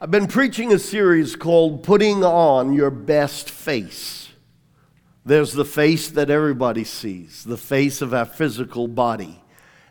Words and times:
I've 0.00 0.10
been 0.10 0.26
preaching 0.26 0.72
a 0.72 0.78
series 0.80 1.36
called 1.36 1.84
Putting 1.84 2.24
On 2.24 2.72
Your 2.72 2.90
Best 2.90 3.48
Face. 3.48 4.28
There's 5.24 5.52
the 5.52 5.64
face 5.64 6.10
that 6.10 6.30
everybody 6.30 6.82
sees, 6.82 7.44
the 7.44 7.56
face 7.56 8.02
of 8.02 8.12
our 8.12 8.24
physical 8.24 8.88
body. 8.88 9.40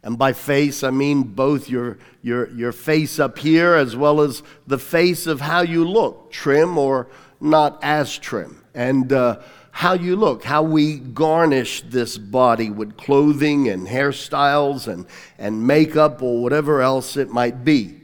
And 0.03 0.17
by 0.17 0.33
face, 0.33 0.83
I 0.83 0.89
mean 0.89 1.23
both 1.23 1.69
your, 1.69 1.99
your, 2.21 2.49
your 2.49 2.73
face 2.73 3.17
up 3.17 3.39
here 3.39 3.75
as 3.75 3.95
well 3.95 4.19
as 4.19 4.43
the 4.67 4.77
face 4.77 5.25
of 5.25 5.39
how 5.39 5.61
you 5.61 5.87
look, 5.87 6.33
trim 6.33 6.77
or 6.77 7.07
not 7.39 7.79
as 7.81 8.17
trim. 8.17 8.61
And 8.75 9.13
uh, 9.13 9.39
how 9.71 9.93
you 9.93 10.17
look, 10.17 10.43
how 10.43 10.63
we 10.63 10.97
garnish 10.97 11.81
this 11.83 12.17
body 12.17 12.69
with 12.69 12.97
clothing 12.97 13.69
and 13.69 13.87
hairstyles 13.87 14.85
and, 14.85 15.05
and 15.37 15.65
makeup 15.65 16.21
or 16.21 16.43
whatever 16.43 16.81
else 16.81 17.15
it 17.15 17.29
might 17.29 17.63
be. 17.63 18.01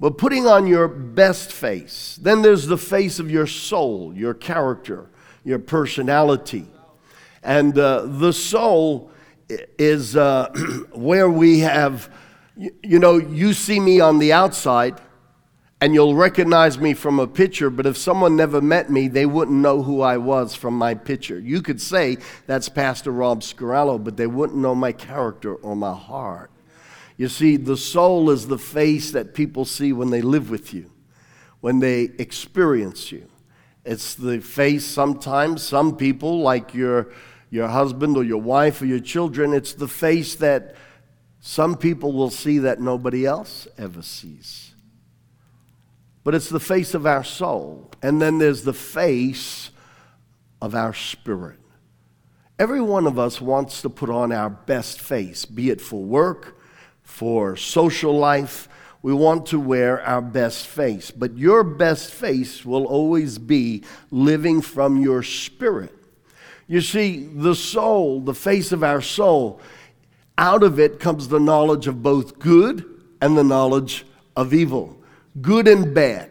But 0.00 0.16
putting 0.16 0.46
on 0.46 0.66
your 0.66 0.88
best 0.88 1.52
face. 1.52 2.18
Then 2.20 2.40
there's 2.40 2.66
the 2.66 2.78
face 2.78 3.18
of 3.18 3.30
your 3.30 3.46
soul, 3.46 4.14
your 4.16 4.32
character, 4.32 5.10
your 5.44 5.58
personality. 5.58 6.66
And 7.42 7.78
uh, 7.78 8.06
the 8.06 8.32
soul 8.32 9.10
is 9.78 10.16
uh, 10.16 10.52
where 10.92 11.28
we 11.28 11.60
have, 11.60 12.10
you 12.56 12.98
know, 12.98 13.18
you 13.18 13.52
see 13.52 13.78
me 13.78 14.00
on 14.00 14.18
the 14.18 14.32
outside 14.32 14.98
and 15.82 15.94
you'll 15.94 16.14
recognize 16.14 16.78
me 16.78 16.92
from 16.92 17.18
a 17.18 17.26
picture, 17.26 17.70
but 17.70 17.86
if 17.86 17.96
someone 17.96 18.36
never 18.36 18.60
met 18.60 18.90
me, 18.90 19.08
they 19.08 19.24
wouldn't 19.24 19.56
know 19.56 19.82
who 19.82 20.02
I 20.02 20.18
was 20.18 20.54
from 20.54 20.74
my 20.74 20.94
picture. 20.94 21.38
You 21.38 21.62
could 21.62 21.80
say 21.80 22.18
that's 22.46 22.68
Pastor 22.68 23.10
Rob 23.10 23.40
Scarallo, 23.40 24.02
but 24.02 24.18
they 24.18 24.26
wouldn't 24.26 24.58
know 24.58 24.74
my 24.74 24.92
character 24.92 25.54
or 25.54 25.74
my 25.74 25.94
heart. 25.94 26.50
You 27.20 27.28
see, 27.28 27.58
the 27.58 27.76
soul 27.76 28.30
is 28.30 28.48
the 28.48 28.56
face 28.56 29.10
that 29.10 29.34
people 29.34 29.66
see 29.66 29.92
when 29.92 30.08
they 30.08 30.22
live 30.22 30.48
with 30.48 30.72
you, 30.72 30.90
when 31.60 31.78
they 31.78 32.04
experience 32.18 33.12
you. 33.12 33.28
It's 33.84 34.14
the 34.14 34.40
face 34.40 34.86
sometimes, 34.86 35.62
some 35.62 35.98
people, 35.98 36.40
like 36.40 36.72
your, 36.72 37.12
your 37.50 37.68
husband 37.68 38.16
or 38.16 38.24
your 38.24 38.40
wife 38.40 38.80
or 38.80 38.86
your 38.86 39.00
children, 39.00 39.52
it's 39.52 39.74
the 39.74 39.86
face 39.86 40.34
that 40.36 40.74
some 41.40 41.76
people 41.76 42.12
will 42.12 42.30
see 42.30 42.56
that 42.60 42.80
nobody 42.80 43.26
else 43.26 43.68
ever 43.76 44.00
sees. 44.00 44.72
But 46.24 46.34
it's 46.34 46.48
the 46.48 46.58
face 46.58 46.94
of 46.94 47.04
our 47.04 47.22
soul. 47.22 47.90
And 48.02 48.22
then 48.22 48.38
there's 48.38 48.64
the 48.64 48.72
face 48.72 49.72
of 50.62 50.74
our 50.74 50.94
spirit. 50.94 51.60
Every 52.58 52.80
one 52.80 53.06
of 53.06 53.18
us 53.18 53.42
wants 53.42 53.82
to 53.82 53.90
put 53.90 54.08
on 54.08 54.32
our 54.32 54.48
best 54.48 54.98
face, 54.98 55.44
be 55.44 55.68
it 55.68 55.82
for 55.82 56.02
work, 56.02 56.56
for 57.10 57.56
social 57.56 58.16
life, 58.16 58.68
we 59.02 59.12
want 59.12 59.46
to 59.46 59.60
wear 59.60 60.00
our 60.02 60.22
best 60.22 60.66
face. 60.66 61.10
But 61.10 61.36
your 61.36 61.62
best 61.64 62.12
face 62.12 62.64
will 62.64 62.86
always 62.86 63.36
be 63.36 63.82
living 64.10 64.62
from 64.62 64.96
your 64.96 65.22
spirit. 65.22 65.94
You 66.66 66.80
see, 66.80 67.26
the 67.26 67.54
soul, 67.54 68.20
the 68.20 68.34
face 68.34 68.72
of 68.72 68.82
our 68.82 69.02
soul, 69.02 69.60
out 70.38 70.62
of 70.62 70.78
it 70.78 71.00
comes 71.00 71.28
the 71.28 71.40
knowledge 71.40 71.86
of 71.86 72.02
both 72.02 72.38
good 72.38 72.84
and 73.20 73.36
the 73.36 73.44
knowledge 73.44 74.06
of 74.36 74.54
evil. 74.54 74.96
Good 75.42 75.68
and 75.68 75.92
bad 75.92 76.30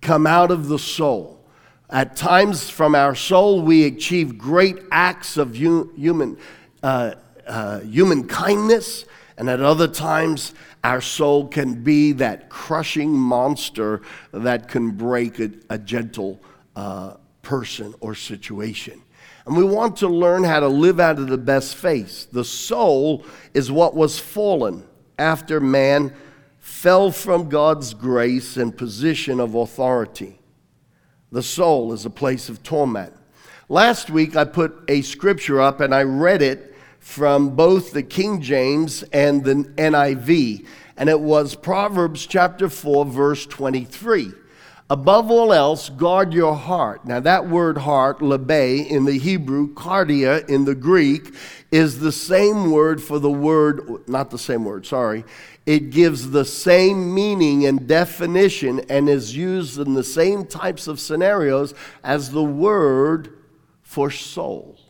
come 0.00 0.26
out 0.26 0.50
of 0.50 0.68
the 0.68 0.78
soul. 0.78 1.44
At 1.88 2.16
times, 2.16 2.68
from 2.68 2.94
our 2.94 3.14
soul, 3.14 3.62
we 3.62 3.84
achieve 3.84 4.38
great 4.38 4.78
acts 4.90 5.36
of 5.36 5.54
human, 5.54 6.38
uh, 6.82 7.14
uh, 7.46 7.80
human 7.80 8.26
kindness 8.26 9.04
and 9.38 9.50
at 9.50 9.60
other 9.60 9.88
times, 9.88 10.54
our 10.82 11.00
soul 11.00 11.48
can 11.48 11.82
be 11.82 12.12
that 12.12 12.48
crushing 12.48 13.12
monster 13.12 14.00
that 14.32 14.68
can 14.68 14.92
break 14.92 15.38
a, 15.38 15.50
a 15.68 15.78
gentle 15.78 16.40
uh, 16.74 17.14
person 17.42 17.94
or 18.00 18.14
situation. 18.14 19.02
And 19.44 19.56
we 19.56 19.64
want 19.64 19.96
to 19.98 20.08
learn 20.08 20.42
how 20.42 20.60
to 20.60 20.68
live 20.68 20.98
out 20.98 21.18
of 21.18 21.28
the 21.28 21.38
best 21.38 21.76
face. 21.76 22.24
The 22.24 22.44
soul 22.44 23.24
is 23.54 23.70
what 23.70 23.94
was 23.94 24.18
fallen 24.18 24.84
after 25.18 25.60
man 25.60 26.12
fell 26.58 27.10
from 27.10 27.48
God's 27.48 27.94
grace 27.94 28.56
and 28.56 28.76
position 28.76 29.38
of 29.38 29.54
authority. 29.54 30.40
The 31.30 31.42
soul 31.42 31.92
is 31.92 32.04
a 32.04 32.10
place 32.10 32.48
of 32.48 32.62
torment. 32.62 33.12
Last 33.68 34.10
week, 34.10 34.34
I 34.34 34.44
put 34.44 34.82
a 34.88 35.02
scripture 35.02 35.60
up 35.60 35.80
and 35.80 35.94
I 35.94 36.02
read 36.02 36.42
it 36.42 36.75
from 37.06 37.54
both 37.54 37.92
the 37.92 38.02
King 38.02 38.42
James 38.42 39.04
and 39.04 39.44
the 39.44 39.54
NIV, 39.54 40.66
and 40.96 41.08
it 41.08 41.20
was 41.20 41.54
Proverbs 41.54 42.26
chapter 42.26 42.68
4, 42.68 43.06
verse 43.06 43.46
23. 43.46 44.32
Above 44.90 45.30
all 45.30 45.52
else, 45.52 45.88
guard 45.88 46.34
your 46.34 46.56
heart. 46.56 47.06
Now, 47.06 47.20
that 47.20 47.48
word 47.48 47.78
heart, 47.78 48.20
lebe 48.20 48.50
in 48.50 49.04
the 49.04 49.18
Hebrew, 49.18 49.72
cardia 49.72 50.46
in 50.48 50.64
the 50.64 50.74
Greek, 50.74 51.32
is 51.70 52.00
the 52.00 52.12
same 52.12 52.72
word 52.72 53.00
for 53.00 53.20
the 53.20 53.30
word, 53.30 54.08
not 54.08 54.30
the 54.30 54.38
same 54.38 54.64
word, 54.64 54.84
sorry. 54.84 55.24
It 55.64 55.90
gives 55.90 56.32
the 56.32 56.44
same 56.44 57.14
meaning 57.14 57.66
and 57.66 57.86
definition 57.86 58.80
and 58.90 59.08
is 59.08 59.34
used 59.34 59.78
in 59.78 59.94
the 59.94 60.04
same 60.04 60.44
types 60.44 60.88
of 60.88 60.98
scenarios 60.98 61.72
as 62.02 62.32
the 62.32 62.44
word 62.44 63.38
for 63.84 64.10
soul. 64.10 64.85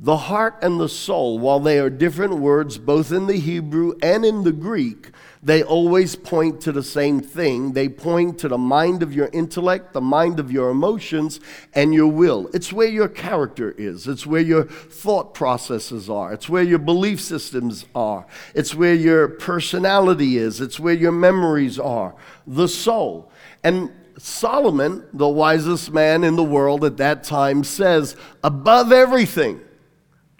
The 0.00 0.16
heart 0.16 0.58
and 0.62 0.78
the 0.78 0.88
soul, 0.88 1.40
while 1.40 1.58
they 1.58 1.80
are 1.80 1.90
different 1.90 2.36
words 2.38 2.78
both 2.78 3.10
in 3.10 3.26
the 3.26 3.38
Hebrew 3.38 3.94
and 4.00 4.24
in 4.24 4.44
the 4.44 4.52
Greek, 4.52 5.10
they 5.42 5.60
always 5.60 6.14
point 6.14 6.60
to 6.60 6.72
the 6.72 6.84
same 6.84 7.20
thing. 7.20 7.72
They 7.72 7.88
point 7.88 8.38
to 8.38 8.48
the 8.48 8.58
mind 8.58 9.02
of 9.02 9.12
your 9.12 9.28
intellect, 9.32 9.94
the 9.94 10.00
mind 10.00 10.38
of 10.38 10.52
your 10.52 10.70
emotions, 10.70 11.40
and 11.74 11.92
your 11.92 12.06
will. 12.06 12.48
It's 12.54 12.72
where 12.72 12.86
your 12.86 13.08
character 13.08 13.72
is, 13.72 14.06
it's 14.06 14.24
where 14.24 14.40
your 14.40 14.64
thought 14.64 15.34
processes 15.34 16.08
are, 16.08 16.32
it's 16.32 16.48
where 16.48 16.62
your 16.62 16.78
belief 16.78 17.20
systems 17.20 17.84
are, 17.92 18.24
it's 18.54 18.76
where 18.76 18.94
your 18.94 19.26
personality 19.26 20.38
is, 20.38 20.60
it's 20.60 20.78
where 20.78 20.94
your 20.94 21.12
memories 21.12 21.76
are. 21.76 22.14
The 22.46 22.68
soul. 22.68 23.32
And 23.64 23.90
Solomon, 24.16 25.04
the 25.12 25.28
wisest 25.28 25.92
man 25.92 26.22
in 26.22 26.36
the 26.36 26.44
world 26.44 26.84
at 26.84 26.98
that 26.98 27.24
time, 27.24 27.64
says, 27.64 28.16
above 28.44 28.92
everything, 28.92 29.60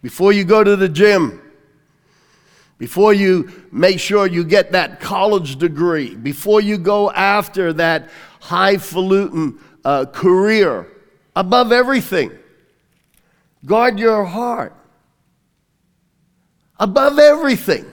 before 0.02 0.32
you 0.32 0.44
go 0.44 0.62
to 0.62 0.76
the 0.76 0.88
gym, 0.88 1.42
before 2.78 3.12
you 3.12 3.50
make 3.72 3.98
sure 3.98 4.26
you 4.26 4.44
get 4.44 4.72
that 4.72 5.00
college 5.00 5.56
degree, 5.56 6.14
before 6.14 6.60
you 6.60 6.78
go 6.78 7.10
after 7.10 7.72
that 7.72 8.08
highfalutin 8.40 9.58
uh, 9.84 10.04
career, 10.06 10.86
above 11.34 11.72
everything, 11.72 12.30
guard 13.64 13.98
your 13.98 14.24
heart. 14.24 14.74
Above 16.78 17.18
everything. 17.18 17.84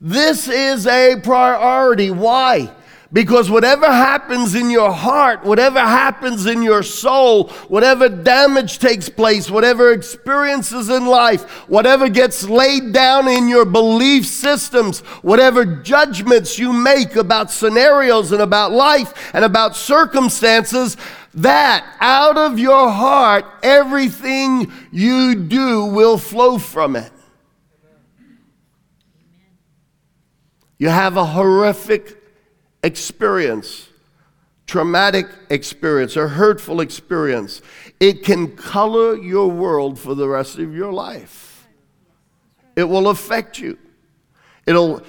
This 0.00 0.46
is 0.46 0.86
a 0.86 1.16
priority. 1.20 2.12
Why? 2.12 2.70
Because 3.10 3.50
whatever 3.50 3.86
happens 3.86 4.54
in 4.54 4.68
your 4.68 4.92
heart, 4.92 5.42
whatever 5.42 5.80
happens 5.80 6.44
in 6.44 6.60
your 6.60 6.82
soul, 6.82 7.48
whatever 7.68 8.06
damage 8.06 8.78
takes 8.78 9.08
place, 9.08 9.50
whatever 9.50 9.92
experiences 9.92 10.90
in 10.90 11.06
life, 11.06 11.44
whatever 11.68 12.10
gets 12.10 12.46
laid 12.46 12.92
down 12.92 13.26
in 13.26 13.48
your 13.48 13.64
belief 13.64 14.26
systems, 14.26 15.00
whatever 15.22 15.64
judgments 15.64 16.58
you 16.58 16.70
make 16.70 17.16
about 17.16 17.50
scenarios 17.50 18.30
and 18.30 18.42
about 18.42 18.72
life 18.72 19.30
and 19.32 19.42
about 19.42 19.74
circumstances, 19.74 20.98
that 21.32 21.86
out 22.00 22.36
of 22.36 22.58
your 22.58 22.90
heart, 22.90 23.46
everything 23.62 24.70
you 24.92 25.34
do 25.34 25.86
will 25.86 26.18
flow 26.18 26.58
from 26.58 26.94
it. 26.94 27.10
You 30.76 30.90
have 30.90 31.16
a 31.16 31.24
horrific 31.24 32.17
experience, 32.88 33.88
traumatic 34.66 35.26
experience, 35.50 36.16
or 36.16 36.26
hurtful 36.26 36.80
experience, 36.80 37.60
it 38.00 38.24
can 38.24 38.56
color 38.56 39.14
your 39.14 39.48
world 39.50 39.98
for 39.98 40.14
the 40.14 40.26
rest 40.26 40.58
of 40.58 40.74
your 40.74 40.92
life. 40.92 41.68
It 42.74 42.84
will 42.84 43.08
affect 43.08 43.58
you. 43.58 43.76
It'll 44.66 45.02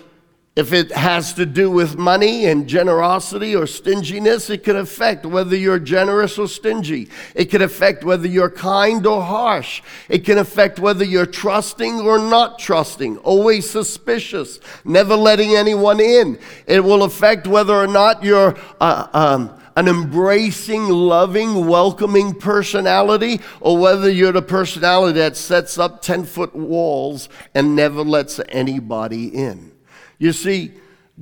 if 0.60 0.74
it 0.74 0.92
has 0.92 1.34
to 1.36 1.46
do 1.46 1.72
with 1.72 1.98
money 1.98 2.46
and 2.46 2.68
generosity 2.68 3.56
or 3.56 3.66
stinginess, 3.66 4.50
it 4.50 4.62
can 4.66 4.76
affect 4.76 5.26
whether 5.26 5.56
you're 5.56 5.80
generous 5.80 6.38
or 6.38 6.50
stingy. 6.50 7.08
It 7.34 7.46
can 7.46 7.62
affect 7.62 8.04
whether 8.04 8.28
you're 8.28 8.50
kind 8.50 9.06
or 9.08 9.22
harsh. 9.22 9.82
It 10.10 10.26
can 10.26 10.38
affect 10.38 10.78
whether 10.78 11.06
you're 11.06 11.26
trusting 11.26 12.02
or 12.02 12.20
not 12.20 12.60
trusting, 12.60 13.20
always 13.20 13.70
suspicious, 13.70 14.60
never 14.84 15.16
letting 15.16 15.56
anyone 15.56 16.02
in. 16.02 16.38
It 16.68 16.84
will 16.84 17.04
affect 17.04 17.48
whether 17.48 17.74
or 17.74 17.88
not 17.88 18.22
you're 18.22 18.60
uh, 18.82 19.08
um, 19.14 19.58
an 19.78 19.88
embracing, 19.88 20.90
loving, 20.90 21.68
welcoming 21.68 22.34
personality, 22.34 23.40
or 23.62 23.78
whether 23.78 24.10
you're 24.10 24.34
the 24.34 24.42
personality 24.42 25.20
that 25.20 25.38
sets 25.38 25.78
up 25.78 26.02
10 26.02 26.26
foot 26.26 26.54
walls 26.54 27.30
and 27.56 27.78
never 27.78 28.04
lets 28.04 28.42
anybody 28.50 29.28
in. 29.28 29.79
You 30.20 30.32
see, 30.34 30.74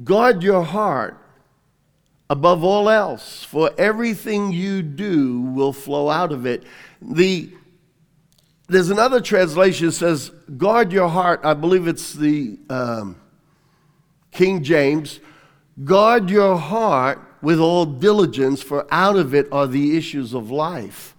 guard 0.03 0.43
your 0.43 0.63
heart. 0.63 1.17
above 2.29 2.63
all 2.63 2.89
else, 2.89 3.43
for 3.43 3.71
everything 3.77 4.51
you 4.51 4.81
do 4.81 5.41
will 5.41 5.73
flow 5.73 6.09
out 6.09 6.31
of 6.31 6.45
it. 6.45 6.63
The 7.01 7.51
there's 8.69 8.89
another 8.89 9.21
translation 9.21 9.85
that 9.85 9.93
says, 9.93 10.29
guard 10.57 10.91
your 10.91 11.07
heart. 11.07 11.39
I 11.45 11.53
believe 11.53 11.87
it's 11.87 12.11
the 12.11 12.59
um, 12.69 13.15
King 14.31 14.61
James. 14.61 15.21
Guard 15.85 16.29
your 16.29 16.57
heart 16.57 17.21
with 17.41 17.59
all 17.59 17.85
diligence, 17.85 18.61
for 18.61 18.85
out 18.91 19.15
of 19.15 19.33
it 19.33 19.47
are 19.53 19.67
the 19.67 19.95
issues 19.95 20.33
of 20.33 20.51
life. 20.51 21.15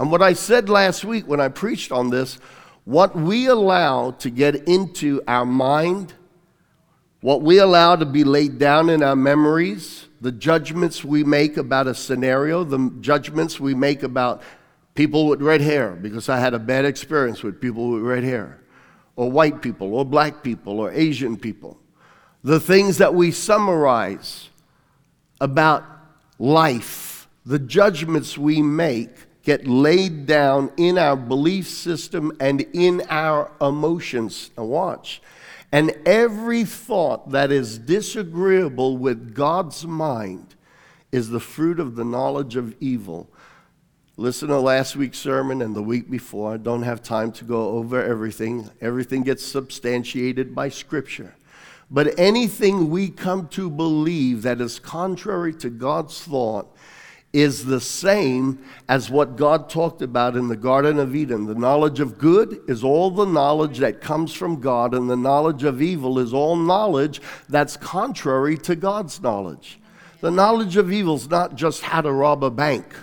And 0.00 0.10
what 0.10 0.20
I 0.20 0.32
said 0.32 0.68
last 0.68 1.04
week 1.04 1.28
when 1.28 1.40
I 1.40 1.46
preached 1.46 1.92
on 1.92 2.10
this, 2.10 2.40
what 2.84 3.14
we 3.14 3.46
allow 3.46 4.10
to 4.10 4.28
get 4.28 4.66
into 4.66 5.22
our 5.28 5.46
mind, 5.46 6.12
what 7.22 7.40
we 7.40 7.58
allow 7.58 7.96
to 7.96 8.04
be 8.04 8.24
laid 8.24 8.58
down 8.58 8.90
in 8.90 9.02
our 9.02 9.16
memories, 9.16 10.06
the 10.20 10.32
judgments 10.32 11.04
we 11.04 11.24
make 11.24 11.56
about 11.56 11.86
a 11.86 11.94
scenario, 11.94 12.64
the 12.64 12.92
judgments 13.00 13.58
we 13.58 13.74
make 13.74 14.02
about 14.02 14.42
people 14.94 15.28
with 15.28 15.40
red 15.40 15.60
hair, 15.60 15.92
because 15.92 16.28
I 16.28 16.38
had 16.40 16.52
a 16.52 16.58
bad 16.58 16.84
experience 16.84 17.42
with 17.42 17.60
people 17.60 17.90
with 17.90 18.02
red 18.02 18.24
hair, 18.24 18.60
or 19.14 19.30
white 19.30 19.62
people, 19.62 19.94
or 19.94 20.04
black 20.04 20.42
people, 20.42 20.80
or 20.80 20.90
Asian 20.90 21.36
people. 21.36 21.78
The 22.42 22.58
things 22.58 22.98
that 22.98 23.14
we 23.14 23.30
summarize 23.30 24.50
about 25.40 25.84
life, 26.40 27.28
the 27.46 27.60
judgments 27.60 28.36
we 28.36 28.60
make, 28.62 29.10
get 29.44 29.66
laid 29.66 30.26
down 30.26 30.72
in 30.76 30.98
our 30.98 31.16
belief 31.16 31.68
system 31.68 32.32
and 32.40 32.62
in 32.72 33.02
our 33.08 33.50
emotions. 33.60 34.50
Now, 34.56 34.64
watch. 34.64 35.22
And 35.72 35.96
every 36.04 36.64
thought 36.64 37.30
that 37.30 37.50
is 37.50 37.78
disagreeable 37.78 38.98
with 38.98 39.34
God's 39.34 39.86
mind 39.86 40.54
is 41.10 41.30
the 41.30 41.40
fruit 41.40 41.80
of 41.80 41.96
the 41.96 42.04
knowledge 42.04 42.56
of 42.56 42.76
evil. 42.78 43.30
Listen 44.18 44.48
to 44.48 44.58
last 44.60 44.94
week's 44.94 45.18
sermon 45.18 45.62
and 45.62 45.74
the 45.74 45.82
week 45.82 46.10
before. 46.10 46.52
I 46.52 46.56
don't 46.58 46.82
have 46.82 47.02
time 47.02 47.32
to 47.32 47.44
go 47.44 47.70
over 47.70 48.02
everything. 48.02 48.68
Everything 48.82 49.22
gets 49.22 49.44
substantiated 49.44 50.54
by 50.54 50.68
Scripture. 50.68 51.34
But 51.90 52.18
anything 52.18 52.90
we 52.90 53.08
come 53.08 53.48
to 53.48 53.70
believe 53.70 54.42
that 54.42 54.60
is 54.60 54.78
contrary 54.78 55.54
to 55.54 55.70
God's 55.70 56.22
thought 56.22 56.74
is 57.32 57.64
the 57.64 57.80
same 57.80 58.62
as 58.88 59.10
what 59.10 59.36
God 59.36 59.70
talked 59.70 60.02
about 60.02 60.36
in 60.36 60.48
the 60.48 60.56
Garden 60.56 60.98
of 60.98 61.16
Eden. 61.16 61.46
The 61.46 61.54
knowledge 61.54 61.98
of 61.98 62.18
good 62.18 62.60
is 62.68 62.84
all 62.84 63.10
the 63.10 63.24
knowledge 63.24 63.78
that 63.78 64.02
comes 64.02 64.34
from 64.34 64.60
God, 64.60 64.94
and 64.94 65.08
the 65.08 65.16
knowledge 65.16 65.64
of 65.64 65.80
evil 65.80 66.18
is 66.18 66.34
all 66.34 66.56
knowledge 66.56 67.22
that's 67.48 67.76
contrary 67.76 68.58
to 68.58 68.76
God's 68.76 69.22
knowledge. 69.22 69.78
The 70.20 70.30
knowledge 70.30 70.76
of 70.76 70.92
evil 70.92 71.16
is 71.16 71.28
not 71.28 71.54
just 71.54 71.82
how 71.82 72.02
to 72.02 72.12
rob 72.12 72.44
a 72.44 72.50
bank. 72.50 72.94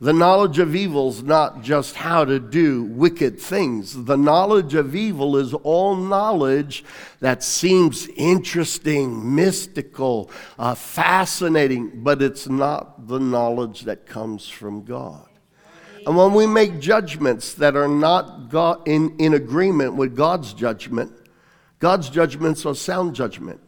The 0.00 0.12
knowledge 0.12 0.58
of 0.58 0.74
evil 0.74 1.10
is 1.10 1.22
not 1.22 1.62
just 1.62 1.94
how 1.94 2.24
to 2.24 2.40
do 2.40 2.82
wicked 2.82 3.38
things. 3.38 4.04
The 4.04 4.16
knowledge 4.16 4.74
of 4.74 4.96
evil 4.96 5.36
is 5.36 5.54
all 5.54 5.94
knowledge 5.94 6.84
that 7.20 7.44
seems 7.44 8.08
interesting, 8.16 9.34
mystical, 9.34 10.30
uh, 10.58 10.74
fascinating, 10.74 12.02
but 12.02 12.20
it's 12.20 12.48
not 12.48 13.06
the 13.06 13.20
knowledge 13.20 13.82
that 13.82 14.04
comes 14.04 14.48
from 14.48 14.84
God. 14.84 15.28
And 16.06 16.16
when 16.16 16.34
we 16.34 16.46
make 16.46 16.80
judgments 16.80 17.54
that 17.54 17.76
are 17.76 17.88
not 17.88 18.50
God, 18.50 18.86
in, 18.86 19.16
in 19.18 19.34
agreement 19.34 19.94
with 19.94 20.16
God's 20.16 20.52
judgment, 20.52 21.12
God's 21.78 22.10
judgments 22.10 22.66
are 22.66 22.74
sound 22.74 23.14
judgment. 23.14 23.60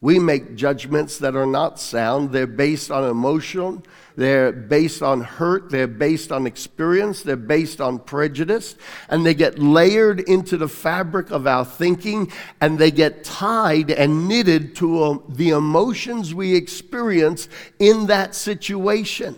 We 0.00 0.18
make 0.18 0.54
judgments 0.54 1.18
that 1.18 1.36
are 1.36 1.46
not 1.46 1.78
sound. 1.80 2.30
They're 2.30 2.46
based 2.46 2.90
on 2.90 3.04
emotion, 3.04 3.82
they're 4.16 4.52
based 4.52 5.02
on 5.02 5.20
hurt, 5.22 5.70
they're 5.70 5.86
based 5.86 6.30
on 6.30 6.46
experience, 6.46 7.22
they're 7.22 7.36
based 7.36 7.80
on 7.80 7.98
prejudice, 7.98 8.76
and 9.08 9.26
they 9.26 9.34
get 9.34 9.58
layered 9.58 10.20
into 10.20 10.56
the 10.56 10.68
fabric 10.68 11.30
of 11.30 11.46
our 11.46 11.64
thinking, 11.64 12.30
and 12.60 12.78
they 12.78 12.90
get 12.90 13.24
tied 13.24 13.90
and 13.90 14.28
knitted 14.28 14.76
to 14.76 15.02
uh, 15.02 15.18
the 15.30 15.50
emotions 15.50 16.32
we 16.34 16.54
experience 16.54 17.48
in 17.78 18.06
that 18.06 18.34
situation. 18.34 19.36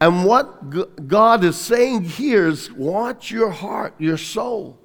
And 0.00 0.24
what 0.24 1.06
God 1.08 1.44
is 1.44 1.56
saying 1.56 2.04
here 2.04 2.48
is 2.48 2.70
watch 2.72 3.30
your 3.30 3.50
heart, 3.50 3.94
your 3.98 4.18
soul. 4.18 4.78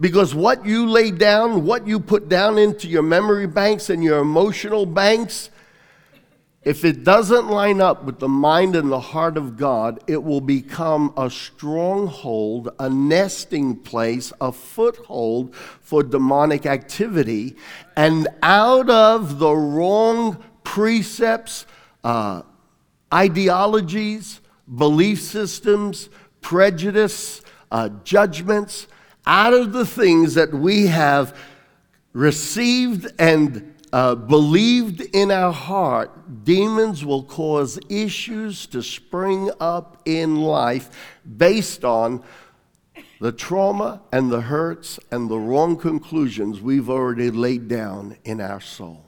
Because 0.00 0.34
what 0.34 0.64
you 0.64 0.88
lay 0.88 1.10
down, 1.10 1.64
what 1.64 1.86
you 1.86 1.98
put 1.98 2.28
down 2.28 2.56
into 2.56 2.86
your 2.86 3.02
memory 3.02 3.46
banks 3.46 3.90
and 3.90 4.04
your 4.04 4.20
emotional 4.20 4.86
banks, 4.86 5.50
if 6.68 6.84
it 6.84 7.02
doesn't 7.02 7.48
line 7.48 7.80
up 7.80 8.04
with 8.04 8.18
the 8.18 8.28
mind 8.28 8.76
and 8.76 8.92
the 8.92 9.00
heart 9.00 9.38
of 9.38 9.56
God, 9.56 10.04
it 10.06 10.22
will 10.22 10.42
become 10.42 11.14
a 11.16 11.30
stronghold, 11.30 12.68
a 12.78 12.90
nesting 12.90 13.74
place, 13.74 14.34
a 14.38 14.52
foothold 14.52 15.54
for 15.54 16.02
demonic 16.02 16.66
activity. 16.66 17.56
And 17.96 18.28
out 18.42 18.90
of 18.90 19.38
the 19.38 19.50
wrong 19.50 20.44
precepts, 20.62 21.64
uh, 22.04 22.42
ideologies, 23.14 24.42
belief 24.76 25.22
systems, 25.22 26.10
prejudice, 26.42 27.40
uh, 27.72 27.88
judgments, 28.04 28.88
out 29.26 29.54
of 29.54 29.72
the 29.72 29.86
things 29.86 30.34
that 30.34 30.52
we 30.52 30.88
have 30.88 31.34
received 32.12 33.10
and 33.18 33.74
uh, 33.92 34.14
believed 34.14 35.00
in 35.00 35.30
our 35.30 35.52
heart, 35.52 36.44
demons 36.44 37.04
will 37.04 37.22
cause 37.22 37.78
issues 37.88 38.66
to 38.66 38.82
spring 38.82 39.50
up 39.60 40.02
in 40.04 40.36
life 40.36 40.90
based 41.36 41.84
on 41.84 42.22
the 43.20 43.32
trauma 43.32 44.02
and 44.12 44.30
the 44.30 44.42
hurts 44.42 45.00
and 45.10 45.28
the 45.28 45.38
wrong 45.38 45.76
conclusions 45.76 46.60
we've 46.60 46.88
already 46.88 47.30
laid 47.30 47.68
down 47.68 48.16
in 48.24 48.40
our 48.40 48.60
soul. 48.60 49.04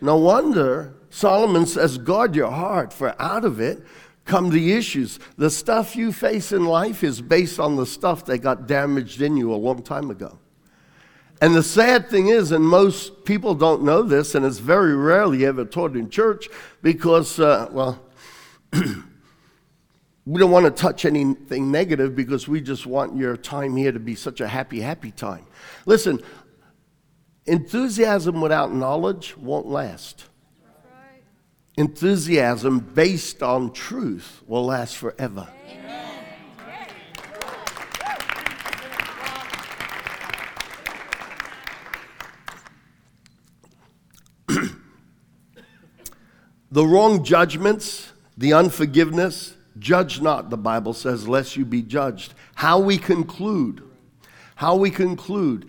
No 0.00 0.16
wonder 0.16 0.94
Solomon 1.10 1.66
says, 1.66 1.98
guard 1.98 2.34
your 2.34 2.50
heart, 2.50 2.92
for 2.92 3.20
out 3.20 3.44
of 3.44 3.60
it 3.60 3.84
come 4.24 4.50
the 4.50 4.72
issues. 4.72 5.18
The 5.36 5.50
stuff 5.50 5.96
you 5.96 6.12
face 6.12 6.52
in 6.52 6.64
life 6.64 7.02
is 7.02 7.20
based 7.20 7.58
on 7.58 7.76
the 7.76 7.86
stuff 7.86 8.24
that 8.26 8.38
got 8.38 8.66
damaged 8.66 9.20
in 9.20 9.36
you 9.36 9.52
a 9.52 9.56
long 9.56 9.82
time 9.82 10.10
ago. 10.10 10.38
And 11.40 11.54
the 11.54 11.62
sad 11.62 12.08
thing 12.08 12.28
is, 12.28 12.52
and 12.52 12.64
most 12.64 13.24
people 13.24 13.54
don't 13.54 13.82
know 13.82 14.02
this, 14.02 14.34
and 14.34 14.44
it's 14.44 14.58
very 14.58 14.94
rarely 14.94 15.46
ever 15.46 15.64
taught 15.64 15.96
in 15.96 16.10
church 16.10 16.48
because, 16.82 17.40
uh, 17.40 17.68
well, 17.72 18.02
we 18.72 20.38
don't 20.38 20.50
want 20.50 20.66
to 20.66 20.70
touch 20.70 21.04
anything 21.04 21.70
negative 21.70 22.14
because 22.14 22.46
we 22.46 22.60
just 22.60 22.86
want 22.86 23.16
your 23.16 23.36
time 23.36 23.76
here 23.76 23.90
to 23.90 23.98
be 23.98 24.14
such 24.14 24.40
a 24.40 24.48
happy, 24.48 24.80
happy 24.80 25.10
time. 25.10 25.46
Listen, 25.86 26.20
enthusiasm 27.46 28.40
without 28.42 28.72
knowledge 28.74 29.36
won't 29.36 29.66
last 29.66 30.26
enthusiasm 31.80 32.78
based 32.78 33.42
on 33.42 33.72
truth 33.72 34.42
will 34.46 34.66
last 34.66 34.96
forever. 34.96 35.48
the 46.70 46.84
wrong 46.86 47.24
judgments, 47.24 48.12
the 48.36 48.52
unforgiveness, 48.52 49.54
judge 49.78 50.20
not, 50.20 50.50
the 50.50 50.56
Bible 50.56 50.92
says, 50.92 51.28
lest 51.28 51.56
you 51.56 51.64
be 51.64 51.82
judged. 51.82 52.34
How 52.54 52.78
we 52.78 52.98
conclude, 52.98 53.82
how 54.56 54.76
we 54.76 54.90
conclude 54.90 55.68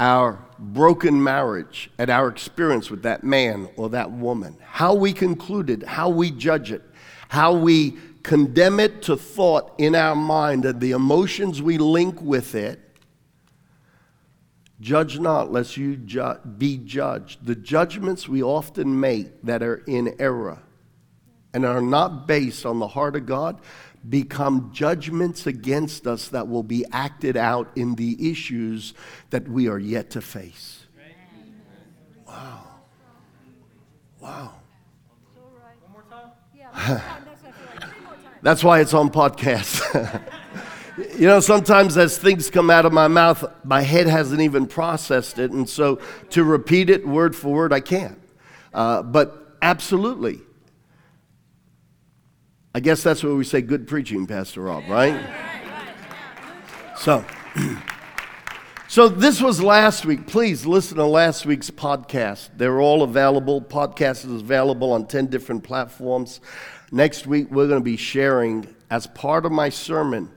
our 0.00 0.38
broken 0.58 1.22
marriage 1.22 1.90
and 1.98 2.10
our 2.10 2.28
experience 2.28 2.90
with 2.90 3.02
that 3.02 3.22
man 3.22 3.68
or 3.76 3.90
that 3.90 4.10
woman, 4.10 4.56
how 4.62 4.94
we 4.94 5.12
concluded, 5.12 5.82
how 5.82 6.08
we 6.08 6.30
judge 6.30 6.72
it, 6.72 6.82
how 7.28 7.52
we 7.52 7.96
condemn 8.22 8.80
it 8.80 9.02
to 9.02 9.16
thought 9.16 9.72
in 9.78 9.94
our 9.94 10.14
mind, 10.14 10.64
and 10.64 10.80
the 10.80 10.92
emotions 10.92 11.60
we 11.60 11.78
link 11.78 12.20
with 12.20 12.54
it. 12.54 12.80
Judge 14.82 15.20
not, 15.20 15.52
lest 15.52 15.76
you 15.76 15.94
ju- 15.96 16.40
be 16.58 16.76
judged. 16.76 17.46
The 17.46 17.54
judgments 17.54 18.28
we 18.28 18.42
often 18.42 18.98
make 18.98 19.40
that 19.42 19.62
are 19.62 19.76
in 19.86 20.16
error 20.18 20.58
and 21.54 21.64
are 21.64 21.80
not 21.80 22.26
based 22.26 22.66
on 22.66 22.80
the 22.80 22.88
heart 22.88 23.14
of 23.14 23.24
God 23.24 23.60
become 24.08 24.70
judgments 24.72 25.46
against 25.46 26.08
us 26.08 26.26
that 26.30 26.48
will 26.48 26.64
be 26.64 26.84
acted 26.90 27.36
out 27.36 27.70
in 27.76 27.94
the 27.94 28.28
issues 28.28 28.92
that 29.30 29.48
we 29.48 29.68
are 29.68 29.78
yet 29.78 30.10
to 30.10 30.20
face. 30.20 30.84
Wow. 32.26 32.64
Wow. 34.18 34.54
That's 38.42 38.64
why 38.64 38.80
it's 38.80 38.94
on 38.94 39.10
podcast. 39.10 40.20
you 40.96 41.26
know, 41.26 41.40
sometimes 41.40 41.96
as 41.96 42.18
things 42.18 42.50
come 42.50 42.70
out 42.70 42.84
of 42.84 42.92
my 42.92 43.08
mouth, 43.08 43.44
my 43.64 43.80
head 43.80 44.06
hasn't 44.06 44.40
even 44.40 44.66
processed 44.66 45.38
it. 45.38 45.50
And 45.50 45.68
so 45.68 46.00
to 46.30 46.44
repeat 46.44 46.90
it 46.90 47.06
word 47.06 47.34
for 47.34 47.52
word, 47.52 47.72
I 47.72 47.80
can't. 47.80 48.20
Uh, 48.74 49.02
but 49.02 49.56
absolutely. 49.62 50.40
I 52.74 52.80
guess 52.80 53.02
that's 53.02 53.22
where 53.22 53.34
we 53.34 53.44
say 53.44 53.60
good 53.60 53.86
preaching, 53.86 54.26
Pastor 54.26 54.62
Rob, 54.62 54.84
right? 54.88 55.18
So, 56.98 57.24
so 58.88 59.08
this 59.08 59.40
was 59.40 59.62
last 59.62 60.06
week. 60.06 60.26
Please 60.26 60.66
listen 60.66 60.96
to 60.98 61.04
last 61.04 61.46
week's 61.46 61.70
podcast. 61.70 62.50
They're 62.56 62.80
all 62.80 63.02
available. 63.02 63.60
Podcast 63.60 64.24
is 64.24 64.42
available 64.42 64.92
on 64.92 65.06
10 65.06 65.26
different 65.26 65.64
platforms. 65.64 66.40
Next 66.90 67.26
week, 67.26 67.50
we're 67.50 67.66
going 67.66 67.80
to 67.80 67.84
be 67.84 67.96
sharing 67.96 68.74
as 68.90 69.06
part 69.06 69.46
of 69.46 69.52
my 69.52 69.68
sermon. 69.70 70.30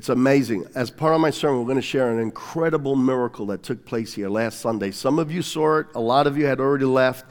It's 0.00 0.08
amazing. 0.08 0.64
As 0.74 0.90
part 0.90 1.14
of 1.14 1.20
my 1.20 1.28
sermon, 1.28 1.58
we're 1.58 1.66
going 1.66 1.76
to 1.76 1.82
share 1.82 2.10
an 2.10 2.20
incredible 2.20 2.96
miracle 2.96 3.44
that 3.48 3.62
took 3.62 3.84
place 3.84 4.14
here 4.14 4.30
last 4.30 4.60
Sunday. 4.60 4.92
Some 4.92 5.18
of 5.18 5.30
you 5.30 5.42
saw 5.42 5.80
it, 5.80 5.88
a 5.94 6.00
lot 6.00 6.26
of 6.26 6.38
you 6.38 6.46
had 6.46 6.58
already 6.58 6.86
left. 6.86 7.26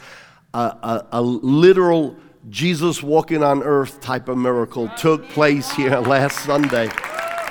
a, 0.53 1.03
a 1.11 1.19
literal 1.19 2.15
Jesus 2.51 3.01
walking 3.01 3.41
on 3.41 3.63
earth 3.63 4.01
type 4.01 4.29
of 4.29 4.37
miracle 4.37 4.87
took 4.89 5.27
place 5.29 5.71
here 5.71 5.97
last 5.99 6.41
Sunday. 6.41 6.89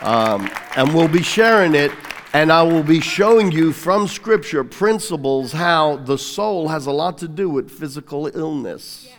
Um, 0.02 0.48
and 0.76 0.94
we'll 0.94 1.08
be 1.08 1.24
sharing 1.24 1.74
it, 1.74 1.90
and 2.32 2.52
I 2.52 2.62
will 2.62 2.84
be 2.84 3.00
showing 3.00 3.50
you 3.50 3.72
from 3.72 4.06
Scripture 4.06 4.62
principles 4.62 5.50
how 5.50 5.96
the 5.96 6.16
soul 6.16 6.68
has 6.68 6.86
a 6.86 6.92
lot 6.92 7.18
to 7.18 7.26
do 7.26 7.50
with 7.50 7.72
physical 7.72 8.28
illness. 8.28 9.06
Yes. 9.08 9.17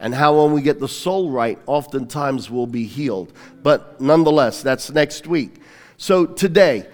And 0.00 0.14
how, 0.14 0.42
when 0.42 0.52
we 0.52 0.62
get 0.62 0.78
the 0.78 0.88
soul 0.88 1.30
right, 1.30 1.58
oftentimes 1.66 2.50
we'll 2.50 2.66
be 2.66 2.84
healed. 2.84 3.32
But 3.62 4.00
nonetheless, 4.00 4.62
that's 4.62 4.90
next 4.90 5.26
week. 5.26 5.60
So 5.96 6.24
today, 6.24 6.86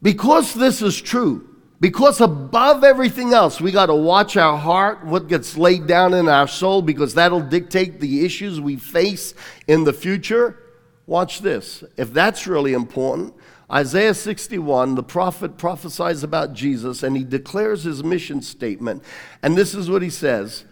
because 0.00 0.54
this 0.54 0.80
is 0.80 1.00
true, 1.00 1.48
because 1.80 2.20
above 2.20 2.84
everything 2.84 3.32
else, 3.32 3.60
we 3.60 3.72
got 3.72 3.86
to 3.86 3.94
watch 3.94 4.36
our 4.36 4.56
heart, 4.56 5.04
what 5.04 5.28
gets 5.28 5.56
laid 5.56 5.86
down 5.86 6.14
in 6.14 6.28
our 6.28 6.48
soul, 6.48 6.82
because 6.82 7.14
that'll 7.14 7.40
dictate 7.40 8.00
the 8.00 8.24
issues 8.24 8.60
we 8.60 8.76
face 8.76 9.34
in 9.66 9.84
the 9.84 9.92
future. 9.92 10.60
Watch 11.06 11.40
this. 11.40 11.82
If 11.96 12.12
that's 12.12 12.46
really 12.46 12.72
important, 12.72 13.34
Isaiah 13.70 14.14
61, 14.14 14.94
the 14.94 15.02
prophet 15.02 15.58
prophesies 15.58 16.22
about 16.22 16.52
Jesus 16.52 17.02
and 17.02 17.16
he 17.16 17.24
declares 17.24 17.84
his 17.84 18.02
mission 18.02 18.42
statement. 18.42 19.02
And 19.42 19.56
this 19.56 19.74
is 19.74 19.90
what 19.90 20.02
he 20.02 20.10
says 20.10 20.64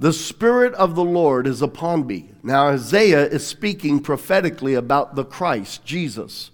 The 0.00 0.12
Spirit 0.12 0.74
of 0.74 0.94
the 0.94 1.04
Lord 1.04 1.48
is 1.48 1.60
upon 1.60 2.06
me. 2.06 2.30
Now, 2.44 2.68
Isaiah 2.68 3.26
is 3.26 3.44
speaking 3.44 3.98
prophetically 3.98 4.74
about 4.74 5.16
the 5.16 5.24
Christ, 5.24 5.84
Jesus. 5.84 6.52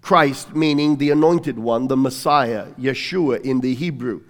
Christ 0.00 0.54
meaning 0.54 0.96
the 0.96 1.10
anointed 1.10 1.58
one, 1.58 1.88
the 1.88 1.98
Messiah, 1.98 2.68
Yeshua 2.78 3.42
in 3.42 3.60
the 3.60 3.74
Hebrew. 3.74 4.22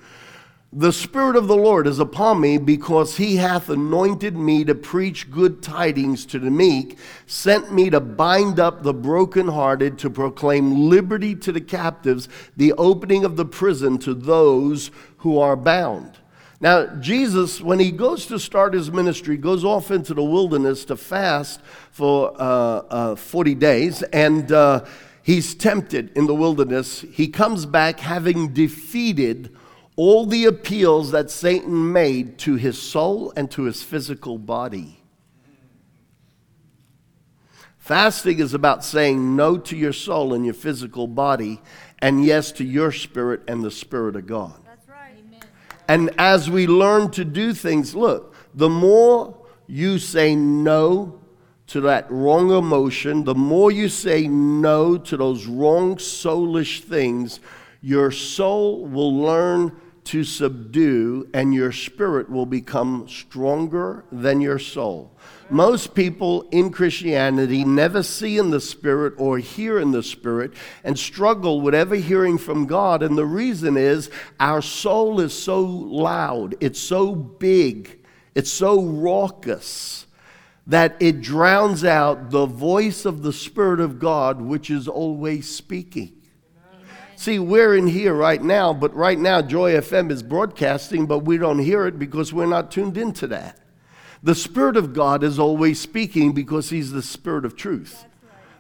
The 0.73 0.93
Spirit 0.93 1.37
of 1.37 1.47
the 1.47 1.57
Lord 1.57 1.87
is 1.87 2.01
upon 2.01 2.41
me 2.41 2.59
because 2.59 3.17
he 3.17 3.37
hath 3.37 3.71
anointed 3.71 4.37
me 4.37 4.65
to 4.65 4.75
preach 4.75 5.31
good 5.31 5.63
tidings 5.63 6.27
to 6.27 6.41
the 6.41 6.51
meek, 6.51 6.99
sent 7.27 7.73
me 7.73 7.91
to 7.91 8.01
bind 8.01 8.59
up 8.59 8.83
the 8.83 8.93
brokenhearted, 8.93 9.99
to 10.01 10.11
proclaim 10.11 10.91
liberty 10.91 11.37
to 11.37 11.53
the 11.53 11.61
captives, 11.61 12.29
the 12.57 12.73
opening 12.73 13.25
of 13.25 13.37
the 13.37 13.47
prison 13.47 13.99
to 13.99 14.15
those 14.15 14.91
who 15.19 15.39
are 15.39 15.57
bound. 15.57 16.18
Now, 16.61 16.87
Jesus, 16.97 17.61
when 17.61 17.79
he 17.79 17.93
goes 17.93 18.27
to 18.27 18.39
start 18.39 18.75
his 18.75 18.91
ministry, 18.91 19.37
goes 19.37 19.65
off 19.65 19.91
into 19.91 20.13
the 20.13 20.25
wilderness 20.25 20.85
to 20.87 20.97
fast 20.97 21.61
for 21.93 22.33
uh, 22.37 22.43
uh, 22.43 23.17
40 23.17 23.55
days, 23.55 24.03
and 24.03 24.51
uh, 24.51 24.85
He's 25.29 25.55
tempted 25.55 26.11
in 26.17 26.27
the 26.27 26.35
wilderness. 26.35 27.03
He 27.03 27.29
comes 27.29 27.67
back 27.67 28.01
having 28.01 28.55
defeated 28.55 29.55
all 29.95 30.25
the 30.25 30.47
appeals 30.47 31.11
that 31.11 31.31
Satan 31.31 31.93
made 31.93 32.39
to 32.39 32.55
his 32.55 32.81
soul 32.81 33.35
and 33.37 33.51
to 33.51 33.65
his 33.65 33.83
physical 33.83 34.39
body. 34.39 35.03
Fasting 37.77 38.39
is 38.39 38.55
about 38.55 38.83
saying 38.83 39.37
no 39.37 39.59
to 39.59 39.77
your 39.77 39.93
soul 39.93 40.33
and 40.33 40.47
your 40.47 40.55
physical 40.55 41.07
body 41.07 41.61
and 41.99 42.25
yes 42.25 42.51
to 42.53 42.65
your 42.65 42.91
spirit 42.91 43.43
and 43.47 43.63
the 43.63 43.71
spirit 43.71 44.17
of 44.17 44.27
God. 44.27 44.59
And 45.89 46.11
as 46.19 46.51
we 46.51 46.67
learn 46.67 47.11
to 47.13 47.25
do 47.25 47.55
things, 47.55 47.95
look, 47.95 48.35
the 48.55 48.69
more 48.69 49.35
you 49.67 49.99
say 49.99 50.37
no 50.37 51.19
to 51.69 51.81
that 51.83 52.11
wrong 52.11 52.51
emotion, 52.51 53.25
the 53.25 53.35
more 53.35 53.71
you 53.71 53.89
say 53.89 54.29
no 54.29 54.99
to 54.99 55.17
those 55.17 55.47
wrong 55.47 55.97
soulish 55.97 56.81
things, 56.81 57.41
your 57.81 58.11
soul 58.11 58.85
will 58.85 59.17
learn 59.17 59.73
to 60.09 60.25
subdue 60.25 61.29
and 61.35 61.53
your 61.53 61.71
spirit 61.71 62.31
will 62.31 62.47
become 62.47 63.07
stronger 63.07 64.07
than 64.11 64.41
your 64.41 64.59
soul. 64.59 65.13
Most 65.51 65.95
people 65.95 66.49
in 66.51 66.71
Christianity 66.71 67.63
never 67.63 68.03
see 68.03 68.39
in 68.39 68.51
the 68.51 68.61
Spirit 68.61 69.15
or 69.19 69.39
hear 69.39 69.79
in 69.79 69.93
the 69.93 70.03
Spirit 70.03 70.53
and 70.85 70.99
struggle 70.99 71.61
with 71.61 71.75
ever 71.75 71.97
hearing 71.97 72.39
from 72.39 72.67
God. 72.67 73.03
And 73.03 73.17
the 73.17 73.27
reason 73.27 73.77
is 73.77 74.11
our 74.41 74.63
soul 74.63 75.21
is 75.21 75.33
so 75.33 75.63
loud, 75.63 76.55
it's 76.61 76.81
so 76.81 77.15
big, 77.15 77.99
it's 78.35 78.53
so 78.53 78.83
raucous 78.83 80.07
that 80.67 80.97
it 81.01 81.23
drowns 81.23 81.85
out 81.85 82.31
the 82.31 82.47
voice 82.47 83.05
of 83.07 83.23
the 83.23 83.33
Spirit 83.33 83.81
of 83.81 83.99
God, 83.99 84.41
which 84.41 84.71
is 84.71 84.89
always 84.89 85.55
speaking. 85.55 86.18
See, 87.19 87.41
we're 87.41 87.75
in 87.75 87.89
here 87.89 88.15
right 88.15 88.41
now, 88.41 88.73
but 88.73 88.95
right 88.95 89.19
now 89.19 89.43
Joy 89.43 89.73
FM 89.73 90.13
is 90.13 90.23
broadcasting, 90.23 91.07
but 91.07 91.25
we 91.25 91.37
don't 91.37 91.59
hear 91.59 91.85
it 91.85 91.99
because 91.99 92.33
we're 92.33 92.47
not 92.47 92.71
tuned 92.71 92.97
into 92.97 93.27
that. 93.27 93.59
The 94.23 94.37
Spirit 94.37 94.77
of 94.77 94.95
God 94.95 95.25
is 95.25 95.37
always 95.37 95.81
speaking 95.81 96.31
because 96.31 96.71
He's 96.71 96.93
the 96.93 97.03
Spirit 97.03 97.45
of 97.45 97.57
truth. 97.57 98.07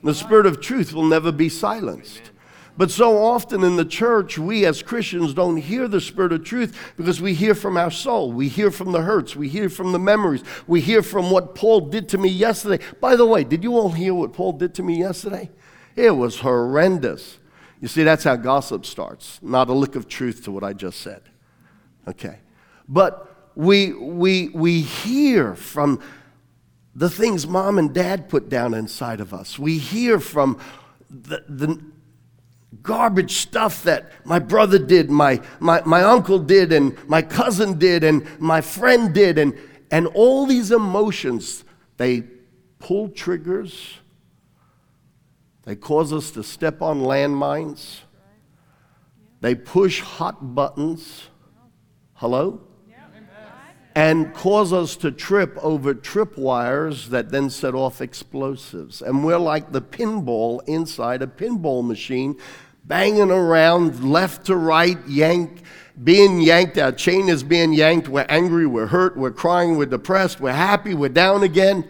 The 0.02 0.12
Spirit 0.12 0.44
of 0.44 0.60
truth 0.60 0.92
will 0.92 1.04
never 1.04 1.30
be 1.30 1.48
silenced. 1.48 2.32
But 2.76 2.90
so 2.90 3.18
often 3.18 3.62
in 3.62 3.76
the 3.76 3.84
church, 3.84 4.40
we 4.40 4.66
as 4.66 4.82
Christians 4.82 5.34
don't 5.34 5.58
hear 5.58 5.86
the 5.86 6.00
Spirit 6.00 6.32
of 6.32 6.42
truth 6.42 6.76
because 6.96 7.22
we 7.22 7.34
hear 7.34 7.54
from 7.54 7.76
our 7.76 7.92
soul. 7.92 8.32
We 8.32 8.48
hear 8.48 8.72
from 8.72 8.90
the 8.90 9.02
hurts. 9.02 9.36
We 9.36 9.48
hear 9.48 9.68
from 9.68 9.92
the 9.92 10.00
memories. 10.00 10.42
We 10.66 10.80
hear 10.80 11.04
from 11.04 11.30
what 11.30 11.54
Paul 11.54 11.82
did 11.82 12.08
to 12.08 12.18
me 12.18 12.28
yesterday. 12.28 12.84
By 13.00 13.14
the 13.14 13.24
way, 13.24 13.44
did 13.44 13.62
you 13.62 13.76
all 13.76 13.92
hear 13.92 14.14
what 14.14 14.32
Paul 14.32 14.54
did 14.54 14.74
to 14.74 14.82
me 14.82 14.98
yesterday? 14.98 15.48
It 15.94 16.16
was 16.16 16.40
horrendous. 16.40 17.38
You 17.80 17.88
see, 17.88 18.02
that's 18.02 18.24
how 18.24 18.36
gossip 18.36 18.84
starts, 18.84 19.38
not 19.42 19.68
a 19.68 19.72
lick 19.72 19.94
of 19.94 20.08
truth 20.08 20.44
to 20.44 20.52
what 20.52 20.64
I 20.64 20.72
just 20.72 21.00
said. 21.00 21.22
Okay. 22.08 22.38
But 22.88 23.52
we, 23.54 23.92
we, 23.92 24.48
we 24.48 24.80
hear 24.80 25.54
from 25.54 26.00
the 26.94 27.10
things 27.10 27.46
mom 27.46 27.78
and 27.78 27.94
dad 27.94 28.28
put 28.28 28.48
down 28.48 28.74
inside 28.74 29.20
of 29.20 29.32
us. 29.32 29.58
We 29.58 29.78
hear 29.78 30.18
from 30.18 30.60
the, 31.08 31.44
the 31.48 31.80
garbage 32.82 33.34
stuff 33.34 33.82
that 33.84 34.10
my 34.24 34.38
brother 34.38 34.78
did, 34.78 35.10
my, 35.10 35.40
my, 35.60 35.82
my 35.84 36.02
uncle 36.02 36.38
did, 36.38 36.72
and 36.72 36.96
my 37.08 37.22
cousin 37.22 37.78
did, 37.78 38.02
and 38.02 38.26
my 38.40 38.60
friend 38.60 39.14
did, 39.14 39.38
and, 39.38 39.56
and 39.90 40.06
all 40.08 40.46
these 40.46 40.72
emotions, 40.72 41.64
they 41.96 42.24
pull 42.78 43.08
triggers, 43.08 43.97
they 45.68 45.76
cause 45.76 46.14
us 46.14 46.30
to 46.30 46.42
step 46.42 46.80
on 46.80 47.00
landmines, 47.00 47.98
they 49.42 49.54
push 49.54 50.00
hot 50.00 50.54
buttons. 50.54 51.28
Hello? 52.14 52.62
and 53.94 54.32
cause 54.32 54.72
us 54.72 54.96
to 54.96 55.10
trip 55.10 55.58
over 55.60 55.92
tripwires 55.92 57.08
that 57.08 57.30
then 57.30 57.50
set 57.50 57.74
off 57.74 58.00
explosives. 58.00 59.02
And 59.02 59.22
we're 59.22 59.38
like 59.38 59.72
the 59.72 59.82
pinball 59.82 60.66
inside 60.66 61.20
a 61.20 61.26
pinball 61.26 61.86
machine, 61.86 62.38
banging 62.84 63.30
around 63.30 64.02
left 64.02 64.46
to 64.46 64.56
right, 64.56 64.98
yank, 65.06 65.64
being 66.02 66.40
yanked. 66.40 66.78
Our 66.78 66.92
chain 66.92 67.28
is 67.28 67.42
being 67.42 67.74
yanked. 67.74 68.08
We're 68.08 68.26
angry, 68.30 68.66
we're 68.66 68.86
hurt, 68.86 69.18
we're 69.18 69.32
crying, 69.32 69.76
we're 69.76 69.86
depressed, 69.86 70.40
we're 70.40 70.52
happy, 70.52 70.94
we're 70.94 71.10
down 71.10 71.42
again 71.42 71.86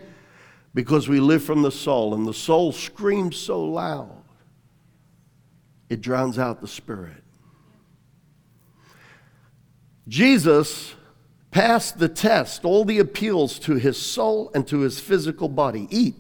because 0.79 1.09
we 1.09 1.19
live 1.19 1.43
from 1.43 1.63
the 1.63 1.73
soul, 1.73 2.15
and 2.15 2.25
the 2.25 2.33
soul 2.33 2.71
screams 2.71 3.37
so 3.37 3.65
loud 3.65 4.23
it 5.89 6.01
drowns 6.01 6.39
out 6.39 6.61
the 6.61 6.69
spirit. 6.69 7.25
Jesus 10.07 10.95
passed 11.51 11.99
the 11.99 12.09
test, 12.09 12.65
all 12.65 12.85
the 12.85 13.01
appeals 13.01 13.59
to 13.59 13.75
his 13.75 14.01
soul 14.01 14.53
and 14.55 14.69
to 14.69 14.79
his 14.83 15.01
physical 15.01 15.49
body. 15.49 15.89
Eat. 15.91 16.15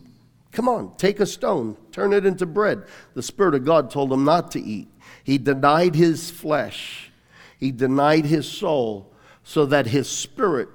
Come 0.50 0.68
on, 0.68 0.96
take 0.96 1.20
a 1.20 1.26
stone, 1.26 1.76
turn 1.92 2.12
it 2.12 2.26
into 2.26 2.44
bread. 2.44 2.82
The 3.14 3.22
Spirit 3.22 3.54
of 3.54 3.64
God 3.64 3.92
told 3.92 4.12
him 4.12 4.24
not 4.24 4.50
to 4.50 4.60
eat. 4.60 4.88
He 5.22 5.38
denied 5.38 5.94
his 5.94 6.32
flesh, 6.32 7.12
he 7.60 7.70
denied 7.70 8.24
his 8.24 8.48
soul 8.48 9.14
so 9.44 9.66
that 9.66 9.86
his 9.86 10.08
spirit 10.08 10.68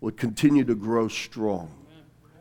would 0.00 0.16
continue 0.16 0.64
to 0.64 0.74
grow 0.74 1.06
strong. 1.06 1.70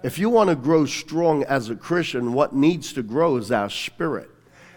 If 0.03 0.19
you 0.19 0.29
want 0.29 0.49
to 0.49 0.55
grow 0.57 0.85
strong 0.85 1.43
as 1.45 1.69
a 1.69 1.75
Christian, 1.77 2.33
what 2.33 2.53
needs 2.53 2.91
to 2.93 3.01
grow 3.01 3.37
is 3.37 3.51
our 3.51 3.69
spirit. 3.69 4.29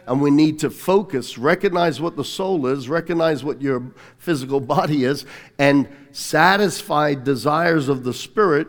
and 0.07 0.23
we 0.23 0.31
need 0.31 0.61
to 0.61 0.71
focus, 0.71 1.37
recognize 1.37 2.01
what 2.01 2.15
the 2.15 2.23
soul 2.23 2.69
is, 2.69 2.89
recognize 2.89 3.43
what 3.43 3.61
your 3.61 3.93
physical 4.19 4.61
body 4.61 5.03
is, 5.03 5.27
and 5.59 5.89
satisfy 6.13 7.13
desires 7.13 7.89
of 7.89 8.05
the 8.05 8.15
spirit, 8.15 8.69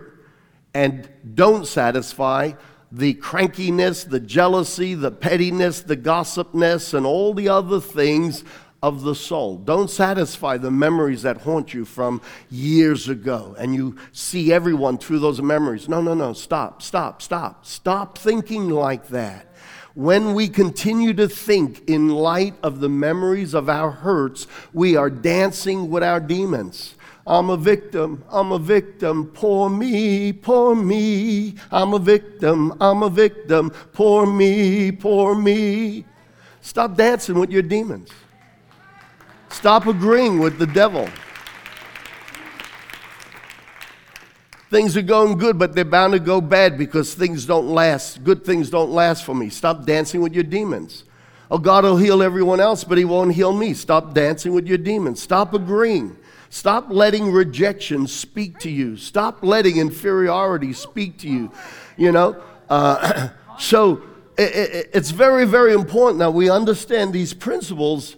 and 0.73 1.07
don't 1.35 1.67
satisfy 1.67 2.53
the 2.91 3.13
crankiness, 3.15 4.03
the 4.03 4.19
jealousy, 4.19 4.95
the 4.95 5.11
pettiness, 5.11 5.81
the 5.81 5.95
gossipness, 5.95 6.95
and 6.95 7.05
all 7.05 7.35
the 7.35 7.49
other 7.49 7.79
things 7.79 8.43
of 8.81 9.01
the 9.01 9.15
soul. 9.15 9.57
Don't 9.57 9.89
satisfy 9.89 10.57
the 10.57 10.71
memories 10.71 11.23
that 11.23 11.37
haunt 11.37 11.73
you 11.73 11.85
from 11.85 12.21
years 12.49 13.09
ago 13.09 13.55
and 13.57 13.73
you 13.73 13.97
see 14.11 14.53
everyone 14.53 14.97
through 14.97 15.19
those 15.19 15.41
memories. 15.41 15.89
No, 15.89 16.01
no, 16.01 16.13
no. 16.13 16.33
Stop, 16.33 16.81
stop, 16.81 17.21
stop. 17.21 17.65
Stop 17.65 18.17
thinking 18.17 18.69
like 18.69 19.07
that. 19.09 19.47
When 19.95 20.35
we 20.35 20.47
continue 20.47 21.13
to 21.15 21.27
think 21.27 21.89
in 21.89 22.09
light 22.09 22.53
of 22.61 22.81
the 22.81 22.89
memories 22.89 23.55
of 23.55 23.67
our 23.67 23.89
hurts, 23.89 24.45
we 24.71 24.95
are 24.95 25.09
dancing 25.09 25.89
with 25.89 26.03
our 26.03 26.19
demons. 26.19 26.93
I'm 27.25 27.49
a 27.49 27.57
victim, 27.57 28.23
I'm 28.29 28.51
a 28.51 28.59
victim, 28.59 29.25
poor 29.33 29.69
me, 29.69 30.31
poor 30.31 30.75
me. 30.75 31.55
I'm 31.71 31.93
a 31.93 31.99
victim, 31.99 32.73
I'm 32.79 33.03
a 33.03 33.09
victim, 33.09 33.71
poor 33.91 34.25
me, 34.25 34.91
poor 34.93 35.35
me. 35.35 36.05
Stop 36.61 36.95
dancing 36.95 37.39
with 37.39 37.49
your 37.49 37.63
demons. 37.63 38.09
Stop 39.49 39.87
agreeing 39.87 40.39
with 40.39 40.59
the 40.59 40.67
devil. 40.67 41.07
Things 44.69 44.97
are 44.97 45.01
going 45.01 45.37
good, 45.37 45.57
but 45.57 45.73
they're 45.73 45.85
bound 45.85 46.13
to 46.13 46.19
go 46.19 46.41
bad 46.41 46.77
because 46.77 47.13
things 47.13 47.45
don't 47.45 47.67
last. 47.69 48.23
Good 48.23 48.43
things 48.43 48.69
don't 48.69 48.91
last 48.91 49.23
for 49.23 49.33
me. 49.33 49.49
Stop 49.49 49.85
dancing 49.85 50.21
with 50.21 50.33
your 50.33 50.43
demons. 50.43 51.05
Oh, 51.49 51.57
God 51.57 51.85
will 51.85 51.95
heal 51.95 52.21
everyone 52.21 52.59
else, 52.59 52.83
but 52.83 52.97
He 52.97 53.05
won't 53.05 53.33
heal 53.33 53.53
me. 53.53 53.73
Stop 53.73 54.13
dancing 54.13 54.53
with 54.53 54.67
your 54.67 54.77
demons. 54.77 55.21
Stop 55.21 55.53
agreeing. 55.53 56.17
Stop 56.49 56.87
letting 56.89 57.31
rejection 57.31 58.07
speak 58.07 58.59
to 58.59 58.69
you. 58.69 58.97
Stop 58.97 59.41
letting 59.41 59.77
inferiority 59.77 60.73
speak 60.73 61.17
to 61.19 61.29
you. 61.29 61.51
You 61.95 62.11
know? 62.11 62.41
Uh, 62.69 63.29
so 63.59 64.01
it, 64.37 64.53
it, 64.55 64.89
it's 64.93 65.11
very, 65.11 65.45
very 65.45 65.73
important 65.73 66.19
that 66.19 66.33
we 66.33 66.49
understand 66.49 67.13
these 67.13 67.33
principles 67.33 68.17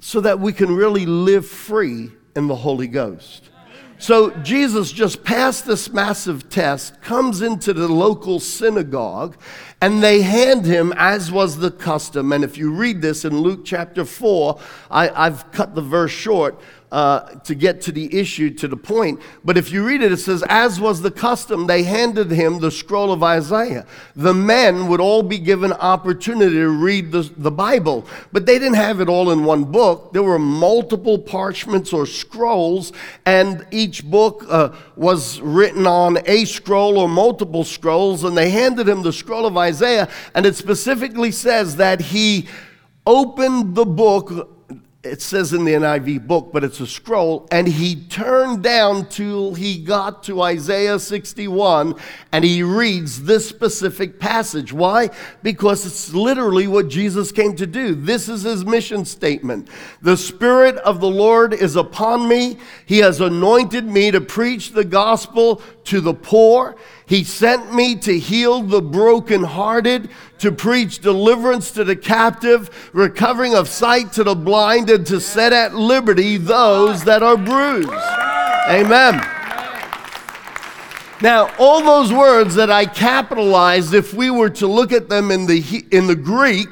so 0.00 0.20
that 0.20 0.40
we 0.40 0.52
can 0.52 0.74
really 0.74 1.06
live 1.06 1.46
free 1.46 2.10
in 2.34 2.46
the 2.46 2.56
Holy 2.56 2.88
Ghost. 2.88 3.50
So 3.98 4.30
Jesus 4.38 4.92
just 4.92 5.22
passed 5.24 5.66
this 5.66 5.92
massive 5.92 6.48
test, 6.48 7.02
comes 7.02 7.42
into 7.42 7.74
the 7.74 7.86
local 7.86 8.40
synagogue, 8.40 9.36
and 9.82 10.02
they 10.02 10.22
hand 10.22 10.64
him, 10.64 10.94
as 10.96 11.30
was 11.30 11.58
the 11.58 11.70
custom. 11.70 12.32
And 12.32 12.42
if 12.42 12.56
you 12.56 12.72
read 12.72 13.02
this 13.02 13.26
in 13.26 13.38
Luke 13.38 13.60
chapter 13.62 14.06
4, 14.06 14.58
I, 14.90 15.08
have 15.24 15.52
cut 15.52 15.74
the 15.74 15.82
verse 15.82 16.10
short 16.10 16.58
uh, 16.92 17.20
to 17.40 17.54
get 17.54 17.80
to 17.82 17.92
the 17.92 18.18
issue, 18.18 18.50
to 18.50 18.66
the 18.66 18.76
point. 18.76 19.20
But 19.44 19.56
if 19.56 19.70
you 19.70 19.86
read 19.86 20.02
it, 20.02 20.10
it 20.10 20.16
says, 20.16 20.42
As 20.48 20.80
was 20.80 21.02
the 21.02 21.10
custom, 21.10 21.66
they 21.66 21.84
handed 21.84 22.30
him 22.30 22.58
the 22.58 22.70
scroll 22.70 23.12
of 23.12 23.22
Isaiah. 23.22 23.86
The 24.16 24.34
men 24.34 24.88
would 24.88 25.00
all 25.00 25.22
be 25.22 25.38
given 25.38 25.72
opportunity 25.72 26.56
to 26.56 26.68
read 26.68 27.12
the, 27.12 27.30
the 27.36 27.50
Bible, 27.50 28.06
but 28.32 28.46
they 28.46 28.58
didn't 28.58 28.74
have 28.74 29.00
it 29.00 29.08
all 29.08 29.30
in 29.30 29.44
one 29.44 29.64
book. 29.64 30.12
There 30.12 30.22
were 30.22 30.38
multiple 30.38 31.18
parchments 31.18 31.92
or 31.92 32.06
scrolls, 32.06 32.92
and 33.24 33.66
each 33.70 34.04
book 34.04 34.44
uh, 34.48 34.70
was 34.96 35.40
written 35.40 35.86
on 35.86 36.18
a 36.26 36.44
scroll 36.44 36.98
or 36.98 37.08
multiple 37.08 37.64
scrolls, 37.64 38.24
and 38.24 38.36
they 38.36 38.50
handed 38.50 38.88
him 38.88 39.02
the 39.02 39.12
scroll 39.12 39.46
of 39.46 39.56
Isaiah, 39.56 40.08
and 40.34 40.44
it 40.44 40.56
specifically 40.56 41.30
says 41.30 41.76
that 41.76 42.00
he 42.00 42.48
opened 43.06 43.74
the 43.74 43.86
book 43.86 44.59
it 45.02 45.22
says 45.22 45.54
in 45.54 45.64
the 45.64 45.72
NIV 45.72 46.26
book, 46.26 46.50
but 46.52 46.62
it's 46.62 46.78
a 46.78 46.86
scroll, 46.86 47.48
and 47.50 47.66
he 47.66 47.96
turned 47.96 48.62
down 48.62 49.06
till 49.08 49.54
he 49.54 49.78
got 49.78 50.22
to 50.24 50.42
Isaiah 50.42 50.98
61 50.98 51.94
and 52.32 52.44
he 52.44 52.62
reads 52.62 53.22
this 53.22 53.48
specific 53.48 54.20
passage. 54.20 54.74
Why? 54.74 55.08
Because 55.42 55.86
it's 55.86 56.12
literally 56.12 56.66
what 56.66 56.88
Jesus 56.88 57.32
came 57.32 57.56
to 57.56 57.66
do. 57.66 57.94
This 57.94 58.28
is 58.28 58.42
his 58.42 58.66
mission 58.66 59.06
statement. 59.06 59.68
The 60.02 60.18
Spirit 60.18 60.76
of 60.76 61.00
the 61.00 61.08
Lord 61.08 61.54
is 61.54 61.76
upon 61.76 62.28
me. 62.28 62.58
He 62.84 62.98
has 62.98 63.22
anointed 63.22 63.86
me 63.86 64.10
to 64.10 64.20
preach 64.20 64.72
the 64.72 64.84
gospel 64.84 65.62
to 65.84 66.02
the 66.02 66.14
poor. 66.14 66.76
He 67.10 67.24
sent 67.24 67.74
me 67.74 67.96
to 67.96 68.16
heal 68.16 68.62
the 68.62 68.80
brokenhearted, 68.80 70.10
to 70.38 70.52
preach 70.52 71.00
deliverance 71.00 71.72
to 71.72 71.82
the 71.82 71.96
captive, 71.96 72.88
recovering 72.92 73.52
of 73.52 73.68
sight 73.68 74.12
to 74.12 74.22
the 74.22 74.36
blind, 74.36 74.88
and 74.90 75.04
to 75.08 75.20
set 75.20 75.52
at 75.52 75.74
liberty 75.74 76.36
those 76.36 77.02
that 77.02 77.20
are 77.24 77.36
bruised. 77.36 77.90
Amen. 78.68 79.14
Now, 81.20 81.52
all 81.58 81.82
those 81.82 82.12
words 82.12 82.54
that 82.54 82.70
I 82.70 82.86
capitalized, 82.86 83.92
if 83.92 84.14
we 84.14 84.30
were 84.30 84.50
to 84.50 84.68
look 84.68 84.92
at 84.92 85.08
them 85.08 85.32
in 85.32 85.46
the, 85.46 85.84
in 85.90 86.06
the 86.06 86.14
Greek, 86.14 86.68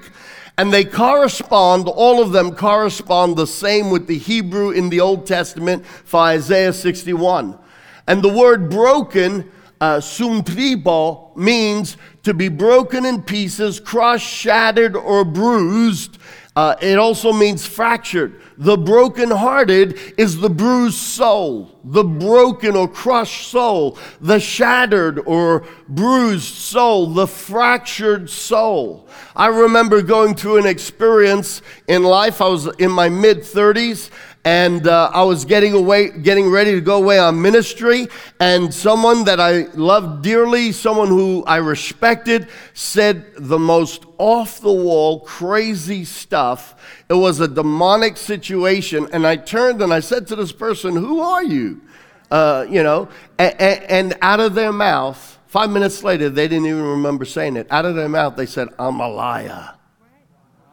and 0.57 0.72
they 0.72 0.85
correspond, 0.85 1.88
all 1.88 2.22
of 2.22 2.31
them 2.31 2.55
correspond 2.55 3.37
the 3.37 3.48
same 3.48 3.90
with 3.90 4.07
the 4.07 4.18
Hebrew 4.18 4.70
in 4.70 4.88
the 4.88 5.01
Old 5.01 5.27
Testament 5.27 5.85
for 5.85 6.20
Isaiah 6.20 6.72
61. 6.72 7.59
And 8.07 8.22
the 8.22 8.33
word 8.33 8.70
broken 8.70 9.51
uh, 9.81 10.01
sumtribo 10.01 11.37
means 11.37 11.97
to 12.25 12.35
be 12.35 12.49
broken 12.49 13.05
in 13.05 13.23
pieces, 13.23 13.81
crushed, 13.81 14.29
shattered, 14.29 14.97
or 14.97 15.25
bruised. 15.25 16.19
Uh, 16.57 16.75
it 16.83 16.99
also 16.99 17.33
means 17.33 17.64
fractured. 17.64 18.41
The 18.57 18.77
brokenhearted 18.77 19.97
is 20.19 20.41
the 20.41 20.51
bruised 20.51 20.97
soul, 20.97 21.79
the 21.85 22.03
broken 22.03 22.75
or 22.75 22.88
crushed 22.88 23.47
soul, 23.47 23.97
the 24.21 24.41
shattered 24.41 25.21
or 25.27 25.64
bruised 25.88 26.53
soul, 26.53 27.07
the 27.07 27.29
fractured 27.29 28.29
soul. 28.29 29.09
I 29.37 29.47
remember 29.47 30.03
going 30.03 30.35
through 30.35 30.57
an 30.57 30.67
experience 30.67 31.62
in 31.87 32.03
life. 32.03 32.41
I 32.41 32.49
was 32.49 32.67
in 32.79 32.91
my 32.91 33.09
mid 33.09 33.43
30s 33.43 34.11
and 34.44 34.87
uh, 34.87 35.11
I 35.12 35.22
was 35.24 35.44
getting 35.44 35.74
away, 35.74 36.11
getting 36.11 36.48
ready 36.51 36.72
to 36.72 36.81
go 36.81 36.96
away 36.96 37.18
on 37.18 37.40
ministry, 37.40 38.09
and 38.40 38.72
someone 38.72 39.24
that 39.24 39.40
I 39.40 39.62
loved 39.74 40.22
dearly, 40.22 40.72
someone 40.72 41.09
who 41.09 41.44
I 41.44 41.57
respected, 41.57 42.48
said 42.74 43.27
the 43.37 43.59
most 43.59 44.05
off 44.18 44.61
the 44.61 44.72
wall, 44.72 45.20
crazy 45.20 46.05
stuff. 46.05 46.74
It 47.09 47.14
was 47.14 47.40
a 47.40 47.48
demonic 47.48 48.16
situation, 48.16 49.09
and 49.12 49.27
I 49.27 49.37
turned 49.37 49.83
and 49.83 49.92
I 49.92 50.01
said 50.01 50.27
to 50.29 50.37
this 50.37 50.53
person, 50.53 50.96
"Who 50.96 51.20
are 51.20 51.44
you?" 51.44 51.83
Uh, 52.31 52.66
you 52.68 52.83
know, 52.83 53.09
and, 53.38 53.55
and 53.61 54.18
out 54.22 54.40
of 54.40 54.55
their 54.55 54.72
mouth. 54.72 55.37
Five 55.48 55.70
minutes 55.70 56.05
later, 56.05 56.29
they 56.29 56.46
didn't 56.46 56.66
even 56.66 56.83
remember 56.83 57.24
saying 57.24 57.57
it. 57.57 57.66
Out 57.70 57.87
of 57.87 57.94
their 57.94 58.09
mouth, 58.09 58.37
they 58.37 58.44
said, 58.44 58.68
I'm 58.79 59.01
a 59.01 59.09
liar. 59.09 59.74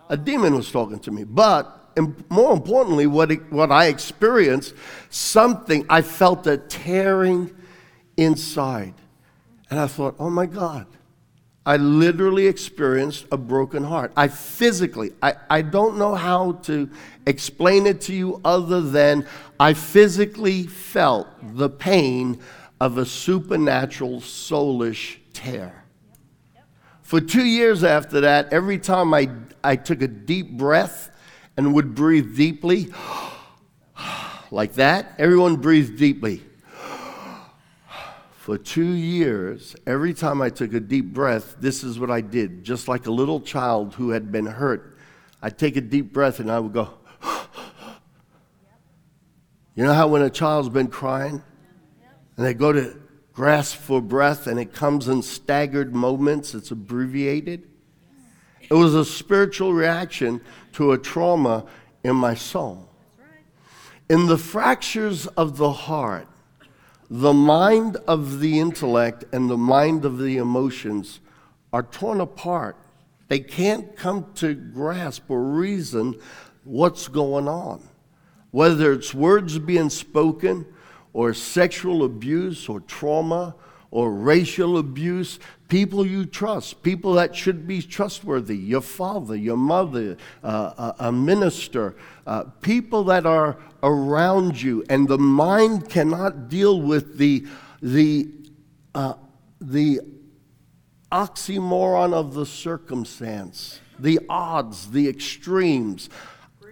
A 0.09 0.17
demon 0.17 0.53
was 0.53 0.69
talking 0.69 0.99
to 0.99 1.11
me. 1.11 1.23
But 1.23 1.84
and 1.95 2.23
more 2.29 2.53
importantly, 2.53 3.07
what, 3.07 3.31
what 3.51 3.71
I 3.71 3.85
experienced, 3.85 4.73
something, 5.09 5.85
I 5.89 6.01
felt 6.01 6.45
a 6.47 6.57
tearing 6.57 7.55
inside. 8.17 8.93
And 9.69 9.79
I 9.79 9.87
thought, 9.87 10.15
oh 10.19 10.29
my 10.29 10.45
God, 10.45 10.87
I 11.65 11.77
literally 11.77 12.45
experienced 12.45 13.25
a 13.31 13.37
broken 13.37 13.83
heart. 13.83 14.11
I 14.15 14.27
physically, 14.27 15.13
I, 15.23 15.33
I 15.49 15.61
don't 15.63 15.97
know 15.97 16.13
how 16.13 16.53
to 16.63 16.89
explain 17.25 17.87
it 17.87 18.01
to 18.01 18.13
you 18.13 18.39
other 18.45 18.81
than 18.81 19.25
I 19.59 19.73
physically 19.73 20.63
felt 20.67 21.27
the 21.41 21.69
pain 21.69 22.39
of 22.79 22.97
a 22.97 23.05
supernatural 23.05 24.19
soulish 24.19 25.17
tear. 25.33 25.85
For 27.01 27.21
two 27.21 27.45
years 27.45 27.83
after 27.83 28.21
that, 28.21 28.51
every 28.51 28.77
time 28.77 29.13
I, 29.13 29.29
I 29.63 29.75
took 29.75 30.01
a 30.01 30.07
deep 30.07 30.51
breath, 30.51 31.09
and 31.57 31.73
would 31.73 31.95
breathe 31.95 32.35
deeply, 32.35 32.93
like 34.51 34.73
that. 34.73 35.15
Everyone 35.17 35.55
breathed 35.55 35.97
deeply. 35.97 36.43
For 38.37 38.57
two 38.57 38.93
years, 38.93 39.75
every 39.87 40.13
time 40.13 40.41
I 40.41 40.49
took 40.49 40.73
a 40.73 40.79
deep 40.79 41.13
breath, 41.13 41.55
this 41.59 41.83
is 41.83 41.99
what 41.99 42.11
I 42.11 42.21
did. 42.21 42.63
Just 42.63 42.87
like 42.87 43.07
a 43.07 43.11
little 43.11 43.39
child 43.39 43.95
who 43.95 44.09
had 44.11 44.31
been 44.31 44.45
hurt, 44.45 44.97
I'd 45.41 45.57
take 45.57 45.75
a 45.75 45.81
deep 45.81 46.13
breath 46.13 46.39
and 46.39 46.51
I 46.51 46.59
would 46.59 46.73
go, 46.73 46.93
You 49.75 49.83
know 49.83 49.93
how 49.93 50.07
when 50.07 50.21
a 50.21 50.29
child's 50.29 50.69
been 50.69 50.87
crying 50.87 51.43
and 52.37 52.45
they 52.45 52.53
go 52.53 52.71
to 52.71 52.97
grasp 53.33 53.75
for 53.77 54.01
breath 54.01 54.47
and 54.47 54.57
it 54.59 54.73
comes 54.73 55.07
in 55.07 55.21
staggered 55.21 55.93
moments, 55.93 56.53
it's 56.55 56.71
abbreviated? 56.71 57.67
It 58.69 58.73
was 58.73 58.95
a 58.95 59.05
spiritual 59.05 59.73
reaction 59.73 60.41
to 60.73 60.91
a 60.91 60.97
trauma 60.97 61.65
in 62.03 62.15
my 62.15 62.35
soul. 62.35 62.89
In 64.09 64.27
the 64.27 64.37
fractures 64.37 65.27
of 65.27 65.57
the 65.57 65.71
heart, 65.71 66.27
the 67.09 67.33
mind 67.33 67.97
of 68.07 68.39
the 68.39 68.59
intellect 68.59 69.23
and 69.31 69.49
the 69.49 69.57
mind 69.57 70.05
of 70.05 70.17
the 70.17 70.37
emotions 70.37 71.19
are 71.71 71.83
torn 71.83 72.21
apart 72.21 72.77
They 73.27 73.39
can't 73.39 73.95
come 73.95 74.27
to 74.35 74.53
grasp 74.53 75.29
or 75.29 75.41
reason 75.41 76.19
what's 76.63 77.07
going 77.07 77.47
on. 77.47 77.81
Whether 78.51 78.93
it's 78.93 79.13
words 79.13 79.57
being 79.59 79.89
spoken, 79.89 80.65
or 81.11 81.33
sexual 81.33 82.03
abuse, 82.03 82.69
or 82.69 82.81
trauma, 82.81 83.55
or 83.91 84.11
racial 84.11 84.77
abuse, 84.77 85.39
people 85.67 86.05
you 86.05 86.25
trust, 86.25 86.83
people 86.83 87.13
that 87.13 87.35
should 87.35 87.67
be 87.67 87.81
trustworthy, 87.81 88.57
your 88.57 88.81
father, 88.81 89.35
your 89.35 89.57
mother, 89.57 90.17
uh, 90.43 90.93
a, 90.99 91.11
minister, 91.11 91.95
uh, 92.27 92.43
people 92.61 93.03
that 93.03 93.25
are 93.25 93.57
around 93.83 94.61
you, 94.61 94.83
and 94.89 95.07
the 95.07 95.17
mind 95.17 95.89
cannot 95.89 96.49
deal 96.49 96.81
with 96.81 97.17
the, 97.17 97.45
the, 97.81 98.29
uh, 98.93 99.13
the 99.61 99.99
oxymoron 101.11 102.13
of 102.13 102.33
the 102.33 102.45
circumstance, 102.45 103.79
the 103.99 104.19
odds, 104.29 104.91
the 104.91 105.07
extremes. 105.07 106.09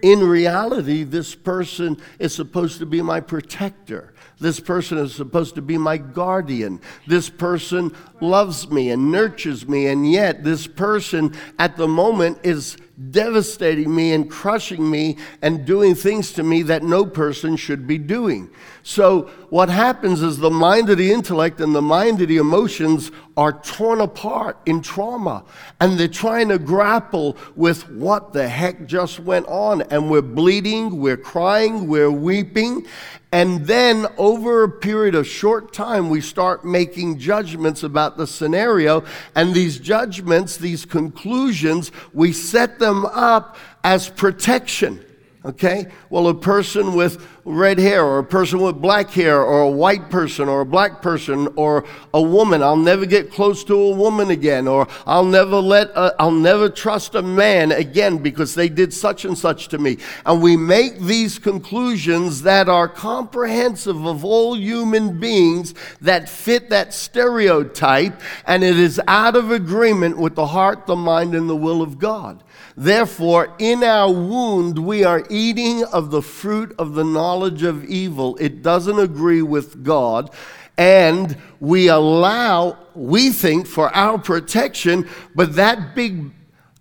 In 0.02 0.20
reality, 0.20 1.02
this 1.02 1.34
person 1.34 1.96
is 2.18 2.34
supposed 2.34 2.78
to 2.78 2.86
be 2.86 3.00
my 3.00 3.20
protector. 3.20 4.13
This 4.40 4.60
person 4.60 4.98
is 4.98 5.14
supposed 5.14 5.54
to 5.54 5.62
be 5.62 5.78
my 5.78 5.96
guardian. 5.96 6.80
This 7.06 7.30
person 7.30 7.94
loves 8.20 8.70
me 8.70 8.90
and 8.90 9.10
nurtures 9.10 9.68
me, 9.68 9.86
and 9.86 10.10
yet 10.10 10.44
this 10.44 10.66
person 10.66 11.34
at 11.58 11.76
the 11.76 11.88
moment 11.88 12.38
is 12.42 12.76
devastating 13.10 13.92
me 13.94 14.12
and 14.12 14.30
crushing 14.30 14.88
me 14.88 15.16
and 15.42 15.64
doing 15.64 15.94
things 15.94 16.32
to 16.32 16.42
me 16.42 16.62
that 16.62 16.82
no 16.82 17.04
person 17.04 17.56
should 17.56 17.86
be 17.86 17.98
doing. 17.98 18.48
So, 18.84 19.22
what 19.50 19.68
happens 19.68 20.22
is 20.22 20.38
the 20.38 20.50
mind 20.50 20.90
of 20.90 20.98
the 20.98 21.10
intellect 21.10 21.60
and 21.60 21.74
the 21.74 21.82
mind 21.82 22.20
of 22.20 22.28
the 22.28 22.36
emotions 22.36 23.10
are 23.36 23.52
torn 23.52 24.00
apart 24.00 24.58
in 24.66 24.80
trauma, 24.80 25.44
and 25.80 25.98
they're 25.98 26.06
trying 26.06 26.48
to 26.50 26.58
grapple 26.58 27.36
with 27.56 27.88
what 27.90 28.32
the 28.32 28.48
heck 28.48 28.86
just 28.86 29.18
went 29.18 29.46
on. 29.46 29.82
And 29.82 30.10
we're 30.10 30.22
bleeding, 30.22 31.00
we're 31.00 31.16
crying, 31.16 31.88
we're 31.88 32.10
weeping, 32.10 32.86
and 33.34 33.66
then, 33.66 34.06
over 34.16 34.62
a 34.62 34.70
period 34.70 35.16
of 35.16 35.26
short 35.26 35.72
time, 35.72 36.08
we 36.08 36.20
start 36.20 36.64
making 36.64 37.18
judgments 37.18 37.82
about 37.82 38.13
the 38.16 38.26
scenario. 38.26 39.04
And 39.34 39.54
these 39.54 39.78
judgments, 39.78 40.56
these 40.56 40.84
conclusions, 40.84 41.92
we 42.12 42.32
set 42.32 42.78
them 42.78 43.06
up 43.06 43.56
as 43.82 44.08
protection. 44.08 45.04
Okay? 45.44 45.86
Well, 46.08 46.28
a 46.28 46.34
person 46.34 46.94
with 46.94 47.26
red 47.44 47.78
hair, 47.78 48.02
or 48.02 48.18
a 48.18 48.24
person 48.24 48.60
with 48.60 48.80
black 48.80 49.10
hair, 49.10 49.42
or 49.42 49.60
a 49.60 49.70
white 49.70 50.08
person, 50.08 50.48
or 50.48 50.62
a 50.62 50.66
black 50.66 51.02
person, 51.02 51.48
or 51.56 51.84
a 52.14 52.22
woman, 52.22 52.62
I'll 52.62 52.78
never 52.78 53.04
get 53.04 53.30
close 53.30 53.62
to 53.64 53.74
a 53.74 53.94
woman 53.94 54.30
again, 54.30 54.66
or 54.66 54.88
I'll 55.06 55.26
never 55.26 55.56
let, 55.56 55.90
a, 55.90 56.14
I'll 56.18 56.30
never 56.30 56.70
trust 56.70 57.14
a 57.14 57.20
man 57.20 57.72
again 57.72 58.18
because 58.18 58.54
they 58.54 58.70
did 58.70 58.94
such 58.94 59.26
and 59.26 59.36
such 59.36 59.68
to 59.68 59.78
me. 59.78 59.98
And 60.24 60.40
we 60.40 60.56
make 60.56 60.98
these 61.00 61.38
conclusions 61.38 62.40
that 62.42 62.70
are 62.70 62.88
comprehensive 62.88 64.06
of 64.06 64.24
all 64.24 64.56
human 64.56 65.20
beings 65.20 65.74
that 66.00 66.30
fit 66.30 66.70
that 66.70 66.94
stereotype, 66.94 68.18
and 68.46 68.64
it 68.64 68.78
is 68.78 68.98
out 69.06 69.36
of 69.36 69.50
agreement 69.50 70.16
with 70.16 70.36
the 70.36 70.46
heart, 70.46 70.86
the 70.86 70.96
mind, 70.96 71.34
and 71.34 71.50
the 71.50 71.56
will 71.56 71.82
of 71.82 71.98
God. 71.98 72.42
Therefore, 72.76 73.54
in 73.58 73.84
our 73.84 74.10
wound, 74.10 74.78
we 74.78 75.04
are 75.04 75.24
eating 75.30 75.84
of 75.84 76.10
the 76.10 76.22
fruit 76.22 76.74
of 76.78 76.94
the 76.94 77.04
knowledge 77.04 77.62
of 77.62 77.84
evil. 77.84 78.36
It 78.38 78.62
doesn't 78.62 78.98
agree 78.98 79.42
with 79.42 79.84
God. 79.84 80.30
And 80.76 81.36
we 81.60 81.86
allow, 81.88 82.78
we 82.94 83.30
think, 83.30 83.68
for 83.68 83.94
our 83.94 84.18
protection, 84.18 85.08
but 85.34 85.54
that 85.54 85.94
big 85.94 86.32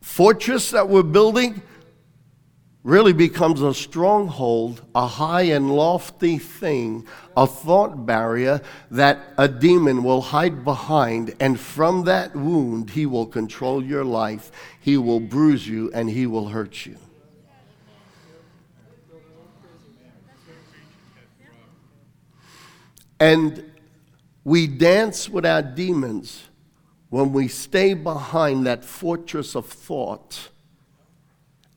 fortress 0.02 0.72
that 0.72 0.90
we're 0.90 1.04
building, 1.04 1.62
really 2.84 3.14
becomes 3.14 3.62
a 3.62 3.74
stronghold, 3.74 4.82
a 4.94 5.08
high 5.08 5.44
and 5.44 5.74
lofty 5.74 6.38
thing, 6.38 7.08
a 7.36 7.48
thought 7.48 8.06
barrier 8.06 8.62
that 8.92 9.20
a 9.38 9.48
demon 9.48 10.04
will 10.04 10.22
hide 10.22 10.66
behind. 10.66 11.34
And 11.40 11.58
from 11.58 12.04
that 12.04 12.36
wound, 12.36 12.90
he 12.90 13.06
will 13.06 13.26
control 13.26 13.82
your 13.84 14.04
life, 14.04 14.52
he 14.82 14.98
will 14.98 15.22
bruise 15.22 15.68
you, 15.68 15.92
and 15.94 16.10
he 16.10 16.28
will 16.28 16.50
hurt 16.50 16.86
you. 16.86 16.98
And 23.20 23.72
we 24.44 24.68
dance 24.68 25.30
with 25.30 25.46
our 25.46 25.62
demons 25.62 26.50
when 27.10 27.32
we 27.32 27.48
stay 27.48 27.94
behind 27.94 28.66
that 28.66 28.84
fortress 28.84 29.56
of 29.56 29.66
thought 29.66 30.50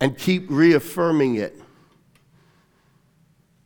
and 0.00 0.16
keep 0.16 0.46
reaffirming 0.48 1.36
it. 1.36 1.60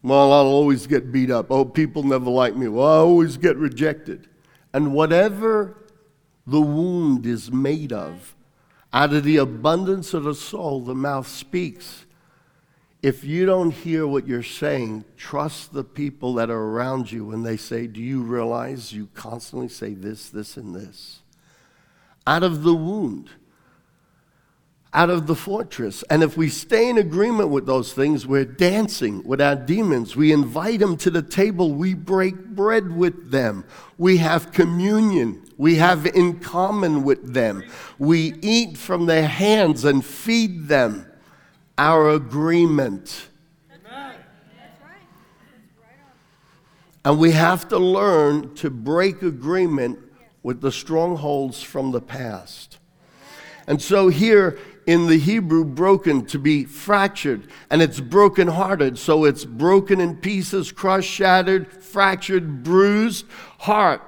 Well, 0.02 0.32
I'll 0.32 0.46
always 0.46 0.86
get 0.86 1.12
beat 1.12 1.30
up. 1.30 1.50
Oh, 1.50 1.64
people 1.64 2.02
never 2.02 2.30
like 2.30 2.56
me. 2.56 2.68
Well, 2.68 2.86
I 2.86 2.98
always 2.98 3.36
get 3.36 3.56
rejected. 3.56 4.28
And 4.72 4.94
whatever 4.94 5.76
the 6.46 6.60
wound 6.60 7.26
is 7.26 7.52
made 7.52 7.92
of, 7.92 8.34
out 8.92 9.12
of 9.12 9.24
the 9.24 9.36
abundance 9.36 10.14
of 10.14 10.24
the 10.24 10.34
soul, 10.34 10.80
the 10.80 10.94
mouth 10.94 11.28
speaks. 11.28 12.06
If 13.02 13.24
you 13.24 13.46
don't 13.46 13.70
hear 13.70 14.06
what 14.06 14.26
you're 14.26 14.42
saying, 14.42 15.04
trust 15.16 15.72
the 15.72 15.84
people 15.84 16.34
that 16.34 16.50
are 16.50 16.62
around 16.62 17.10
you 17.12 17.26
when 17.26 17.42
they 17.42 17.56
say, 17.56 17.86
Do 17.86 18.00
you 18.00 18.22
realize 18.22 18.92
you 18.92 19.08
constantly 19.14 19.68
say 19.68 19.94
this, 19.94 20.28
this, 20.28 20.56
and 20.56 20.74
this? 20.74 21.20
Out 22.26 22.42
of 22.42 22.62
the 22.62 22.74
wound 22.74 23.30
out 24.92 25.10
of 25.10 25.26
the 25.26 25.36
fortress. 25.36 26.02
And 26.10 26.22
if 26.22 26.36
we 26.36 26.48
stay 26.48 26.88
in 26.88 26.98
agreement 26.98 27.50
with 27.50 27.66
those 27.66 27.92
things, 27.92 28.26
we're 28.26 28.44
dancing 28.44 29.22
with 29.24 29.40
our 29.40 29.54
demons. 29.54 30.16
We 30.16 30.32
invite 30.32 30.80
them 30.80 30.96
to 30.98 31.10
the 31.10 31.22
table. 31.22 31.72
We 31.72 31.94
break 31.94 32.44
bread 32.46 32.96
with 32.96 33.30
them. 33.30 33.64
We 33.98 34.16
have 34.16 34.52
communion. 34.52 35.44
We 35.56 35.76
have 35.76 36.06
in 36.06 36.40
common 36.40 37.04
with 37.04 37.34
them. 37.34 37.62
We 37.98 38.34
eat 38.42 38.76
from 38.76 39.06
their 39.06 39.28
hands 39.28 39.84
and 39.84 40.04
feed 40.04 40.66
them. 40.66 41.06
Our 41.78 42.10
agreement. 42.10 43.28
And 47.04 47.18
we 47.18 47.30
have 47.30 47.68
to 47.68 47.78
learn 47.78 48.54
to 48.56 48.68
break 48.68 49.22
agreement 49.22 49.98
with 50.42 50.60
the 50.60 50.72
strongholds 50.72 51.62
from 51.62 51.92
the 51.92 52.00
past. 52.00 52.78
And 53.66 53.80
so 53.80 54.08
here 54.08 54.58
in 54.86 55.06
the 55.06 55.18
Hebrew, 55.18 55.64
broken 55.64 56.24
to 56.26 56.38
be 56.38 56.64
fractured, 56.64 57.48
and 57.70 57.82
it's 57.82 58.00
broken-hearted. 58.00 58.98
So 58.98 59.24
it's 59.24 59.44
broken 59.44 60.00
in 60.00 60.16
pieces, 60.16 60.72
crushed, 60.72 61.10
shattered, 61.10 61.72
fractured, 61.72 62.62
bruised 62.62 63.26
heart. 63.58 64.02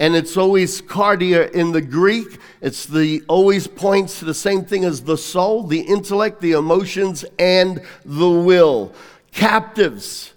And 0.00 0.16
it's 0.16 0.36
always 0.36 0.82
cardia 0.82 1.50
in 1.52 1.70
the 1.70 1.80
Greek. 1.80 2.38
It's 2.60 2.84
the 2.84 3.22
always 3.28 3.68
points 3.68 4.18
to 4.18 4.24
the 4.24 4.34
same 4.34 4.64
thing 4.64 4.84
as 4.84 5.02
the 5.02 5.16
soul, 5.16 5.62
the 5.62 5.82
intellect, 5.82 6.40
the 6.40 6.52
emotions, 6.52 7.24
and 7.38 7.80
the 8.04 8.30
will. 8.30 8.92
Captives. 9.30 10.32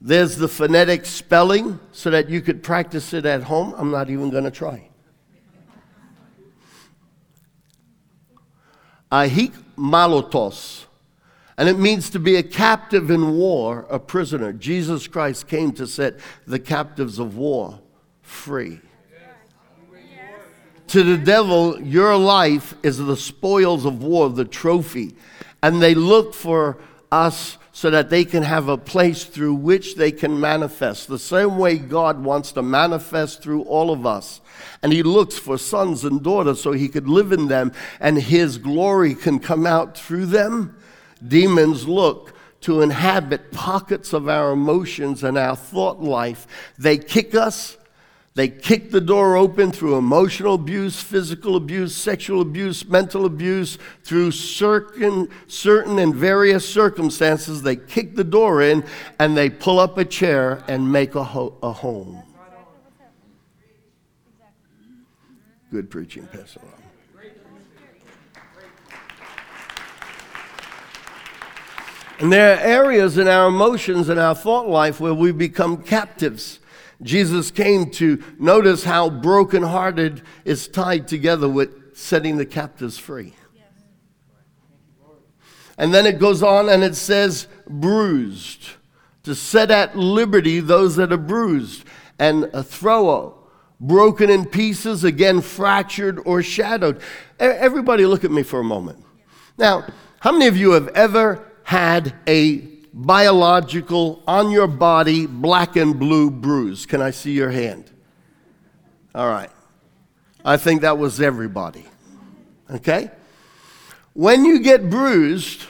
There's 0.00 0.36
the 0.36 0.46
phonetic 0.46 1.04
spelling 1.04 1.80
so 1.90 2.10
that 2.10 2.28
you 2.28 2.40
could 2.40 2.62
practice 2.62 3.12
it 3.12 3.26
at 3.26 3.42
home. 3.42 3.74
I'm 3.76 3.90
not 3.90 4.08
even 4.08 4.30
going 4.30 4.44
to 4.44 4.52
try. 4.52 4.88
Ahik 9.10 9.52
malotos. 9.76 10.84
And 11.58 11.68
it 11.68 11.78
means 11.78 12.10
to 12.10 12.18
be 12.18 12.36
a 12.36 12.42
captive 12.42 13.10
in 13.10 13.36
war, 13.36 13.86
a 13.88 13.98
prisoner. 13.98 14.52
Jesus 14.52 15.06
Christ 15.06 15.48
came 15.48 15.72
to 15.72 15.86
set 15.86 16.18
the 16.46 16.58
captives 16.58 17.18
of 17.18 17.36
war 17.36 17.80
free. 18.20 18.80
To 20.88 21.02
the 21.02 21.16
devil, 21.16 21.80
your 21.82 22.16
life 22.16 22.74
is 22.82 22.98
the 22.98 23.16
spoils 23.16 23.84
of 23.84 24.02
war, 24.02 24.30
the 24.30 24.44
trophy. 24.44 25.16
And 25.62 25.82
they 25.82 25.94
look 25.94 26.32
for 26.32 26.78
us 27.10 27.58
so 27.76 27.90
that 27.90 28.08
they 28.08 28.24
can 28.24 28.42
have 28.42 28.68
a 28.70 28.78
place 28.78 29.24
through 29.24 29.52
which 29.52 29.96
they 29.96 30.10
can 30.10 30.40
manifest. 30.40 31.08
The 31.08 31.18
same 31.18 31.58
way 31.58 31.76
God 31.76 32.24
wants 32.24 32.52
to 32.52 32.62
manifest 32.62 33.42
through 33.42 33.64
all 33.64 33.90
of 33.90 34.06
us. 34.06 34.40
And 34.82 34.94
He 34.94 35.02
looks 35.02 35.36
for 35.36 35.58
sons 35.58 36.02
and 36.02 36.22
daughters 36.22 36.58
so 36.58 36.72
He 36.72 36.88
could 36.88 37.06
live 37.06 37.32
in 37.32 37.48
them 37.48 37.72
and 38.00 38.16
His 38.16 38.56
glory 38.56 39.14
can 39.14 39.40
come 39.40 39.66
out 39.66 39.94
through 39.94 40.24
them. 40.24 40.74
Demons 41.28 41.86
look 41.86 42.32
to 42.62 42.80
inhabit 42.80 43.52
pockets 43.52 44.14
of 44.14 44.26
our 44.26 44.52
emotions 44.52 45.22
and 45.22 45.36
our 45.36 45.54
thought 45.54 46.00
life. 46.00 46.46
They 46.78 46.96
kick 46.96 47.34
us 47.34 47.76
they 48.36 48.48
kick 48.48 48.90
the 48.90 49.00
door 49.00 49.34
open 49.34 49.72
through 49.72 49.96
emotional 49.96 50.56
abuse, 50.56 51.02
physical 51.02 51.56
abuse, 51.56 51.96
sexual 51.96 52.42
abuse, 52.42 52.86
mental 52.86 53.24
abuse, 53.24 53.78
through 54.04 54.30
certain, 54.32 55.30
certain 55.46 55.98
and 55.98 56.14
various 56.14 56.68
circumstances. 56.68 57.62
They 57.62 57.76
kick 57.76 58.14
the 58.14 58.24
door 58.24 58.60
in 58.60 58.84
and 59.18 59.34
they 59.34 59.48
pull 59.48 59.78
up 59.78 59.96
a 59.96 60.04
chair 60.04 60.62
and 60.68 60.92
make 60.92 61.14
a, 61.14 61.24
ho- 61.24 61.56
a 61.62 61.72
home. 61.72 62.22
Good 65.70 65.88
preaching, 65.88 66.26
Pastor 66.26 66.60
And 72.18 72.30
there 72.30 72.54
are 72.54 72.60
areas 72.60 73.16
in 73.16 73.28
our 73.28 73.48
emotions 73.48 74.10
and 74.10 74.20
our 74.20 74.34
thought 74.34 74.68
life 74.68 75.00
where 75.00 75.14
we 75.14 75.32
become 75.32 75.82
captives. 75.82 76.60
Jesus 77.02 77.50
came 77.50 77.90
to 77.92 78.22
notice 78.38 78.84
how 78.84 79.10
brokenhearted 79.10 80.22
is 80.44 80.68
tied 80.68 81.08
together 81.08 81.48
with 81.48 81.96
setting 81.96 82.36
the 82.36 82.46
captives 82.46 82.98
free. 82.98 83.34
And 85.78 85.92
then 85.92 86.06
it 86.06 86.18
goes 86.18 86.42
on 86.42 86.68
and 86.68 86.82
it 86.82 86.94
says, 86.94 87.48
bruised, 87.68 88.70
to 89.24 89.34
set 89.34 89.70
at 89.70 89.96
liberty 89.96 90.60
those 90.60 90.96
that 90.96 91.12
are 91.12 91.18
bruised, 91.18 91.84
and 92.18 92.44
a 92.54 92.62
throw 92.62 93.36
broken 93.78 94.30
in 94.30 94.46
pieces, 94.46 95.04
again 95.04 95.42
fractured 95.42 96.18
or 96.24 96.42
shadowed. 96.42 97.00
Everybody, 97.38 98.06
look 98.06 98.24
at 98.24 98.30
me 98.30 98.42
for 98.42 98.60
a 98.60 98.64
moment. 98.64 99.04
Now, 99.58 99.86
how 100.20 100.32
many 100.32 100.46
of 100.46 100.56
you 100.56 100.70
have 100.72 100.88
ever 100.88 101.46
had 101.64 102.14
a 102.26 102.75
biological, 102.96 104.22
on 104.26 104.50
your 104.50 104.66
body, 104.66 105.26
black 105.26 105.76
and 105.76 105.98
blue 105.98 106.30
bruise? 106.30 106.86
Can 106.86 107.02
I 107.02 107.10
see 107.10 107.32
your 107.32 107.50
hand? 107.50 107.90
All 109.14 109.28
right. 109.28 109.50
I 110.42 110.56
think 110.56 110.80
that 110.80 110.96
was 110.96 111.20
everybody. 111.20 111.84
Okay? 112.70 113.10
When 114.14 114.46
you 114.46 114.60
get 114.60 114.88
bruised, 114.88 115.66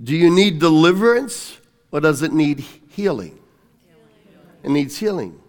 do 0.00 0.14
you 0.14 0.30
need 0.30 0.60
deliverance 0.60 1.58
or 1.90 2.00
does 2.00 2.22
it 2.22 2.32
need 2.32 2.60
healing? 2.90 3.38
It 4.62 4.70
needs 4.70 4.98
healing. 4.98 5.40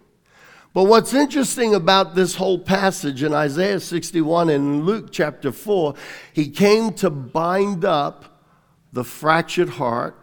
But 0.72 0.84
what's 0.84 1.14
interesting 1.14 1.76
about 1.76 2.16
this 2.16 2.34
whole 2.34 2.58
passage 2.58 3.22
in 3.22 3.32
Isaiah 3.32 3.78
61 3.78 4.50
and 4.50 4.84
Luke 4.84 5.12
chapter 5.12 5.52
4, 5.52 5.94
he 6.32 6.50
came 6.50 6.92
to 6.94 7.10
bind 7.10 7.84
up 7.84 8.42
the 8.92 9.04
fractured 9.04 9.68
heart 9.68 10.16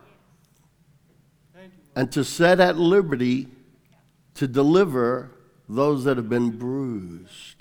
and 1.96 2.12
to 2.12 2.24
set 2.24 2.60
at 2.60 2.78
liberty 2.78 3.48
to 4.36 4.48
deliver 4.48 5.32
those 5.68 6.04
that 6.04 6.18
have 6.18 6.30
been 6.30 6.52
bruised. 6.52 7.56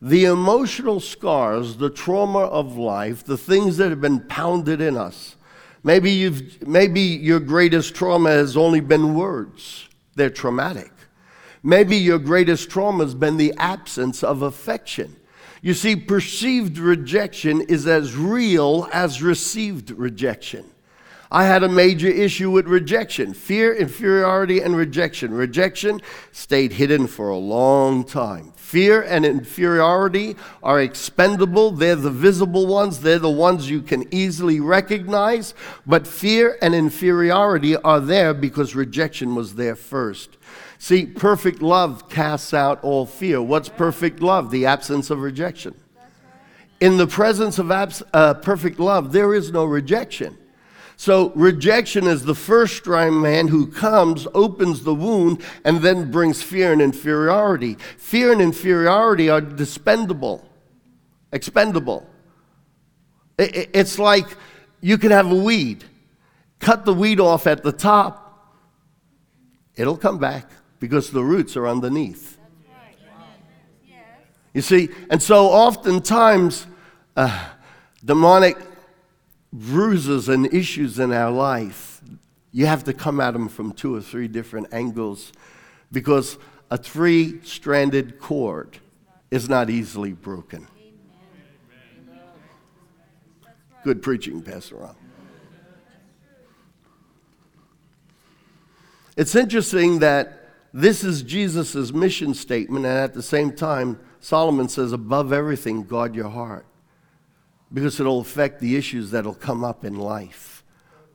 The 0.00 0.26
emotional 0.26 1.00
scars, 1.00 1.76
the 1.76 1.90
trauma 1.90 2.40
of 2.40 2.76
life, 2.76 3.24
the 3.24 3.38
things 3.38 3.78
that 3.78 3.90
have 3.90 4.00
been 4.00 4.20
pounded 4.20 4.80
in 4.80 4.96
us. 4.96 5.36
Maybe, 5.82 6.10
you've, 6.10 6.66
maybe 6.66 7.00
your 7.00 7.40
greatest 7.40 7.94
trauma 7.94 8.30
has 8.30 8.56
only 8.56 8.80
been 8.80 9.14
words, 9.14 9.88
they're 10.14 10.30
traumatic. 10.30 10.90
Maybe 11.62 11.96
your 11.96 12.18
greatest 12.18 12.68
trauma 12.68 13.04
has 13.04 13.14
been 13.14 13.38
the 13.38 13.54
absence 13.56 14.22
of 14.22 14.42
affection. 14.42 15.16
You 15.62 15.72
see, 15.72 15.96
perceived 15.96 16.76
rejection 16.76 17.62
is 17.62 17.86
as 17.86 18.14
real 18.14 18.86
as 18.92 19.22
received 19.22 19.90
rejection. 19.90 20.66
I 21.34 21.46
had 21.46 21.64
a 21.64 21.68
major 21.68 22.06
issue 22.06 22.48
with 22.48 22.68
rejection 22.68 23.34
fear, 23.34 23.74
inferiority, 23.74 24.60
and 24.60 24.76
rejection. 24.76 25.34
Rejection 25.34 26.00
stayed 26.30 26.74
hidden 26.74 27.08
for 27.08 27.28
a 27.28 27.36
long 27.36 28.04
time. 28.04 28.52
Fear 28.54 29.02
and 29.02 29.26
inferiority 29.26 30.36
are 30.62 30.80
expendable. 30.80 31.72
They're 31.72 31.96
the 31.96 32.08
visible 32.08 32.68
ones, 32.68 33.00
they're 33.00 33.18
the 33.18 33.28
ones 33.28 33.68
you 33.68 33.82
can 33.82 34.06
easily 34.14 34.60
recognize. 34.60 35.54
But 35.84 36.06
fear 36.06 36.56
and 36.62 36.72
inferiority 36.72 37.74
are 37.78 37.98
there 37.98 38.32
because 38.32 38.76
rejection 38.76 39.34
was 39.34 39.56
there 39.56 39.74
first. 39.74 40.36
See, 40.78 41.04
perfect 41.04 41.60
love 41.60 42.08
casts 42.08 42.54
out 42.54 42.78
all 42.84 43.06
fear. 43.06 43.42
What's 43.42 43.68
perfect 43.68 44.20
love? 44.20 44.52
The 44.52 44.66
absence 44.66 45.10
of 45.10 45.18
rejection. 45.20 45.74
In 46.80 46.96
the 46.96 47.08
presence 47.08 47.58
of 47.58 47.72
abs- 47.72 48.04
uh, 48.12 48.34
perfect 48.34 48.78
love, 48.78 49.10
there 49.10 49.34
is 49.34 49.50
no 49.50 49.64
rejection. 49.64 50.38
So, 50.96 51.30
rejection 51.30 52.06
is 52.06 52.24
the 52.24 52.34
first 52.34 52.86
man 52.86 53.48
who 53.48 53.66
comes, 53.66 54.28
opens 54.32 54.84
the 54.84 54.94
wound, 54.94 55.42
and 55.64 55.78
then 55.78 56.10
brings 56.10 56.42
fear 56.42 56.72
and 56.72 56.80
inferiority. 56.80 57.74
Fear 57.98 58.32
and 58.32 58.40
inferiority 58.40 59.28
are 59.28 59.40
dispendable, 59.40 60.44
expendable. 61.32 62.08
It's 63.36 63.98
like 63.98 64.26
you 64.80 64.96
can 64.96 65.10
have 65.10 65.30
a 65.32 65.34
weed, 65.34 65.84
cut 66.60 66.84
the 66.84 66.94
weed 66.94 67.18
off 67.18 67.48
at 67.48 67.64
the 67.64 67.72
top, 67.72 68.54
it'll 69.74 69.96
come 69.96 70.18
back 70.18 70.48
because 70.78 71.10
the 71.10 71.24
roots 71.24 71.56
are 71.56 71.66
underneath. 71.66 72.38
You 74.52 74.62
see, 74.62 74.90
and 75.10 75.20
so 75.20 75.46
oftentimes, 75.46 76.68
uh, 77.16 77.48
demonic 78.04 78.56
bruises 79.54 80.28
and 80.28 80.52
issues 80.52 80.98
in 80.98 81.12
our 81.12 81.30
life, 81.30 82.02
you 82.50 82.66
have 82.66 82.82
to 82.84 82.92
come 82.92 83.20
at 83.20 83.30
them 83.30 83.48
from 83.48 83.72
two 83.72 83.94
or 83.94 84.00
three 84.00 84.26
different 84.26 84.66
angles 84.72 85.32
because 85.92 86.38
a 86.72 86.76
three 86.76 87.40
stranded 87.44 88.18
cord 88.18 88.78
is 89.30 89.48
not 89.48 89.70
easily 89.70 90.12
broken. 90.12 90.66
Good 93.84 94.02
preaching, 94.02 94.42
Pastor 94.42 94.76
Rob. 94.76 94.96
It's 99.16 99.36
interesting 99.36 100.00
that 100.00 100.50
this 100.72 101.04
is 101.04 101.22
Jesus' 101.22 101.92
mission 101.92 102.34
statement, 102.34 102.86
and 102.86 102.98
at 102.98 103.14
the 103.14 103.22
same 103.22 103.52
time, 103.52 104.00
Solomon 104.18 104.68
says, 104.68 104.92
above 104.92 105.32
everything, 105.32 105.84
guard 105.84 106.16
your 106.16 106.30
heart. 106.30 106.66
Because 107.74 108.00
it'll 108.00 108.20
affect 108.20 108.60
the 108.60 108.76
issues 108.76 109.10
that'll 109.10 109.34
come 109.34 109.64
up 109.64 109.84
in 109.84 109.96
life 109.98 110.54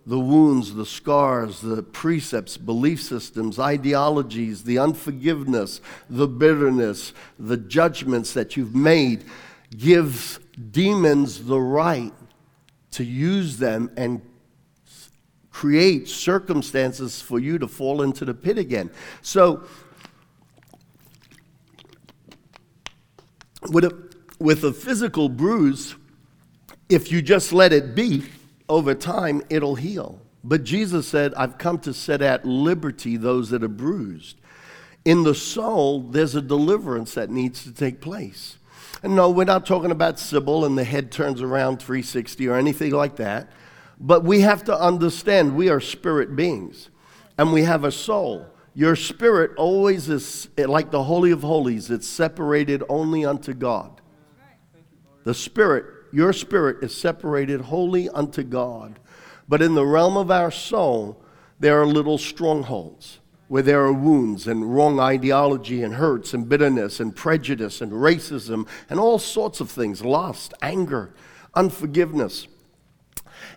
the 0.09 0.19
wounds, 0.19 0.73
the 0.73 0.87
scars, 0.87 1.61
the 1.61 1.83
precepts, 1.83 2.57
belief 2.57 2.99
systems, 2.99 3.59
ideologies, 3.59 4.63
the 4.63 4.79
unforgiveness, 4.79 5.81
the 6.09 6.27
bitterness, 6.27 7.13
the 7.37 7.57
judgments 7.57 8.33
that 8.33 8.57
you've 8.57 8.73
made 8.73 9.23
gives 9.77 10.39
demons 10.71 11.45
the 11.45 11.59
right 11.59 12.11
to 12.89 13.03
use 13.03 13.57
them 13.57 13.91
and 13.97 14.19
create 15.51 16.07
circumstances 16.07 17.21
for 17.21 17.37
you 17.37 17.59
to 17.59 17.67
fall 17.67 18.01
into 18.01 18.25
the 18.25 18.33
pit 18.33 18.57
again. 18.57 18.89
So, 19.21 19.63
with 23.69 23.83
a, 23.83 24.09
with 24.39 24.63
a 24.63 24.73
physical 24.73 25.29
bruise, 25.29 25.95
if 26.89 27.11
you 27.11 27.21
just 27.21 27.53
let 27.53 27.71
it 27.71 27.95
be, 27.95 28.23
over 28.67 28.93
time 28.93 29.41
it'll 29.49 29.75
heal. 29.75 30.19
But 30.43 30.63
Jesus 30.63 31.07
said, 31.07 31.33
I've 31.35 31.57
come 31.57 31.79
to 31.79 31.93
set 31.93 32.21
at 32.21 32.45
liberty 32.45 33.17
those 33.17 33.49
that 33.51 33.63
are 33.63 33.67
bruised. 33.67 34.37
In 35.05 35.23
the 35.23 35.35
soul, 35.35 36.01
there's 36.01 36.35
a 36.35 36.41
deliverance 36.41 37.13
that 37.13 37.29
needs 37.29 37.63
to 37.63 37.71
take 37.71 38.01
place. 38.01 38.57
And 39.01 39.15
no, 39.15 39.29
we're 39.29 39.45
not 39.45 39.65
talking 39.65 39.91
about 39.91 40.19
Sybil 40.19 40.65
and 40.65 40.77
the 40.77 40.83
head 40.83 41.11
turns 41.11 41.41
around 41.41 41.77
360 41.77 42.47
or 42.47 42.55
anything 42.55 42.91
like 42.91 43.15
that. 43.17 43.49
But 43.99 44.23
we 44.23 44.41
have 44.41 44.63
to 44.65 44.77
understand 44.77 45.55
we 45.55 45.69
are 45.69 45.79
spirit 45.79 46.35
beings 46.35 46.89
and 47.37 47.53
we 47.53 47.63
have 47.63 47.83
a 47.83 47.91
soul. 47.91 48.45
Your 48.73 48.95
spirit 48.95 49.51
always 49.57 50.09
is 50.09 50.47
like 50.57 50.91
the 50.91 51.03
Holy 51.03 51.31
of 51.31 51.41
Holies, 51.41 51.89
it's 51.89 52.07
separated 52.07 52.83
only 52.87 53.25
unto 53.25 53.53
God. 53.53 54.01
The 55.23 55.33
spirit, 55.33 55.85
your 56.11 56.33
spirit 56.33 56.83
is 56.83 56.95
separated 56.95 57.61
wholly 57.61 58.09
unto 58.09 58.43
God. 58.43 58.99
But 59.47 59.61
in 59.61 59.75
the 59.75 59.85
realm 59.85 60.17
of 60.17 60.29
our 60.29 60.51
soul, 60.51 61.21
there 61.59 61.81
are 61.81 61.85
little 61.85 62.17
strongholds 62.17 63.19
where 63.47 63.63
there 63.63 63.81
are 63.83 63.91
wounds 63.91 64.47
and 64.47 64.75
wrong 64.75 64.99
ideology 64.99 65.83
and 65.83 65.95
hurts 65.95 66.33
and 66.33 66.47
bitterness 66.47 66.99
and 66.99 67.15
prejudice 67.15 67.81
and 67.81 67.91
racism 67.91 68.67
and 68.89 68.99
all 68.99 69.17
sorts 69.17 69.59
of 69.59 69.69
things 69.69 70.05
lust, 70.05 70.53
anger, 70.61 71.13
unforgiveness. 71.55 72.47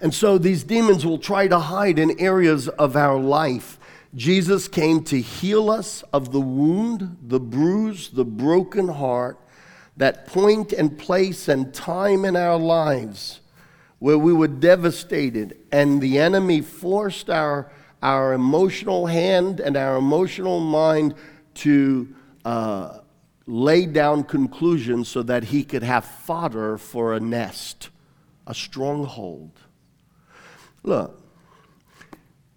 And 0.01 0.15
so 0.15 0.39
these 0.39 0.65
demons 0.65 1.05
will 1.05 1.19
try 1.19 1.47
to 1.47 1.59
hide 1.59 1.99
in 1.99 2.19
areas 2.19 2.69
of 2.69 2.97
our 2.97 3.19
life. 3.19 3.79
Jesus 4.15 4.67
came 4.67 5.05
to 5.05 5.21
heal 5.21 5.71
us 5.71 6.03
of 6.13 6.33
the 6.33 6.41
wound, 6.41 7.19
the 7.23 7.41
bruise, 7.41 8.09
the 8.11 8.25
broken 8.25 8.89
heart, 8.89 9.39
that 9.97 10.27
point 10.27 10.73
and 10.73 10.99
place 10.99 11.49
and 11.49 11.73
time 11.75 12.25
in 12.25 12.37
our 12.37 12.59
lives 12.59 13.41
where 13.99 14.19
we 14.19 14.33
were 14.33 14.49
devastated 14.49 15.57
and 15.71 16.01
the 16.01 16.19
enemy 16.19 16.61
forced 16.61 17.31
our, 17.31 17.71
our 18.03 18.33
emotional 18.33 19.07
hand 19.07 19.61
and 19.61 19.77
our 19.77 19.97
emotional 19.97 20.59
mind 20.59 21.15
to 21.55 22.13
uh, 22.45 22.99
lay 23.47 23.87
down 23.87 24.25
conclusions 24.25 25.09
so 25.09 25.23
that 25.23 25.45
he 25.45 25.63
could 25.63 25.83
have 25.83 26.05
fodder 26.05 26.79
for 26.79 27.15
a 27.15 27.21
nest, 27.21 27.91
a 28.47 28.55
stronghold. 28.55 29.53
Look, 30.83 31.23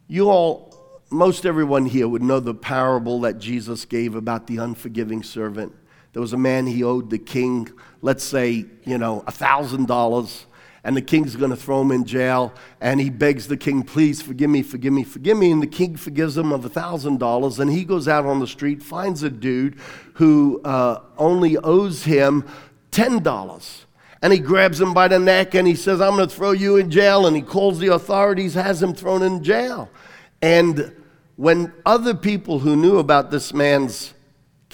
you 0.07 0.29
all, 0.29 1.01
most 1.11 1.45
everyone 1.45 1.85
here 1.85 2.07
would 2.07 2.23
know 2.23 2.39
the 2.39 2.53
parable 2.53 3.21
that 3.21 3.39
Jesus 3.39 3.85
gave 3.85 4.15
about 4.15 4.47
the 4.47 4.57
unforgiving 4.57 5.21
servant. 5.21 5.73
There 6.15 6.21
was 6.21 6.31
a 6.31 6.37
man, 6.37 6.65
he 6.65 6.81
owed 6.81 7.09
the 7.09 7.17
king, 7.17 7.69
let's 8.01 8.23
say, 8.23 8.67
you 8.85 8.97
know, 8.97 9.19
a 9.27 9.33
$1,000 9.33 10.45
and 10.85 10.95
the 10.95 11.01
king's 11.01 11.35
going 11.35 11.51
to 11.51 11.57
throw 11.57 11.81
him 11.81 11.91
in 11.91 12.05
jail. 12.05 12.53
And 12.79 13.01
he 13.01 13.09
begs 13.09 13.49
the 13.49 13.57
king, 13.57 13.83
please 13.83 14.21
forgive 14.21 14.49
me, 14.49 14.63
forgive 14.63 14.93
me, 14.93 15.03
forgive 15.03 15.37
me. 15.37 15.51
And 15.51 15.61
the 15.61 15.67
king 15.67 15.97
forgives 15.97 16.37
him 16.37 16.53
of 16.53 16.63
a 16.63 16.69
$1,000. 16.69 17.59
And 17.59 17.69
he 17.69 17.83
goes 17.83 18.07
out 18.07 18.25
on 18.25 18.39
the 18.39 18.47
street, 18.47 18.81
finds 18.81 19.23
a 19.23 19.29
dude 19.29 19.77
who 20.13 20.61
uh, 20.63 21.01
only 21.17 21.57
owes 21.57 22.05
him 22.05 22.47
$10. 22.93 23.83
And 24.21 24.31
he 24.31 24.39
grabs 24.39 24.79
him 24.79 24.93
by 24.93 25.09
the 25.09 25.19
neck 25.19 25.53
and 25.53 25.67
he 25.67 25.75
says, 25.75 25.99
I'm 25.99 26.15
going 26.15 26.29
to 26.29 26.33
throw 26.33 26.51
you 26.51 26.77
in 26.77 26.89
jail. 26.89 27.27
And 27.27 27.35
he 27.35 27.41
calls 27.41 27.77
the 27.79 27.87
authorities, 27.87 28.53
has 28.53 28.81
him 28.81 28.93
thrown 28.93 29.21
in 29.21 29.43
jail. 29.43 29.89
And 30.41 30.95
when 31.35 31.73
other 31.85 32.13
people 32.13 32.59
who 32.59 32.77
knew 32.77 32.99
about 32.99 33.31
this 33.31 33.53
man's 33.53 34.13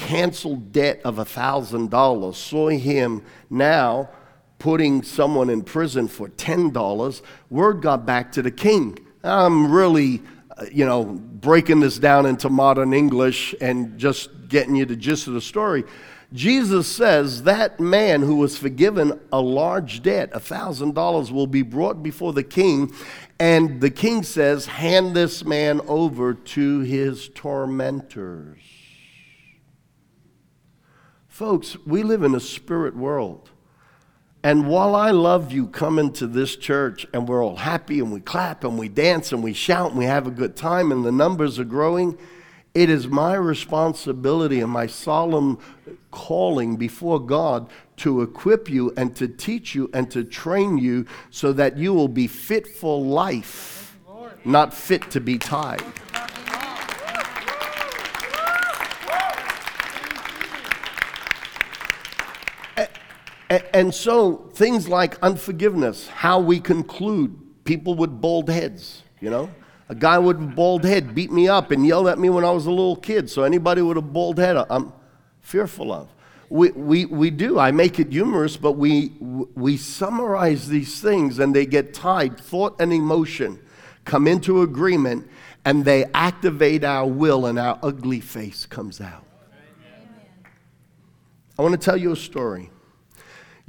canceled 0.02 0.72
debt 0.72 1.00
of 1.06 1.20
a 1.20 1.26
$1,000 1.26 2.36
saw 2.36 2.70
him 2.70 3.24
now 3.52 4.10
putting 4.58 5.04
someone 5.04 5.50
in 5.50 5.62
prison 5.62 6.08
for 6.08 6.28
$10, 6.30 7.22
word 7.50 7.82
got 7.82 8.06
back 8.06 8.32
to 8.32 8.42
the 8.42 8.52
king. 8.52 8.98
I'm 9.24 9.72
really, 9.72 10.24
uh, 10.58 10.66
you 10.72 10.86
know, 10.86 11.06
breaking 11.06 11.82
this 11.82 12.00
down 12.00 12.26
into 12.26 12.50
modern 12.50 12.94
English 12.94 13.54
and 13.62 13.98
just 13.98 14.48
getting 14.48 14.76
you 14.76 14.86
the 14.86 14.96
gist 14.96 15.28
of 15.28 15.34
the 15.34 15.42
story. 15.42 15.84
Jesus 16.34 16.88
says 16.88 17.44
that 17.44 17.80
man 17.80 18.22
who 18.22 18.38
was 18.38 18.58
forgiven 18.58 19.20
a 19.32 19.42
large 19.42 20.02
debt, 20.02 20.32
a 20.34 20.40
$1,000, 20.40 21.32
will 21.32 21.48
be 21.48 21.62
brought 21.62 22.02
before 22.02 22.34
the 22.34 22.44
king. 22.44 22.92
And 23.40 23.82
the 23.82 23.92
king 23.92 24.24
says, 24.24 24.66
Hand 24.66 25.16
this 25.16 25.46
man 25.46 25.82
over 25.88 26.34
to 26.34 26.80
his 26.80 27.30
tormentors. 27.30 28.81
Folks, 31.32 31.78
we 31.86 32.04
live 32.04 32.24
in 32.24 32.36
a 32.36 32.42
spirit 32.42 32.94
world. 32.94 33.52
And 34.44 34.68
while 34.68 34.96
I 34.96 35.12
love 35.12 35.54
you 35.54 35.68
coming 35.68 36.12
to 36.14 36.28
this 36.28 36.58
church 36.58 37.08
and 37.14 37.26
we're 37.26 37.42
all 37.42 37.56
happy 37.56 38.00
and 38.00 38.12
we 38.12 38.20
clap 38.20 38.66
and 38.66 38.78
we 38.78 38.90
dance 38.90 39.32
and 39.32 39.42
we 39.42 39.54
shout 39.54 39.92
and 39.92 39.98
we 39.98 40.04
have 40.04 40.28
a 40.28 40.32
good 40.32 40.58
time 40.58 40.92
and 40.92 41.06
the 41.06 41.12
numbers 41.12 41.58
are 41.58 41.64
growing, 41.64 42.18
it 42.74 42.90
is 42.90 43.08
my 43.08 43.36
responsibility 43.36 44.60
and 44.60 44.74
my 44.74 44.88
solemn 44.88 45.58
calling 46.12 46.76
before 46.76 47.26
God 47.26 47.70
to 47.98 48.22
equip 48.22 48.70
you 48.70 48.92
and 48.98 49.16
to 49.16 49.30
teach 49.30 49.74
you 49.74 49.90
and 49.94 50.12
to 50.12 50.26
train 50.26 50.78
you 50.78 51.06
so 51.30 51.54
that 51.54 51.78
you 51.78 51.94
will 51.94 52.10
be 52.10 52.28
fit 52.28 52.68
for 52.68 53.00
life, 53.00 53.98
not 54.44 54.74
fit 54.74 55.10
to 55.12 55.22
be 55.22 55.38
tied. 55.38 55.82
And 63.52 63.94
so 63.94 64.50
things 64.54 64.88
like 64.88 65.22
unforgiveness, 65.22 66.08
how 66.08 66.40
we 66.40 66.62
conclude, 66.62 67.38
people 67.66 67.96
with 67.96 68.22
bald 68.22 68.50
heads, 68.50 69.04
you 69.20 69.30
know? 69.30 69.50
A 69.90 69.96
guy 69.96 70.18
with 70.20 70.38
a 70.38 70.46
bald 70.46 70.86
head 70.86 71.14
beat 71.14 71.34
me 71.34 71.50
up 71.50 71.72
and 71.72 71.86
yelled 71.86 72.08
at 72.08 72.18
me 72.18 72.30
when 72.30 72.46
I 72.46 72.52
was 72.52 72.66
a 72.66 72.70
little 72.70 72.96
kid. 72.96 73.30
So 73.30 73.44
anybody 73.44 73.82
with 73.82 73.98
a 73.98 74.02
bald 74.02 74.40
head, 74.40 74.56
I'm 74.56 74.94
fearful 75.42 75.92
of. 75.92 76.08
We, 76.50 76.72
we, 76.72 77.06
we 77.06 77.30
do. 77.30 77.60
I 77.60 77.72
make 77.72 78.00
it 78.00 78.10
humorous, 78.10 78.56
but 78.56 78.74
we, 78.74 79.12
we 79.20 79.76
summarize 79.76 80.70
these 80.70 81.02
things 81.02 81.40
and 81.40 81.54
they 81.54 81.66
get 81.66 81.94
tied. 81.94 82.40
Thought 82.40 82.80
and 82.80 82.94
emotion 82.94 83.60
come 84.06 84.28
into 84.28 84.62
agreement 84.62 85.28
and 85.66 85.84
they 85.84 86.06
activate 86.14 86.86
our 86.86 87.06
will 87.06 87.46
and 87.46 87.60
our 87.60 87.78
ugly 87.84 88.22
face 88.22 88.66
comes 88.66 89.02
out. 89.02 89.26
Amen. 89.52 90.54
I 91.60 91.62
want 91.62 91.74
to 91.74 91.86
tell 91.86 91.98
you 91.98 92.14
a 92.14 92.16
story. 92.16 92.70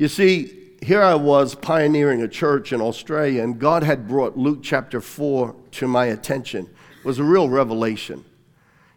You 0.03 0.09
see, 0.09 0.53
here 0.83 1.01
I 1.01 1.15
was 1.15 1.55
pioneering 1.55 2.23
a 2.23 2.27
church 2.27 2.73
in 2.73 2.81
Australia, 2.81 3.41
and 3.45 3.57
God 3.57 3.85
had 3.85 4.09
brought 4.09 4.37
Luke 4.37 4.59
chapter 4.61 5.01
4 5.01 5.55
to 5.71 5.87
my 5.87 6.07
attention. 6.07 6.69
It 6.99 7.05
was 7.05 7.21
a 7.21 7.23
real 7.23 7.49
revelation. 7.49 8.25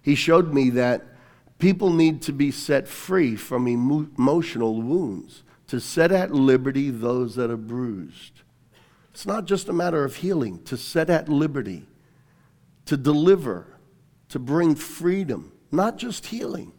He 0.02 0.16
showed 0.16 0.52
me 0.52 0.72
that 0.72 1.06
people 1.60 1.94
need 1.94 2.24
to 2.24 2.32
be 2.32 2.50
set 2.50 2.88
free 2.88 3.36
from 3.36 3.68
emotional 3.68 4.82
wounds, 4.82 5.44
to 5.68 5.80
set 5.80 6.12
at 6.12 6.32
liberty 6.32 6.90
those 6.90 7.36
that 7.36 7.52
are 7.52 7.56
bruised. 7.56 8.42
It's 9.12 9.28
not 9.28 9.46
just 9.46 9.70
a 9.70 9.74
matter 9.74 10.04
of 10.04 10.16
healing, 10.16 10.64
to 10.64 10.76
set 10.76 11.12
at 11.12 11.30
liberty, 11.30 11.86
to 12.88 12.98
deliver, 12.98 13.68
to 14.30 14.40
bring 14.40 14.74
freedom, 14.74 15.52
not 15.72 16.00
just 16.00 16.26
healing. 16.26 16.72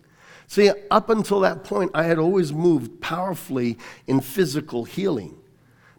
See, 0.49 0.71
up 0.91 1.11
until 1.11 1.41
that 1.41 1.65
point, 1.65 1.91
I 1.95 2.05
had 2.05 2.19
always 2.19 2.53
moved 2.53 3.01
powerfully 3.01 3.79
in 4.07 4.21
physical 4.21 4.85
healing 4.85 5.37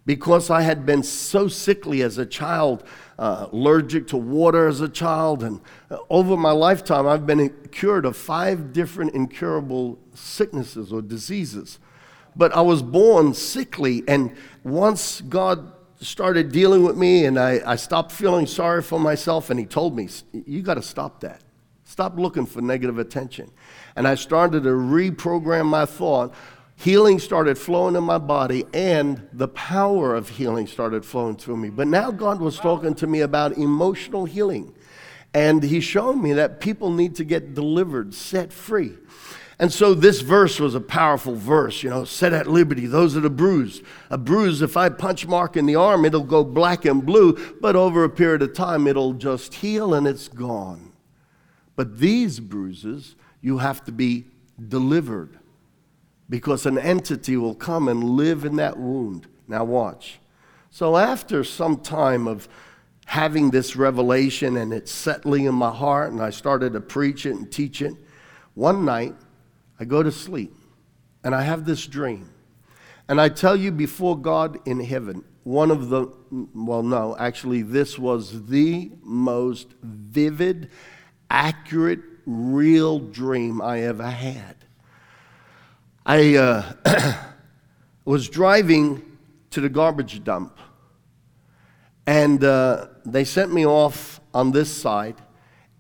because 0.08 0.50
I 0.50 0.62
had 0.62 0.86
been 0.86 1.04
so 1.04 1.50
sickly 1.50 2.02
as 2.02 2.18
a 2.18 2.26
child, 2.26 2.86
uh, 3.20 3.48
allergic 3.52 4.08
to 4.08 4.18
water 4.18 4.68
as 4.68 4.80
a 4.80 4.88
child. 4.88 5.44
And 5.44 5.60
uh, 5.92 5.98
over 6.10 6.38
my 6.38 6.52
lifetime, 6.52 7.06
I've 7.06 7.26
been 7.26 7.50
cured 7.72 8.06
of 8.06 8.16
five 8.16 8.72
different 8.72 9.14
incurable 9.14 10.00
sicknesses 10.14 10.94
or 10.94 11.02
diseases. 11.02 11.78
But 12.38 12.56
I 12.56 12.62
was 12.62 12.82
born 12.82 13.34
sickly, 13.34 14.04
and 14.08 14.34
once 14.64 15.22
God 15.22 15.74
started 16.00 16.52
dealing 16.52 16.84
with 16.84 16.96
me 16.96 17.26
and 17.26 17.38
I, 17.38 17.62
I 17.66 17.76
stopped 17.76 18.12
feeling 18.12 18.46
sorry 18.46 18.84
for 18.84 19.00
myself, 19.00 19.50
and 19.50 19.60
He 19.60 19.66
told 19.66 19.94
me, 19.94 20.08
You 20.32 20.62
got 20.62 20.76
to 20.76 20.82
stop 20.82 21.20
that. 21.22 21.42
Stop 21.98 22.20
looking 22.20 22.46
for 22.46 22.62
negative 22.62 23.00
attention 23.00 23.50
and 23.96 24.08
I 24.08 24.14
started 24.14 24.62
to 24.62 24.70
reprogram 24.70 25.66
my 25.66 25.88
thought, 25.88 26.32
healing 26.76 27.18
started 27.18 27.58
flowing 27.58 27.96
in 27.96 28.04
my 28.04 28.20
body 28.20 28.66
and 28.72 29.28
the 29.34 29.48
power 29.48 30.14
of 30.14 30.30
healing 30.30 30.68
started 30.68 31.04
flowing 31.04 31.38
through 31.38 31.58
me. 31.58 31.72
But 31.72 31.88
now 31.88 32.12
God 32.12 32.40
was 32.40 32.60
talking 32.60 32.94
to 32.94 33.08
me 33.08 33.22
about 33.22 33.58
emotional 33.58 34.26
healing. 34.26 34.76
And 35.34 35.64
He 35.64 35.80
showed 35.80 36.18
me 36.18 36.34
that 36.34 36.60
people 36.60 36.92
need 36.92 37.16
to 37.16 37.24
get 37.24 37.56
delivered, 37.56 38.14
set 38.14 38.54
free. 38.54 38.94
And 39.58 39.74
so 39.74 39.96
this 39.96 40.22
verse 40.22 40.60
was 40.60 40.76
a 40.76 40.80
powerful 40.80 41.34
verse, 41.34 41.82
you 41.82 41.90
know, 41.90 42.06
set 42.06 42.32
at 42.32 42.46
liberty 42.46 42.86
those 42.86 43.16
that 43.16 43.26
are 43.26 43.30
bruised. 43.30 43.82
A 44.12 44.20
bruise, 44.20 44.62
if 44.62 44.78
I 44.78 44.90
punch 44.90 45.26
Mark 45.26 45.58
in 45.58 45.66
the 45.66 45.78
arm, 45.78 46.06
it'll 46.06 46.22
go 46.22 46.44
black 46.44 46.86
and 46.86 47.04
blue, 47.04 47.56
but 47.60 47.76
over 47.76 48.04
a 48.04 48.10
period 48.12 48.44
of 48.44 48.54
time, 48.54 48.86
it'll 48.86 49.14
just 49.14 49.56
heal 49.56 49.96
and 49.96 50.06
it's 50.06 50.28
gone. 50.28 50.87
But 51.78 52.00
these 52.00 52.42
bruises, 52.42 53.16
you 53.40 53.60
have 53.60 53.86
to 53.86 53.94
be 53.94 54.26
delivered 54.68 55.40
because 56.30 56.66
an 56.66 56.78
entity 56.78 57.38
will 57.38 57.56
come 57.56 57.88
and 57.88 58.04
live 58.04 58.44
in 58.44 58.58
that 58.58 58.78
wound. 58.78 59.28
Now, 59.48 59.64
watch. 59.64 60.20
So, 60.72 60.98
after 60.98 61.46
some 61.46 61.78
time 61.78 62.28
of 62.28 62.50
having 63.06 63.52
this 63.52 63.78
revelation 63.78 64.58
and 64.58 64.74
it 64.74 64.90
settling 64.90 65.46
in 65.46 65.56
my 65.56 65.72
heart, 65.72 66.12
and 66.12 66.22
I 66.22 66.32
started 66.32 66.74
to 66.74 66.82
preach 66.82 67.26
it 67.26 67.36
and 67.36 67.50
teach 67.50 67.82
it, 67.82 67.94
one 68.56 68.84
night 68.84 69.16
I 69.80 69.86
go 69.86 70.04
to 70.04 70.12
sleep 70.12 70.54
and 71.24 71.34
I 71.34 71.44
have 71.44 71.64
this 71.64 71.86
dream. 71.86 72.30
And 73.08 73.22
I 73.22 73.30
tell 73.30 73.56
you 73.56 73.72
before 73.72 74.18
God 74.20 74.60
in 74.68 74.82
heaven, 74.82 75.24
one 75.44 75.72
of 75.72 75.88
the, 75.88 76.12
well, 76.54 76.84
no, 76.84 77.16
actually, 77.18 77.62
this 77.62 77.98
was 77.98 78.48
the 78.48 78.92
most 79.02 79.70
vivid, 79.82 80.70
accurate 81.30 82.00
real 82.26 83.00
dream 83.00 83.62
I 83.62 83.82
ever 83.82 84.10
had. 84.10 84.56
I 86.06 86.36
uh, 86.36 87.16
was 88.06 88.30
driving 88.30 89.18
to 89.52 89.62
the 89.62 89.70
garbage 89.70 90.24
dump, 90.24 90.58
and 92.06 92.44
uh, 92.44 92.88
they 93.06 93.24
sent 93.24 93.54
me 93.54 93.66
off 93.66 94.22
on 94.34 94.52
this 94.52 94.72
side. 94.72 95.16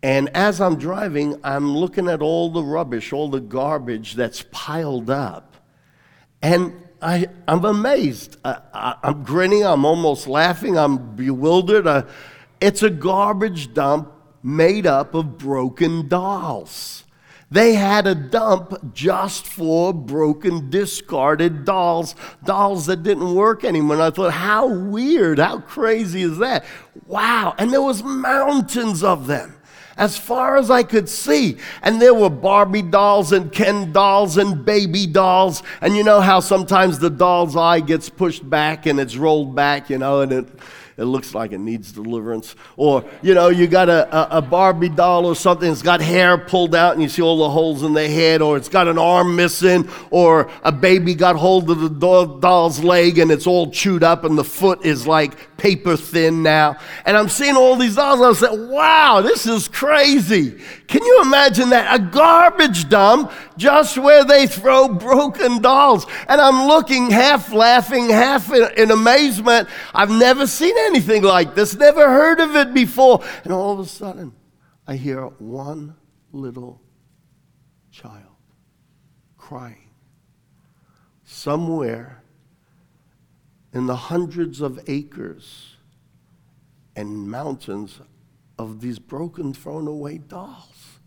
And 0.03 0.29
as 0.29 0.61
I'm 0.61 0.77
driving, 0.77 1.39
I'm 1.43 1.75
looking 1.75 2.07
at 2.07 2.21
all 2.21 2.51
the 2.51 2.63
rubbish, 2.63 3.11
all 3.13 3.29
the 3.29 3.39
garbage 3.39 4.13
that's 4.13 4.45
piled 4.51 5.09
up. 5.09 5.55
And 6.41 6.87
I, 7.01 7.27
am 7.47 7.65
amazed. 7.65 8.37
I, 8.43 8.95
am 9.03 9.23
grinning. 9.23 9.65
I'm 9.65 9.85
almost 9.85 10.27
laughing. 10.27 10.77
I'm 10.77 11.15
bewildered. 11.15 11.87
Uh, 11.87 12.03
it's 12.61 12.83
a 12.83 12.89
garbage 12.89 13.73
dump 13.73 14.11
made 14.47 14.87
up 14.87 15.13
of 15.13 15.37
broken 15.37 16.07
dolls. 16.07 17.03
They 17.51 17.75
had 17.75 18.07
a 18.07 18.15
dump 18.15 18.93
just 18.93 19.45
for 19.45 19.93
broken, 19.93 20.69
discarded 20.69 21.65
dolls, 21.65 22.15
dolls 22.43 22.85
that 22.85 23.03
didn't 23.03 23.35
work 23.35 23.63
anymore. 23.63 23.95
And 23.95 24.03
I 24.03 24.09
thought, 24.09 24.33
how 24.33 24.67
weird, 24.67 25.39
how 25.39 25.59
crazy 25.59 26.21
is 26.21 26.37
that? 26.37 26.65
Wow. 27.05 27.55
And 27.57 27.71
there 27.71 27.81
was 27.81 28.03
mountains 28.03 29.03
of 29.03 29.27
them 29.27 29.53
as 29.97 30.17
far 30.17 30.57
as 30.57 30.69
I 30.69 30.83
could 30.83 31.09
see. 31.09 31.57
And 31.81 32.01
there 32.01 32.13
were 32.13 32.29
Barbie 32.29 32.81
dolls 32.83 33.31
and 33.31 33.51
Ken 33.51 33.91
dolls 33.91 34.37
and 34.37 34.63
baby 34.63 35.07
dolls. 35.07 35.63
And 35.81 35.95
you 35.95 36.03
know 36.03 36.21
how 36.21 36.39
sometimes 36.39 36.99
the 36.99 37.09
doll's 37.09 37.55
eye 37.55 37.79
gets 37.79 38.09
pushed 38.09 38.49
back 38.49 38.85
and 38.85 38.99
it's 38.99 39.17
rolled 39.17 39.55
back, 39.55 39.89
you 39.89 39.97
know, 39.97 40.21
and 40.21 40.31
it, 40.31 40.47
it 40.97 41.05
looks 41.05 41.35
like 41.35 41.51
it 41.51 41.59
needs 41.59 41.91
deliverance. 41.91 42.55
Or, 42.75 43.05
you 43.21 43.35
know, 43.35 43.49
you 43.49 43.67
got 43.67 43.87
a, 43.87 44.37
a, 44.37 44.41
Barbie 44.41 44.89
doll 44.89 45.27
or 45.27 45.35
something 45.35 45.69
that's 45.69 45.83
got 45.83 46.01
hair 46.01 46.39
pulled 46.39 46.73
out 46.73 46.93
and 46.93 47.03
you 47.03 47.07
see 47.07 47.21
all 47.21 47.37
the 47.37 47.49
holes 47.49 47.83
in 47.83 47.93
the 47.93 48.07
head, 48.07 48.41
or 48.41 48.57
it's 48.57 48.67
got 48.67 48.87
an 48.87 48.97
arm 48.97 49.35
missing, 49.35 49.87
or 50.09 50.49
a 50.63 50.71
baby 50.71 51.13
got 51.13 51.35
hold 51.35 51.69
of 51.69 51.79
the 51.81 52.25
doll's 52.39 52.83
leg 52.83 53.19
and 53.19 53.29
it's 53.29 53.45
all 53.45 53.69
chewed 53.69 54.03
up 54.03 54.23
and 54.23 54.37
the 54.37 54.43
foot 54.43 54.83
is 54.83 55.05
like 55.05 55.56
paper 55.57 55.97
thin 55.97 56.43
now. 56.43 56.77
And 57.05 57.17
I'm 57.17 57.29
seeing 57.29 57.55
all 57.55 57.75
these 57.75 57.95
dolls 57.95 58.19
and 58.19 58.29
I 58.29 58.33
said, 58.33 58.69
wow, 58.69 59.21
this 59.21 59.45
is 59.45 59.67
crazy. 59.67 60.61
Can 60.87 61.03
you 61.03 61.21
imagine 61.21 61.69
that? 61.69 61.99
A 61.99 62.03
garbage 62.03 62.89
dump 62.89 63.31
just 63.57 63.97
where 63.97 64.23
they 64.23 64.47
throw 64.47 64.87
broken 64.87 65.61
dolls. 65.61 66.05
And 66.27 66.39
I'm 66.39 66.67
looking 66.67 67.11
half 67.11 67.51
laughing, 67.51 68.09
half 68.09 68.51
in, 68.53 68.69
in 68.77 68.91
amazement. 68.91 69.67
I've 69.93 70.11
never 70.11 70.47
seen 70.47 70.75
anything 70.77 71.23
like 71.23 71.55
this, 71.55 71.75
never 71.75 72.07
heard 72.07 72.39
of 72.39 72.55
it 72.55 72.73
before. 72.73 73.23
And 73.43 73.53
all 73.53 73.73
of 73.73 73.79
a 73.79 73.85
sudden, 73.85 74.33
I 74.85 74.95
hear 74.95 75.25
one 75.25 75.95
little 76.31 76.81
child 77.91 78.23
crying 79.37 79.89
somewhere 81.23 82.16
in 83.73 83.85
the 83.85 83.95
hundreds 83.95 84.61
of 84.61 84.79
acres 84.87 85.75
and 86.95 87.29
mountains 87.29 87.99
of 88.57 88.81
these 88.81 88.99
broken, 88.99 89.53
thrown 89.53 89.87
away 89.87 90.17
dolls. 90.17 90.99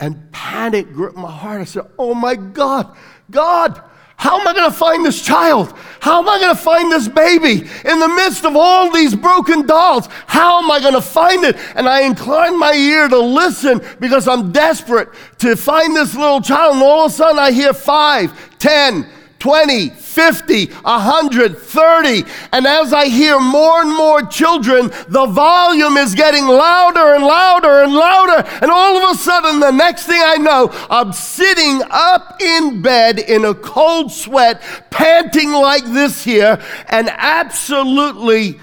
And 0.00 0.30
panic 0.32 0.92
gripped 0.92 1.16
my 1.16 1.30
heart. 1.30 1.60
I 1.60 1.64
said, 1.64 1.86
Oh 1.98 2.14
my 2.14 2.36
God, 2.36 2.96
God, 3.30 3.82
how 4.18 4.40
am 4.40 4.48
I 4.48 4.52
going 4.52 4.70
to 4.70 4.76
find 4.76 5.04
this 5.04 5.22
child? 5.22 5.72
How 6.00 6.20
am 6.20 6.28
I 6.28 6.40
going 6.40 6.56
to 6.56 6.60
find 6.60 6.90
this 6.90 7.06
baby 7.06 7.68
in 7.88 8.00
the 8.00 8.08
midst 8.08 8.44
of 8.44 8.56
all 8.56 8.90
these 8.90 9.14
broken 9.14 9.64
dolls? 9.64 10.08
How 10.26 10.60
am 10.60 10.68
I 10.70 10.80
going 10.80 10.94
to 10.94 11.00
find 11.00 11.44
it? 11.44 11.56
And 11.76 11.88
I 11.88 12.02
incline 12.02 12.58
my 12.58 12.72
ear 12.72 13.08
to 13.08 13.18
listen 13.18 13.80
because 14.00 14.26
I'm 14.26 14.50
desperate 14.50 15.10
to 15.38 15.54
find 15.54 15.94
this 15.94 16.16
little 16.16 16.40
child. 16.40 16.74
And 16.74 16.82
all 16.82 17.06
of 17.06 17.12
a 17.12 17.14
sudden 17.14 17.38
I 17.38 17.52
hear 17.52 17.72
five, 17.72 18.58
ten, 18.58 19.08
20, 19.38 19.90
50, 19.90 20.66
100, 20.66 21.58
30. 21.58 22.24
And 22.52 22.66
as 22.66 22.92
I 22.92 23.06
hear 23.06 23.38
more 23.38 23.80
and 23.80 23.90
more 23.94 24.22
children, 24.22 24.90
the 25.08 25.26
volume 25.26 25.96
is 25.96 26.14
getting 26.14 26.46
louder 26.46 27.14
and 27.14 27.24
louder 27.24 27.82
and 27.82 27.94
louder. 27.94 28.48
And 28.62 28.70
all 28.70 28.96
of 28.96 29.14
a 29.14 29.18
sudden, 29.18 29.60
the 29.60 29.70
next 29.70 30.06
thing 30.06 30.20
I 30.22 30.36
know, 30.36 30.70
I'm 30.90 31.12
sitting 31.12 31.82
up 31.90 32.40
in 32.40 32.82
bed 32.82 33.18
in 33.18 33.44
a 33.44 33.54
cold 33.54 34.10
sweat, 34.10 34.60
panting 34.90 35.52
like 35.52 35.84
this 35.84 36.24
here, 36.24 36.60
and 36.88 37.08
absolutely 37.10 38.58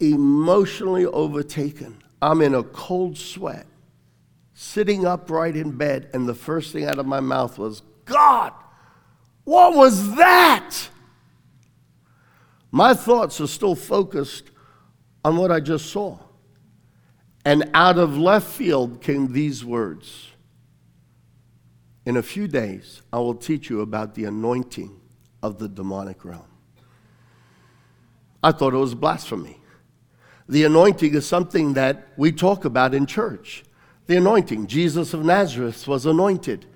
emotionally 0.00 1.06
overtaken. 1.06 2.02
I'm 2.20 2.40
in 2.40 2.54
a 2.54 2.62
cold 2.62 3.18
sweat, 3.18 3.66
sitting 4.54 5.06
upright 5.06 5.56
in 5.56 5.72
bed, 5.72 6.08
and 6.12 6.28
the 6.28 6.34
first 6.34 6.72
thing 6.72 6.84
out 6.84 6.98
of 6.98 7.06
my 7.06 7.20
mouth 7.20 7.58
was, 7.58 7.82
God. 8.04 8.52
What 9.46 9.76
was 9.76 10.16
that? 10.16 10.74
My 12.72 12.94
thoughts 12.94 13.40
are 13.40 13.46
still 13.46 13.76
focused 13.76 14.50
on 15.24 15.36
what 15.36 15.52
I 15.52 15.60
just 15.60 15.86
saw. 15.86 16.18
And 17.44 17.70
out 17.72 17.96
of 17.96 18.18
left 18.18 18.48
field 18.48 19.00
came 19.00 19.32
these 19.32 19.64
words 19.64 20.30
In 22.04 22.16
a 22.16 22.22
few 22.24 22.48
days, 22.48 23.02
I 23.12 23.18
will 23.18 23.36
teach 23.36 23.70
you 23.70 23.82
about 23.82 24.16
the 24.16 24.24
anointing 24.24 25.00
of 25.44 25.58
the 25.58 25.68
demonic 25.68 26.24
realm. 26.24 26.50
I 28.42 28.50
thought 28.50 28.74
it 28.74 28.78
was 28.78 28.96
blasphemy. 28.96 29.60
The 30.48 30.64
anointing 30.64 31.14
is 31.14 31.24
something 31.24 31.74
that 31.74 32.08
we 32.16 32.32
talk 32.32 32.64
about 32.64 32.94
in 32.94 33.06
church. 33.06 33.62
The 34.06 34.16
anointing. 34.16 34.66
Jesus 34.66 35.14
of 35.14 35.24
Nazareth 35.24 35.86
was 35.86 36.04
anointed. 36.04 36.66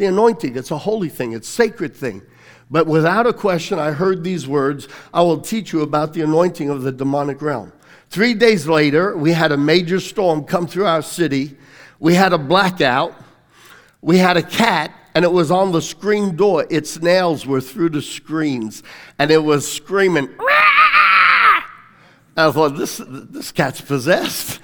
The 0.00 0.06
anointing, 0.06 0.56
it's 0.56 0.70
a 0.70 0.78
holy 0.78 1.10
thing, 1.10 1.34
it's 1.34 1.46
a 1.46 1.52
sacred 1.52 1.94
thing. 1.94 2.22
But 2.70 2.86
without 2.86 3.26
a 3.26 3.34
question, 3.34 3.78
I 3.78 3.90
heard 3.90 4.24
these 4.24 4.48
words 4.48 4.88
I 5.12 5.20
will 5.20 5.42
teach 5.42 5.74
you 5.74 5.82
about 5.82 6.14
the 6.14 6.22
anointing 6.22 6.70
of 6.70 6.80
the 6.80 6.90
demonic 6.90 7.42
realm. 7.42 7.70
Three 8.08 8.32
days 8.32 8.66
later, 8.66 9.14
we 9.14 9.32
had 9.32 9.52
a 9.52 9.58
major 9.58 10.00
storm 10.00 10.44
come 10.44 10.66
through 10.66 10.86
our 10.86 11.02
city. 11.02 11.54
We 11.98 12.14
had 12.14 12.32
a 12.32 12.38
blackout. 12.38 13.14
We 14.00 14.16
had 14.16 14.38
a 14.38 14.42
cat, 14.42 14.90
and 15.14 15.22
it 15.22 15.32
was 15.32 15.50
on 15.50 15.70
the 15.70 15.82
screen 15.82 16.34
door. 16.34 16.66
Its 16.70 17.02
nails 17.02 17.44
were 17.44 17.60
through 17.60 17.90
the 17.90 18.00
screens, 18.00 18.82
and 19.18 19.30
it 19.30 19.44
was 19.44 19.70
screaming. 19.70 20.30
I 22.38 22.50
thought, 22.50 22.78
this, 22.78 23.02
this 23.06 23.52
cat's 23.52 23.82
possessed. 23.82 24.60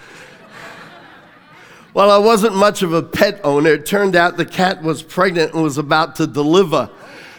Well, 1.96 2.10
I 2.10 2.18
wasn't 2.18 2.54
much 2.54 2.82
of 2.82 2.92
a 2.92 3.02
pet 3.02 3.40
owner. 3.42 3.70
It 3.70 3.86
turned 3.86 4.16
out 4.16 4.36
the 4.36 4.44
cat 4.44 4.82
was 4.82 5.02
pregnant 5.02 5.54
and 5.54 5.62
was 5.62 5.78
about 5.78 6.14
to 6.16 6.26
deliver. 6.26 6.90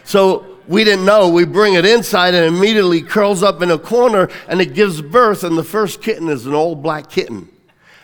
So 0.02 0.58
we 0.66 0.82
didn't 0.82 1.04
know. 1.04 1.28
We 1.28 1.44
bring 1.44 1.74
it 1.74 1.86
inside 1.86 2.34
and 2.34 2.44
immediately 2.44 3.00
curls 3.00 3.44
up 3.44 3.62
in 3.62 3.70
a 3.70 3.78
corner 3.78 4.28
and 4.48 4.60
it 4.60 4.74
gives 4.74 5.00
birth, 5.00 5.44
and 5.44 5.56
the 5.56 5.62
first 5.62 6.02
kitten 6.02 6.28
is 6.28 6.44
an 6.44 6.54
old 6.54 6.82
black 6.82 7.08
kitten. 7.08 7.48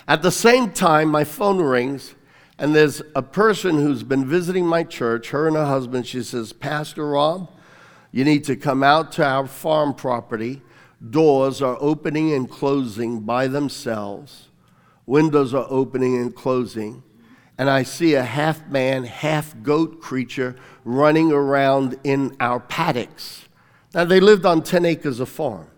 At 0.07 0.23
the 0.23 0.31
same 0.31 0.71
time, 0.71 1.09
my 1.09 1.25
phone 1.25 1.59
rings, 1.61 2.15
and 2.57 2.73
there's 2.73 3.03
a 3.17 3.23
person 3.23 3.81
who's 3.81 4.05
been 4.05 4.25
visiting 4.25 4.65
my 4.65 4.85
church, 4.85 5.31
her 5.31 5.49
and 5.49 5.57
her 5.57 5.67
husband. 5.67 6.07
She 6.07 6.23
says, 6.23 6.53
Pastor 6.53 7.09
Rob, 7.09 7.51
you 8.13 8.25
need 8.25 8.45
to 8.45 8.55
come 8.55 8.85
out 8.85 9.11
to 9.15 9.25
our 9.25 9.49
farm 9.49 9.93
property. 9.93 10.63
Doors 11.11 11.61
are 11.61 11.77
opening 11.81 12.33
and 12.33 12.49
closing 12.49 13.23
by 13.23 13.49
themselves 13.49 14.51
windows 15.07 15.55
are 15.55 15.67
opening 15.69 16.17
and 16.17 16.35
closing, 16.35 17.03
and 17.59 17.71
I 17.71 17.83
see 17.83 18.15
a 18.15 18.23
half 18.23 18.67
man, 18.69 19.05
half 19.05 19.55
goat 19.63 20.01
creature 20.01 20.57
running 20.85 21.33
around 21.33 21.99
in 22.05 22.37
our 22.41 22.61
paddocks. 22.61 23.45
Now, 23.95 24.05
they 24.05 24.21
lived 24.21 24.45
on 24.45 24.63
10 24.63 24.85
acres 24.85 25.21
of 25.21 25.29
farm. 25.29 25.69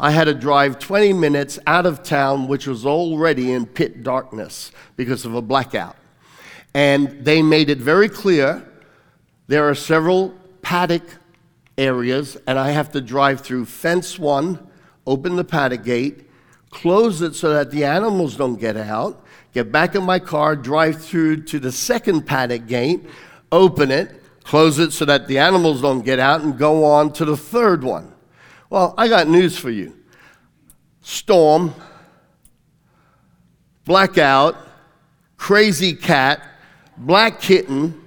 I 0.00 0.12
had 0.12 0.24
to 0.24 0.34
drive 0.34 0.78
20 0.78 1.12
minutes 1.12 1.58
out 1.66 1.84
of 1.84 2.04
town, 2.04 2.46
which 2.46 2.68
was 2.68 2.86
already 2.86 3.50
in 3.50 3.66
pit 3.66 4.04
darkness 4.04 4.70
because 4.96 5.24
of 5.24 5.34
a 5.34 5.42
blackout. 5.42 5.96
And 6.72 7.24
they 7.24 7.42
made 7.42 7.68
it 7.68 7.78
very 7.78 8.08
clear 8.08 8.64
there 9.48 9.68
are 9.68 9.74
several 9.74 10.34
paddock 10.62 11.02
areas, 11.76 12.36
and 12.46 12.58
I 12.58 12.70
have 12.70 12.92
to 12.92 13.00
drive 13.00 13.40
through 13.40 13.64
fence 13.64 14.18
one, 14.18 14.64
open 15.06 15.34
the 15.34 15.44
paddock 15.44 15.82
gate, 15.82 16.27
close 16.70 17.22
it 17.22 17.34
so 17.34 17.52
that 17.52 17.70
the 17.70 17.84
animals 17.84 18.36
don't 18.36 18.58
get 18.58 18.76
out, 18.76 19.24
get 19.52 19.72
back 19.72 19.94
in 19.94 20.02
my 20.02 20.18
car, 20.18 20.54
drive 20.56 21.02
through 21.02 21.44
to 21.44 21.58
the 21.58 21.72
second 21.72 22.26
paddock 22.26 22.66
gate, 22.66 23.04
open 23.50 23.90
it, 23.90 24.22
close 24.44 24.78
it 24.78 24.92
so 24.92 25.04
that 25.04 25.28
the 25.28 25.38
animals 25.38 25.82
don't 25.82 26.04
get 26.04 26.18
out, 26.18 26.42
and 26.42 26.58
go 26.58 26.84
on 26.84 27.12
to 27.12 27.24
the 27.24 27.36
third 27.36 27.82
one. 27.82 28.12
Well, 28.70 28.94
I 28.98 29.08
got 29.08 29.28
news 29.28 29.58
for 29.58 29.70
you 29.70 29.94
storm, 31.00 31.74
blackout, 33.84 34.56
crazy 35.38 35.94
cat, 35.94 36.42
black 36.98 37.40
kitten, 37.40 37.98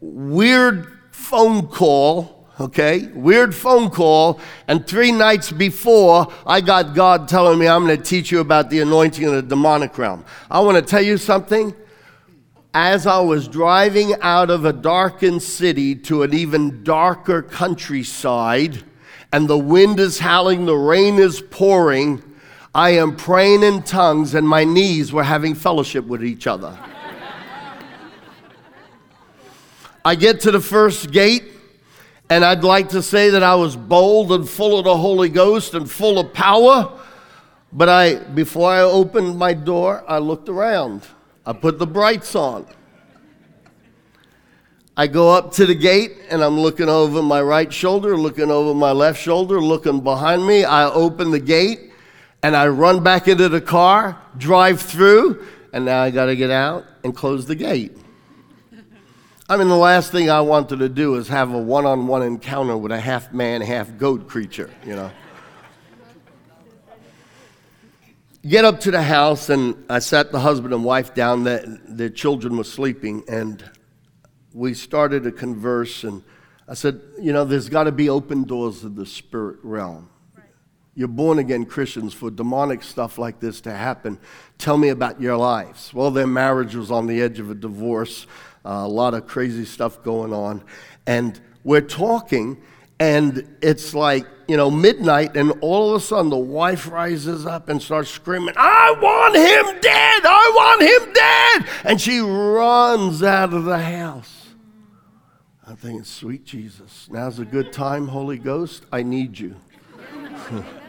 weird 0.00 0.98
phone 1.12 1.68
call 1.68 2.41
okay? 2.62 3.08
Weird 3.14 3.54
phone 3.54 3.90
call. 3.90 4.40
And 4.68 4.86
three 4.86 5.12
nights 5.12 5.52
before, 5.52 6.32
I 6.46 6.60
got 6.60 6.94
God 6.94 7.28
telling 7.28 7.58
me, 7.58 7.68
I'm 7.68 7.84
going 7.84 7.96
to 7.96 8.02
teach 8.02 8.30
you 8.30 8.40
about 8.40 8.70
the 8.70 8.80
anointing 8.80 9.24
of 9.24 9.32
the 9.32 9.42
demonic 9.42 9.98
realm. 9.98 10.24
I 10.50 10.60
want 10.60 10.76
to 10.76 10.82
tell 10.82 11.02
you 11.02 11.18
something. 11.18 11.74
As 12.74 13.06
I 13.06 13.20
was 13.20 13.48
driving 13.48 14.14
out 14.22 14.48
of 14.48 14.64
a 14.64 14.72
darkened 14.72 15.42
city 15.42 15.94
to 15.96 16.22
an 16.22 16.32
even 16.32 16.82
darker 16.82 17.42
countryside, 17.42 18.82
and 19.30 19.46
the 19.46 19.58
wind 19.58 20.00
is 20.00 20.18
howling, 20.18 20.64
the 20.64 20.74
rain 20.76 21.18
is 21.18 21.42
pouring, 21.50 22.22
I 22.74 22.90
am 22.90 23.16
praying 23.16 23.62
in 23.62 23.82
tongues, 23.82 24.34
and 24.34 24.48
my 24.48 24.64
knees 24.64 25.12
were 25.12 25.22
having 25.22 25.54
fellowship 25.54 26.06
with 26.06 26.24
each 26.24 26.46
other. 26.46 26.78
I 30.04 30.14
get 30.14 30.40
to 30.40 30.50
the 30.50 30.60
first 30.60 31.12
gate, 31.12 31.51
and 32.30 32.44
I'd 32.44 32.64
like 32.64 32.90
to 32.90 33.02
say 33.02 33.30
that 33.30 33.42
I 33.42 33.54
was 33.54 33.76
bold 33.76 34.32
and 34.32 34.48
full 34.48 34.78
of 34.78 34.84
the 34.84 34.96
Holy 34.96 35.28
Ghost 35.28 35.74
and 35.74 35.90
full 35.90 36.18
of 36.18 36.32
power. 36.32 36.98
But 37.72 37.88
I, 37.88 38.14
before 38.14 38.70
I 38.70 38.80
opened 38.80 39.38
my 39.38 39.54
door, 39.54 40.04
I 40.06 40.18
looked 40.18 40.48
around. 40.48 41.06
I 41.44 41.52
put 41.52 41.78
the 41.78 41.86
brights 41.86 42.34
on. 42.34 42.66
I 44.94 45.06
go 45.06 45.30
up 45.30 45.52
to 45.52 45.64
the 45.64 45.74
gate 45.74 46.12
and 46.28 46.42
I'm 46.42 46.60
looking 46.60 46.88
over 46.88 47.22
my 47.22 47.40
right 47.40 47.72
shoulder, 47.72 48.16
looking 48.16 48.50
over 48.50 48.74
my 48.74 48.92
left 48.92 49.20
shoulder, 49.20 49.60
looking 49.60 50.00
behind 50.00 50.46
me. 50.46 50.64
I 50.64 50.84
open 50.90 51.30
the 51.30 51.40
gate 51.40 51.92
and 52.42 52.54
I 52.54 52.68
run 52.68 53.02
back 53.02 53.26
into 53.26 53.48
the 53.48 53.60
car, 53.60 54.20
drive 54.36 54.82
through, 54.82 55.46
and 55.72 55.86
now 55.86 56.02
I 56.02 56.10
got 56.10 56.26
to 56.26 56.36
get 56.36 56.50
out 56.50 56.84
and 57.04 57.16
close 57.16 57.46
the 57.46 57.54
gate. 57.54 57.96
I 59.48 59.56
mean, 59.56 59.68
the 59.68 59.76
last 59.76 60.12
thing 60.12 60.30
I 60.30 60.40
wanted 60.40 60.78
to 60.78 60.88
do 60.88 61.16
is 61.16 61.28
have 61.28 61.52
a 61.52 61.58
one 61.58 61.84
on 61.84 62.06
one 62.06 62.22
encounter 62.22 62.76
with 62.76 62.92
a 62.92 63.00
half 63.00 63.32
man, 63.32 63.60
half 63.60 63.96
goat 63.98 64.28
creature, 64.28 64.70
you 64.86 64.94
know. 64.94 65.10
Get 68.46 68.64
up 68.64 68.80
to 68.80 68.90
the 68.90 69.02
house, 69.02 69.50
and 69.50 69.84
I 69.88 69.98
sat 69.98 70.32
the 70.32 70.40
husband 70.40 70.74
and 70.74 70.84
wife 70.84 71.14
down. 71.14 71.44
Their, 71.44 71.64
their 71.88 72.08
children 72.08 72.56
were 72.56 72.64
sleeping, 72.64 73.24
and 73.28 73.62
we 74.52 74.74
started 74.74 75.24
to 75.24 75.32
converse. 75.32 76.02
And 76.04 76.22
I 76.68 76.74
said, 76.74 77.00
You 77.20 77.32
know, 77.32 77.44
there's 77.44 77.68
got 77.68 77.84
to 77.84 77.92
be 77.92 78.08
open 78.08 78.44
doors 78.44 78.84
of 78.84 78.96
the 78.96 79.06
spirit 79.06 79.58
realm. 79.62 80.08
You're 80.94 81.08
born 81.08 81.38
again 81.38 81.64
Christians 81.64 82.12
for 82.12 82.30
demonic 82.30 82.82
stuff 82.82 83.16
like 83.16 83.40
this 83.40 83.62
to 83.62 83.72
happen. 83.72 84.18
Tell 84.58 84.76
me 84.76 84.90
about 84.90 85.20
your 85.20 85.38
lives. 85.38 85.94
Well, 85.94 86.10
their 86.10 86.26
marriage 86.26 86.74
was 86.74 86.90
on 86.90 87.06
the 87.06 87.22
edge 87.22 87.38
of 87.38 87.50
a 87.50 87.54
divorce, 87.54 88.26
uh, 88.64 88.82
a 88.84 88.88
lot 88.88 89.14
of 89.14 89.26
crazy 89.26 89.64
stuff 89.64 90.02
going 90.02 90.34
on. 90.34 90.62
And 91.06 91.40
we're 91.64 91.80
talking, 91.80 92.60
and 93.00 93.56
it's 93.62 93.94
like, 93.94 94.26
you 94.46 94.58
know, 94.58 94.70
midnight, 94.70 95.34
and 95.34 95.52
all 95.62 95.94
of 95.94 96.02
a 96.02 96.04
sudden 96.04 96.28
the 96.28 96.36
wife 96.36 96.86
rises 96.86 97.46
up 97.46 97.70
and 97.70 97.80
starts 97.80 98.10
screaming, 98.10 98.54
I 98.58 98.94
want 99.00 99.34
him 99.34 99.80
dead! 99.80 100.22
I 100.26 100.52
want 100.54 100.82
him 100.82 101.12
dead! 101.14 101.90
And 101.90 101.98
she 101.98 102.18
runs 102.18 103.22
out 103.22 103.54
of 103.54 103.64
the 103.64 103.78
house. 103.78 104.48
I'm 105.66 105.76
thinking, 105.76 106.04
sweet 106.04 106.44
Jesus, 106.44 107.08
now's 107.10 107.38
a 107.38 107.46
good 107.46 107.72
time, 107.72 108.08
Holy 108.08 108.36
Ghost. 108.36 108.84
I 108.92 109.02
need 109.02 109.38
you. 109.38 109.56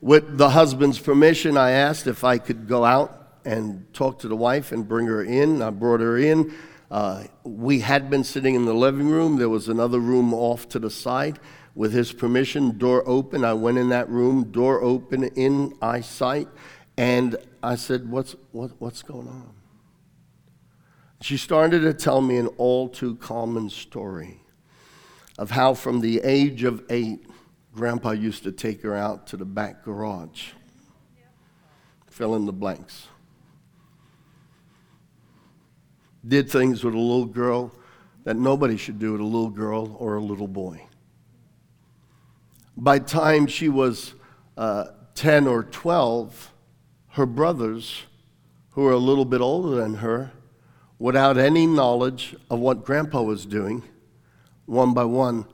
With 0.00 0.38
the 0.38 0.50
husband's 0.50 0.98
permission, 0.98 1.58
I 1.58 1.72
asked 1.72 2.06
if 2.06 2.24
I 2.24 2.38
could 2.38 2.66
go 2.66 2.84
out 2.84 3.38
and 3.44 3.92
talk 3.92 4.18
to 4.20 4.28
the 4.28 4.36
wife 4.36 4.72
and 4.72 4.88
bring 4.88 5.06
her 5.06 5.22
in. 5.22 5.60
I 5.60 5.70
brought 5.70 6.00
her 6.00 6.16
in. 6.16 6.54
Uh, 6.90 7.24
we 7.44 7.80
had 7.80 8.08
been 8.08 8.24
sitting 8.24 8.54
in 8.54 8.64
the 8.64 8.74
living 8.74 9.08
room. 9.08 9.36
There 9.36 9.50
was 9.50 9.68
another 9.68 10.00
room 10.00 10.32
off 10.32 10.68
to 10.70 10.78
the 10.78 10.90
side. 10.90 11.38
With 11.74 11.92
his 11.92 12.12
permission, 12.12 12.78
door 12.78 13.02
open. 13.06 13.44
I 13.44 13.52
went 13.52 13.78
in 13.78 13.90
that 13.90 14.08
room, 14.08 14.50
door 14.50 14.82
open 14.82 15.24
in 15.24 15.74
eyesight, 15.80 16.48
and 16.96 17.36
I 17.62 17.76
said, 17.76 18.10
What's, 18.10 18.34
what, 18.52 18.72
what's 18.78 19.02
going 19.02 19.28
on? 19.28 19.54
She 21.20 21.36
started 21.36 21.80
to 21.80 21.94
tell 21.94 22.22
me 22.22 22.38
an 22.38 22.48
all 22.56 22.88
too 22.88 23.16
common 23.16 23.68
story 23.68 24.40
of 25.38 25.50
how, 25.50 25.74
from 25.74 26.00
the 26.00 26.20
age 26.24 26.64
of 26.64 26.82
eight, 26.90 27.29
Grandpa 27.74 28.10
used 28.12 28.42
to 28.44 28.52
take 28.52 28.82
her 28.82 28.94
out 28.94 29.26
to 29.28 29.36
the 29.36 29.44
back 29.44 29.84
garage. 29.84 30.48
Fill 32.08 32.34
in 32.34 32.46
the 32.46 32.52
blanks. 32.52 33.06
Did 36.26 36.50
things 36.50 36.84
with 36.84 36.94
a 36.94 36.98
little 36.98 37.26
girl 37.26 37.72
that 38.24 38.36
nobody 38.36 38.76
should 38.76 38.98
do 38.98 39.12
with 39.12 39.20
a 39.20 39.24
little 39.24 39.50
girl 39.50 39.96
or 39.98 40.16
a 40.16 40.20
little 40.20 40.48
boy. 40.48 40.86
By 42.76 42.98
the 42.98 43.06
time 43.06 43.46
she 43.46 43.68
was 43.68 44.14
uh, 44.56 44.86
10 45.14 45.46
or 45.46 45.64
12, 45.64 46.52
her 47.10 47.26
brothers, 47.26 48.04
who 48.70 48.82
were 48.82 48.92
a 48.92 48.98
little 48.98 49.24
bit 49.24 49.40
older 49.40 49.76
than 49.76 49.94
her, 49.96 50.32
without 50.98 51.38
any 51.38 51.66
knowledge 51.66 52.36
of 52.50 52.58
what 52.58 52.84
Grandpa 52.84 53.22
was 53.22 53.46
doing, 53.46 53.82
one 54.66 54.94
by 54.94 55.04
one, 55.04 55.46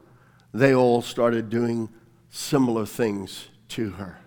they 0.53 0.75
all 0.75 1.03
started 1.03 1.49
doing 1.49 1.89
similar 2.37 2.84
things 2.84 3.49
to 3.68 3.91
her. 3.93 4.18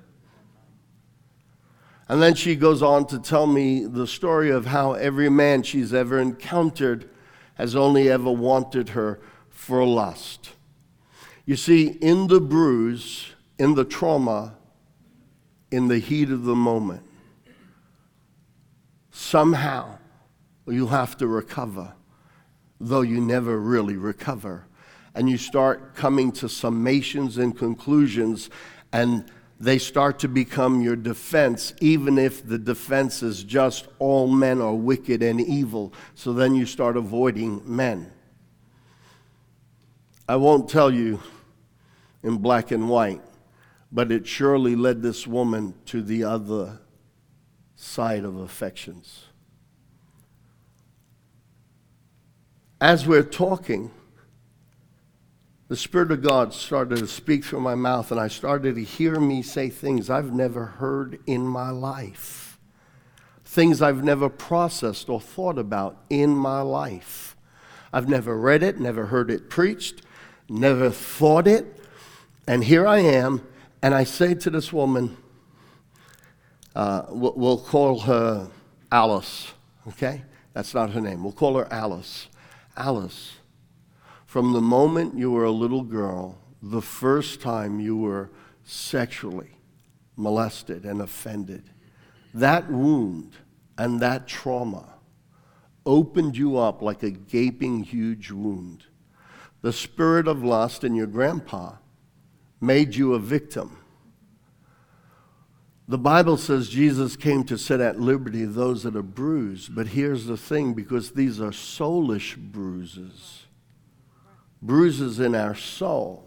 And 2.08 2.22
then 2.22 2.34
she 2.34 2.56
goes 2.56 2.82
on 2.82 3.06
to 3.08 3.20
tell 3.20 3.46
me 3.46 3.86
the 3.86 4.08
story 4.08 4.50
of 4.50 4.66
how 4.66 4.94
every 4.94 5.30
man 5.30 5.62
she's 5.62 5.94
ever 5.94 6.20
encountered 6.20 7.08
has 7.54 7.76
only 7.76 8.10
ever 8.10 8.32
wanted 8.32 8.90
her 8.90 9.20
for 9.50 9.86
lust. 9.86 10.52
You 11.46 11.56
see, 11.56 11.88
in 11.88 12.28
the 12.28 12.42
bruise, 12.42 13.28
in 13.60 13.76
the 13.76 13.86
trauma, 13.86 14.56
in 15.72 15.88
the 15.88 16.00
heat 16.00 16.32
of 16.32 16.46
the 16.46 16.56
moment, 16.56 17.04
somehow 19.12 20.00
you 20.66 20.88
have 20.88 21.16
to 21.18 21.28
recover, 21.28 21.94
though 22.80 23.02
you 23.02 23.22
never 23.22 23.60
really 23.60 23.98
recover 23.98 24.66
and 25.16 25.30
you 25.30 25.38
start 25.38 25.96
coming 25.96 26.32
to 26.34 26.46
summations 26.46 27.38
and 27.38 27.58
conclusions, 27.58 28.50
and 28.92 29.32
they 29.60 29.78
start 29.78 30.20
to 30.20 30.28
become 30.28 30.82
your 30.82 30.96
defense, 30.96 31.74
even 31.82 32.18
if 32.18 32.48
the 32.48 32.58
defense 32.58 33.22
is 33.22 33.44
just 33.44 33.88
all 34.00 34.28
men 34.28 34.62
are 34.62 34.74
wicked 34.74 35.22
and 35.22 35.42
evil. 35.42 35.94
So 36.16 36.32
then 36.32 36.56
you 36.56 36.66
start 36.66 36.96
avoiding 36.96 37.62
men. 37.66 38.12
I 40.28 40.38
won't 40.38 40.70
tell 40.70 40.92
you 40.92 41.20
in 42.24 42.38
black 42.38 42.72
and 42.72 42.88
white, 42.88 43.22
but 43.92 44.12
it 44.12 44.28
surely 44.28 44.76
led 44.76 45.02
this 45.02 45.26
woman 45.26 45.74
to 45.88 46.02
the 46.02 46.24
other 46.24 46.80
side 47.76 48.24
of 48.24 48.38
affections. 48.38 49.26
As 52.80 53.06
we're 53.06 53.24
talking, 53.24 53.92
the 55.70 55.78
Spirit 55.78 56.12
of 56.12 56.24
God 56.24 56.52
started 56.52 56.98
to 56.98 57.08
speak 57.08 57.46
through 57.46 57.62
my 57.62 57.76
mouth, 57.76 58.12
and 58.12 58.20
I 58.20 58.28
started 58.28 58.74
to 58.74 58.84
hear 58.84 59.20
me 59.20 59.44
say 59.44 59.70
things 59.70 60.10
I've 60.10 60.34
never 60.34 60.66
heard 60.66 61.20
in 61.28 61.48
my 61.48 61.70
life, 61.70 62.58
things 63.46 63.80
I've 63.80 64.04
never 64.04 64.30
processed 64.30 65.10
or 65.10 65.22
thought 65.22 65.60
about 65.60 65.98
in 66.10 66.32
my 66.32 66.62
life. 66.62 67.38
I've 67.94 68.10
never 68.10 68.36
read 68.36 68.64
it, 68.64 68.80
never 68.80 69.06
heard 69.06 69.30
it 69.30 69.48
preached, 69.48 70.02
never 70.50 70.90
thought 70.90 71.48
it, 71.48 71.80
and 72.48 72.64
here 72.64 72.88
I 72.88 73.00
am, 73.00 73.48
and 73.84 73.94
I 73.94 74.06
say 74.06 74.34
to 74.34 74.50
this 74.50 74.74
woman, 74.74 75.18
uh, 76.76 77.04
we'll 77.10 77.60
call 77.60 78.00
her 78.02 78.50
Alice, 78.92 79.54
okay? 79.88 80.24
That's 80.54 80.74
not 80.74 80.92
her 80.92 81.02
name. 81.02 81.24
We'll 81.24 81.32
call 81.32 81.58
her 81.60 81.72
Alice. 81.72 82.28
Alice 82.76 83.39
from 84.30 84.54
the 84.54 84.62
moment 84.62 85.18
you 85.18 85.32
were 85.32 85.46
a 85.46 85.52
little 85.52 85.82
girl, 85.82 86.38
the 86.62 86.84
first 86.84 87.42
time 87.42 87.80
you 87.80 87.98
were 87.98 88.30
sexually 88.64 89.58
molested 90.16 90.86
and 90.86 91.02
offended, 91.02 91.64
that 92.36 92.72
wound 92.72 93.34
and 93.76 94.00
that 94.00 94.28
trauma 94.28 94.86
opened 95.84 96.38
you 96.38 96.58
up 96.58 96.80
like 96.80 97.02
a 97.02 97.10
gaping, 97.10 97.82
huge 97.82 98.30
wound. 98.30 98.86
The 99.64 99.74
spirit 99.74 100.28
of 100.28 100.44
lust 100.44 100.84
in 100.84 100.94
your 100.94 101.08
grandpa 101.08 101.78
made 102.62 102.94
you 102.94 103.16
a 103.16 103.20
victim. 103.20 103.80
The 105.88 105.98
Bible 105.98 106.38
says 106.38 106.70
Jesus 106.70 107.16
came 107.16 107.44
to 107.46 107.58
set 107.58 107.82
at 107.82 108.00
liberty 108.00 108.46
those 108.46 108.84
that 108.84 108.96
are 108.96 109.02
bruised, 109.02 109.74
but 109.74 109.88
here's 109.88 110.28
the 110.28 110.38
thing 110.38 110.76
because 110.76 111.14
these 111.14 111.42
are 111.42 111.50
soulish 111.50 112.38
bruises 112.38 113.48
bruises 114.62 115.20
in 115.20 115.36
our 115.36 115.56
soul, 115.56 116.24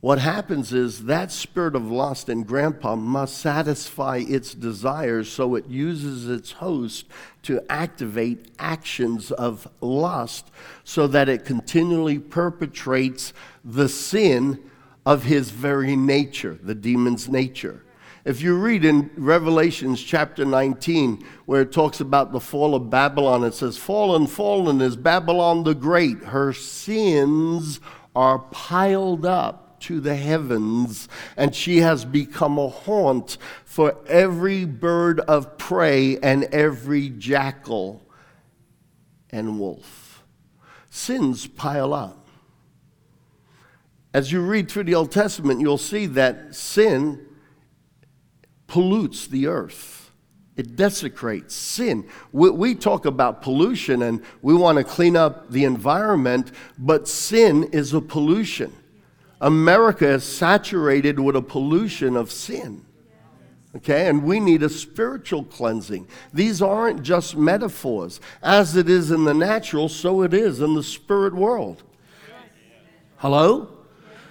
what 0.00 0.20
happens 0.20 0.72
is 0.72 1.06
that 1.06 1.32
spirit 1.32 1.74
of 1.74 1.90
lust 1.90 2.28
in 2.28 2.44
grandpa 2.44 2.94
must 2.94 3.38
satisfy 3.38 4.18
its 4.18 4.54
desires, 4.54 5.28
so 5.28 5.56
it 5.56 5.66
uses 5.66 6.28
its 6.28 6.52
host 6.52 7.06
to 7.42 7.60
activate 7.68 8.52
actions 8.60 9.32
of 9.32 9.66
lust 9.80 10.52
so 10.84 11.08
that 11.08 11.28
it 11.28 11.44
continually 11.44 12.20
perpetrates 12.20 13.32
the 13.64 13.88
sin 13.88 14.62
of 15.04 15.24
his 15.24 15.50
very 15.50 15.96
nature, 15.96 16.56
the 16.62 16.76
demon's 16.76 17.28
nature. 17.28 17.82
If 18.28 18.42
you 18.42 18.56
read 18.56 18.84
in 18.84 19.10
Revelations 19.16 20.02
chapter 20.02 20.44
19, 20.44 21.24
where 21.46 21.62
it 21.62 21.72
talks 21.72 22.00
about 22.00 22.30
the 22.30 22.40
fall 22.40 22.74
of 22.74 22.90
Babylon, 22.90 23.42
it 23.42 23.54
says, 23.54 23.78
Fallen, 23.78 24.26
fallen 24.26 24.82
is 24.82 24.96
Babylon 24.96 25.64
the 25.64 25.74
Great. 25.74 26.18
Her 26.24 26.52
sins 26.52 27.80
are 28.14 28.38
piled 28.38 29.24
up 29.24 29.80
to 29.80 29.98
the 29.98 30.14
heavens, 30.14 31.08
and 31.38 31.54
she 31.54 31.78
has 31.78 32.04
become 32.04 32.58
a 32.58 32.68
haunt 32.68 33.38
for 33.64 33.96
every 34.06 34.66
bird 34.66 35.20
of 35.20 35.56
prey 35.56 36.18
and 36.18 36.44
every 36.52 37.08
jackal 37.08 38.06
and 39.30 39.58
wolf. 39.58 40.22
Sins 40.90 41.46
pile 41.46 41.94
up. 41.94 42.28
As 44.12 44.32
you 44.32 44.42
read 44.42 44.70
through 44.70 44.84
the 44.84 44.96
Old 44.96 45.12
Testament, 45.12 45.62
you'll 45.62 45.78
see 45.78 46.04
that 46.04 46.54
sin 46.54 47.24
pollutes 48.68 49.26
the 49.26 49.48
earth. 49.48 50.12
It 50.56 50.76
desecrates 50.76 51.54
sin. 51.54 52.08
We, 52.32 52.50
we, 52.50 52.74
talk 52.74 53.06
about 53.06 53.42
pollution 53.42 54.02
and 54.02 54.22
we 54.42 54.54
want 54.54 54.78
to 54.78 54.84
clean 54.84 55.16
up 55.16 55.50
the 55.50 55.64
environment, 55.64 56.52
but 56.76 57.08
sin 57.08 57.64
is 57.72 57.94
a 57.94 58.00
pollution. 58.00 58.72
America 59.40 60.08
is 60.08 60.24
saturated 60.24 61.18
with 61.18 61.36
a 61.36 61.42
pollution 61.42 62.16
of 62.16 62.30
sin. 62.30 62.84
Okay, 63.76 64.08
and 64.08 64.24
we 64.24 64.40
need 64.40 64.62
a 64.64 64.68
spiritual 64.68 65.44
cleansing. 65.44 66.08
These 66.32 66.60
aren't 66.60 67.02
just 67.02 67.36
metaphors. 67.36 68.20
As 68.42 68.76
it 68.76 68.88
is 68.88 69.12
in 69.12 69.24
the 69.24 69.34
natural, 69.34 69.88
so 69.88 70.22
it 70.22 70.34
is 70.34 70.60
in 70.60 70.74
the 70.74 70.82
spirit 70.82 71.34
world. 71.34 71.84
Hello? 73.18 73.77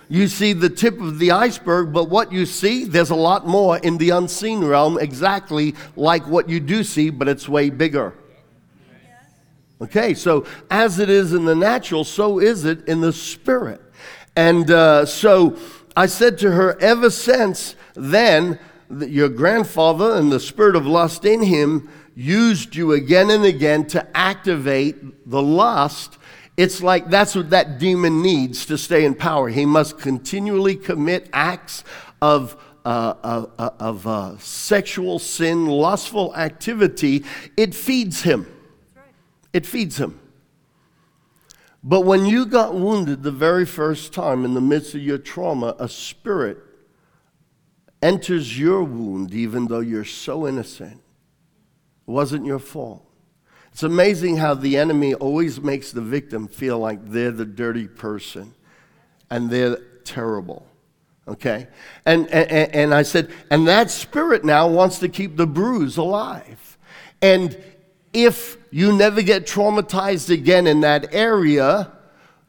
You 0.09 0.27
see 0.27 0.53
the 0.53 0.69
tip 0.69 0.99
of 1.01 1.19
the 1.19 1.31
iceberg, 1.31 1.91
but 1.91 2.09
what 2.09 2.31
you 2.31 2.45
see, 2.45 2.85
there's 2.85 3.09
a 3.09 3.15
lot 3.15 3.45
more 3.45 3.77
in 3.77 3.97
the 3.97 4.11
unseen 4.11 4.63
realm, 4.63 4.97
exactly 4.97 5.75
like 5.95 6.25
what 6.27 6.49
you 6.49 6.59
do 6.59 6.83
see, 6.83 7.09
but 7.09 7.27
it's 7.27 7.49
way 7.49 7.69
bigger. 7.69 8.13
Okay, 9.79 10.13
so 10.13 10.45
as 10.71 10.97
it 10.97 11.09
is 11.09 11.33
in 11.33 11.45
the 11.45 11.55
natural, 11.55 12.03
so 12.03 12.39
is 12.39 12.65
it 12.65 12.87
in 12.87 13.01
the 13.01 13.13
spirit. 13.13 13.81
And 14.35 14.71
uh, 14.71 15.05
so 15.05 15.57
I 15.95 16.05
said 16.05 16.37
to 16.39 16.51
her, 16.51 16.79
ever 16.79 17.09
since 17.09 17.75
then, 17.93 18.59
your 18.89 19.29
grandfather 19.29 20.15
and 20.15 20.31
the 20.31 20.39
spirit 20.39 20.75
of 20.75 20.87
lust 20.87 21.25
in 21.25 21.43
him 21.43 21.89
used 22.15 22.75
you 22.75 22.93
again 22.93 23.29
and 23.29 23.45
again 23.45 23.85
to 23.85 24.17
activate 24.17 25.29
the 25.29 25.41
lust 25.41 26.17
it's 26.57 26.81
like 26.81 27.09
that's 27.09 27.35
what 27.35 27.51
that 27.51 27.77
demon 27.77 28.21
needs 28.23 28.65
to 28.65 28.77
stay 28.77 29.05
in 29.05 29.13
power. 29.13 29.47
He 29.47 29.65
must 29.65 29.99
continually 29.99 30.75
commit 30.75 31.29
acts 31.31 31.83
of, 32.21 32.57
uh, 32.83 33.13
uh, 33.23 33.45
uh, 33.59 33.69
of 33.79 34.07
uh, 34.07 34.37
sexual 34.39 35.19
sin, 35.19 35.67
lustful 35.67 36.35
activity. 36.35 37.23
It 37.55 37.75
feeds 37.75 38.23
him. 38.23 38.47
It 39.53 39.65
feeds 39.65 39.97
him. 39.97 40.19
But 41.83 42.01
when 42.01 42.25
you 42.25 42.45
got 42.47 42.73
wounded 42.73 43.23
the 43.23 43.31
very 43.31 43.65
first 43.65 44.11
time 44.11 44.43
in 44.43 44.55
the 44.55 44.61
midst 44.61 44.95
of 44.95 45.01
your 45.01 45.19
trauma, 45.19 45.75
a 45.79 45.87
spirit 45.87 46.57
enters 48.01 48.59
your 48.59 48.83
wound, 48.83 49.33
even 49.33 49.67
though 49.67 49.79
you're 49.79 50.03
so 50.03 50.47
innocent. 50.47 51.01
It 52.07 52.11
wasn't 52.11 52.45
your 52.45 52.59
fault. 52.59 53.06
It's 53.77 53.83
amazing 53.83 54.37
how 54.37 54.55
the 54.55 54.75
enemy 54.75 55.13
always 55.13 55.61
makes 55.61 55.91
the 55.91 56.01
victim 56.01 56.47
feel 56.47 56.79
like 56.79 57.11
they're 57.11 57.29
the 57.29 57.45
dirty 57.45 57.87
person 57.87 58.55
and 59.29 59.51
they're 59.51 59.77
terrible. 60.03 60.65
Okay? 61.27 61.67
And, 62.03 62.25
and, 62.29 62.73
and 62.73 62.91
I 62.91 63.03
said, 63.03 63.29
and 63.51 63.67
that 63.67 63.91
spirit 63.91 64.43
now 64.43 64.67
wants 64.67 64.97
to 64.97 65.07
keep 65.07 65.37
the 65.37 65.45
bruise 65.45 65.97
alive. 65.97 66.79
And 67.21 67.55
if 68.13 68.57
you 68.71 68.97
never 68.97 69.21
get 69.21 69.45
traumatized 69.45 70.31
again 70.31 70.65
in 70.65 70.81
that 70.81 71.13
area, 71.13 71.91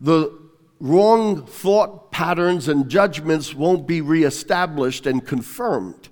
the 0.01 0.33
wrong 0.81 1.45
thought 1.45 2.11
patterns 2.11 2.69
and 2.69 2.89
judgments 2.89 3.55
won't 3.55 3.87
be 3.87 4.01
reestablished 4.01 5.07
and 5.07 5.27
confirmed. 5.27 6.09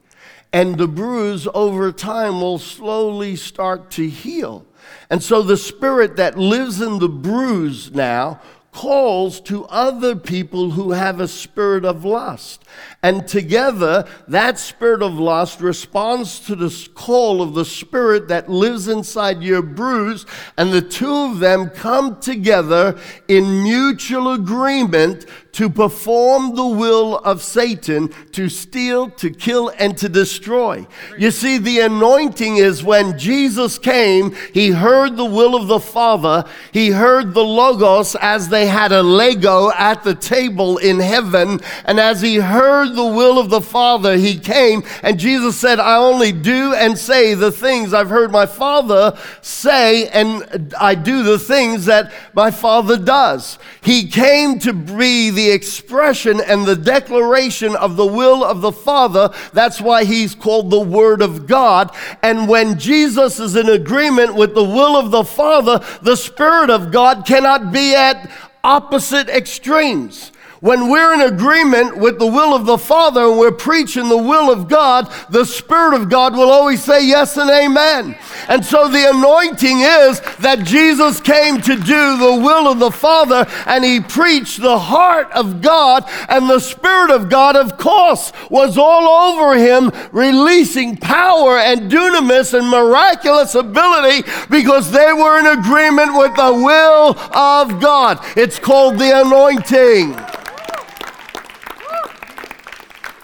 And 0.52 0.76
the 0.76 0.88
bruise 0.88 1.48
over 1.54 1.90
time 1.90 2.42
will 2.42 2.58
slowly 2.58 3.34
start 3.34 3.90
to 3.92 4.06
heal. 4.06 4.66
And 5.08 5.22
so 5.22 5.42
the 5.42 5.56
spirit 5.56 6.16
that 6.16 6.38
lives 6.38 6.80
in 6.80 6.98
the 6.98 7.08
bruise 7.08 7.92
now 7.92 8.40
calls 8.72 9.40
to 9.40 9.64
other 9.66 10.14
people 10.14 10.72
who 10.72 10.92
have 10.92 11.18
a 11.20 11.28
spirit 11.28 11.84
of 11.84 12.04
lust. 12.04 12.62
And 13.02 13.26
together, 13.28 14.06
that 14.28 14.58
spirit 14.58 15.02
of 15.02 15.14
lust 15.14 15.60
responds 15.60 16.40
to 16.40 16.56
the 16.56 16.88
call 16.94 17.42
of 17.42 17.54
the 17.54 17.64
spirit 17.64 18.28
that 18.28 18.48
lives 18.48 18.88
inside 18.88 19.42
your 19.42 19.62
bruise, 19.62 20.26
and 20.56 20.72
the 20.72 20.82
two 20.82 21.14
of 21.14 21.38
them 21.38 21.70
come 21.70 22.20
together 22.20 22.98
in 23.28 23.62
mutual 23.62 24.32
agreement 24.32 25.26
to 25.52 25.70
perform 25.70 26.54
the 26.54 26.66
will 26.66 27.16
of 27.18 27.42
Satan 27.42 28.12
to 28.32 28.48
steal, 28.50 29.08
to 29.12 29.30
kill, 29.30 29.72
and 29.78 29.96
to 29.96 30.06
destroy. 30.06 30.86
You 31.16 31.30
see, 31.30 31.56
the 31.56 31.80
anointing 31.80 32.58
is 32.58 32.84
when 32.84 33.18
Jesus 33.18 33.78
came, 33.78 34.36
he 34.52 34.70
heard 34.70 35.16
the 35.16 35.24
will 35.24 35.54
of 35.54 35.66
the 35.66 35.80
Father, 35.80 36.44
he 36.72 36.90
heard 36.90 37.32
the 37.32 37.44
Logos 37.44 38.14
as 38.16 38.50
they 38.50 38.66
had 38.66 38.92
a 38.92 39.02
Lego 39.02 39.70
at 39.70 40.04
the 40.04 40.14
table 40.14 40.76
in 40.76 41.00
heaven, 41.00 41.60
and 41.86 41.98
as 41.98 42.20
he 42.20 42.36
heard 42.36 42.65
the 42.86 43.06
will 43.06 43.38
of 43.38 43.50
the 43.50 43.60
Father, 43.60 44.16
he 44.16 44.38
came, 44.38 44.82
and 45.02 45.18
Jesus 45.18 45.56
said, 45.56 45.78
I 45.78 45.96
only 45.96 46.32
do 46.32 46.74
and 46.74 46.98
say 46.98 47.34
the 47.34 47.52
things 47.52 47.92
I've 47.92 48.08
heard 48.08 48.30
my 48.30 48.46
Father 48.46 49.18
say, 49.40 50.08
and 50.08 50.74
I 50.78 50.94
do 50.94 51.22
the 51.22 51.38
things 51.38 51.86
that 51.86 52.12
my 52.34 52.50
Father 52.50 52.96
does. 52.96 53.58
He 53.82 54.08
came 54.08 54.58
to 54.60 54.72
be 54.72 55.30
the 55.30 55.50
expression 55.50 56.40
and 56.40 56.66
the 56.66 56.76
declaration 56.76 57.76
of 57.76 57.96
the 57.96 58.06
will 58.06 58.44
of 58.44 58.60
the 58.60 58.72
Father. 58.72 59.30
That's 59.52 59.80
why 59.80 60.04
he's 60.04 60.34
called 60.34 60.70
the 60.70 60.80
Word 60.80 61.22
of 61.22 61.46
God. 61.46 61.94
And 62.22 62.48
when 62.48 62.78
Jesus 62.78 63.38
is 63.38 63.56
in 63.56 63.68
agreement 63.68 64.34
with 64.34 64.54
the 64.54 64.64
will 64.64 64.96
of 64.96 65.10
the 65.10 65.24
Father, 65.24 65.84
the 66.02 66.16
Spirit 66.16 66.70
of 66.70 66.90
God 66.90 67.24
cannot 67.26 67.72
be 67.72 67.94
at 67.94 68.30
opposite 68.64 69.28
extremes. 69.28 70.32
When 70.60 70.88
we're 70.90 71.12
in 71.14 71.20
agreement 71.20 71.98
with 71.98 72.18
the 72.18 72.26
will 72.26 72.54
of 72.54 72.64
the 72.66 72.78
Father 72.78 73.24
and 73.24 73.38
we're 73.38 73.52
preaching 73.52 74.08
the 74.08 74.16
will 74.16 74.50
of 74.50 74.68
God, 74.68 75.12
the 75.28 75.44
Spirit 75.44 75.94
of 75.94 76.08
God 76.08 76.34
will 76.34 76.50
always 76.50 76.82
say 76.82 77.06
yes 77.06 77.36
and 77.36 77.50
amen. 77.50 78.16
And 78.48 78.64
so 78.64 78.88
the 78.88 79.10
anointing 79.10 79.80
is 79.80 80.20
that 80.38 80.64
Jesus 80.64 81.20
came 81.20 81.60
to 81.60 81.76
do 81.76 82.16
the 82.16 82.40
will 82.42 82.70
of 82.70 82.78
the 82.78 82.90
Father 82.90 83.46
and 83.66 83.84
he 83.84 84.00
preached 84.00 84.60
the 84.60 84.78
heart 84.78 85.30
of 85.32 85.60
God, 85.60 86.04
and 86.28 86.48
the 86.48 86.60
Spirit 86.60 87.10
of 87.10 87.28
God, 87.28 87.56
of 87.56 87.76
course, 87.76 88.32
was 88.50 88.78
all 88.78 89.08
over 89.08 89.56
him, 89.56 89.90
releasing 90.12 90.96
power 90.96 91.58
and 91.58 91.90
dunamis 91.90 92.56
and 92.56 92.68
miraculous 92.68 93.54
ability 93.54 94.28
because 94.50 94.90
they 94.90 95.12
were 95.12 95.38
in 95.38 95.58
agreement 95.58 96.16
with 96.16 96.34
the 96.36 96.52
will 96.52 97.18
of 97.36 97.80
God. 97.80 98.18
It's 98.36 98.58
called 98.58 98.98
the 98.98 99.20
anointing. 99.20 100.35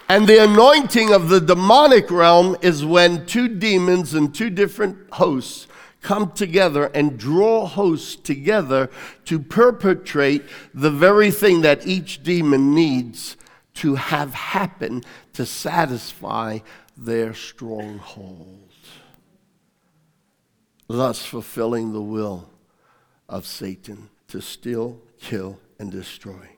And 0.09 0.27
the 0.27 0.43
anointing 0.43 1.13
of 1.13 1.29
the 1.29 1.41
demonic 1.41 2.11
realm 2.11 2.57
is 2.61 2.85
when 2.85 3.25
two 3.27 3.49
demons 3.49 4.15
and 4.15 4.35
two 4.35 4.51
different 4.51 5.11
hosts 5.13 5.67
come 6.03 6.33
together 6.33 6.87
and 6.87 7.19
draw 7.19 7.65
hosts 7.67 8.17
together 8.17 8.91
to 9.25 9.39
perpetrate 9.39 10.43
the 10.75 10.91
very 10.91 11.31
thing 11.31 11.63
that 11.63 11.87
each 11.87 12.23
demon 12.23 12.75
needs 12.75 13.37
to 13.75 13.95
have 13.95 14.35
happen 14.35 15.03
to 15.33 15.47
satisfy 15.47 16.59
their 16.97 17.33
stronghold, 17.33 18.69
thus 20.89 21.25
fulfilling 21.25 21.93
the 21.93 22.03
will 22.03 22.51
of 23.29 23.47
Satan 23.47 24.11
to 24.29 24.43
steal, 24.43 25.01
kill, 25.19 25.59
and 25.79 25.91
destroy. 25.91 26.52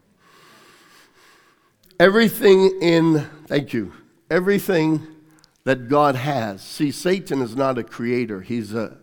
Everything 2.01 2.77
in, 2.83 3.21
thank 3.47 3.73
you, 3.73 3.93
everything 4.29 5.07
that 5.63 5.89
God 5.89 6.17
has. 6.17 6.61
See, 6.61 6.91
Satan 6.91 7.41
is 7.41 7.55
not 7.55 7.79
a 7.79 7.85
creator, 7.85 8.41
he's 8.41 8.75
a, 8.75 8.97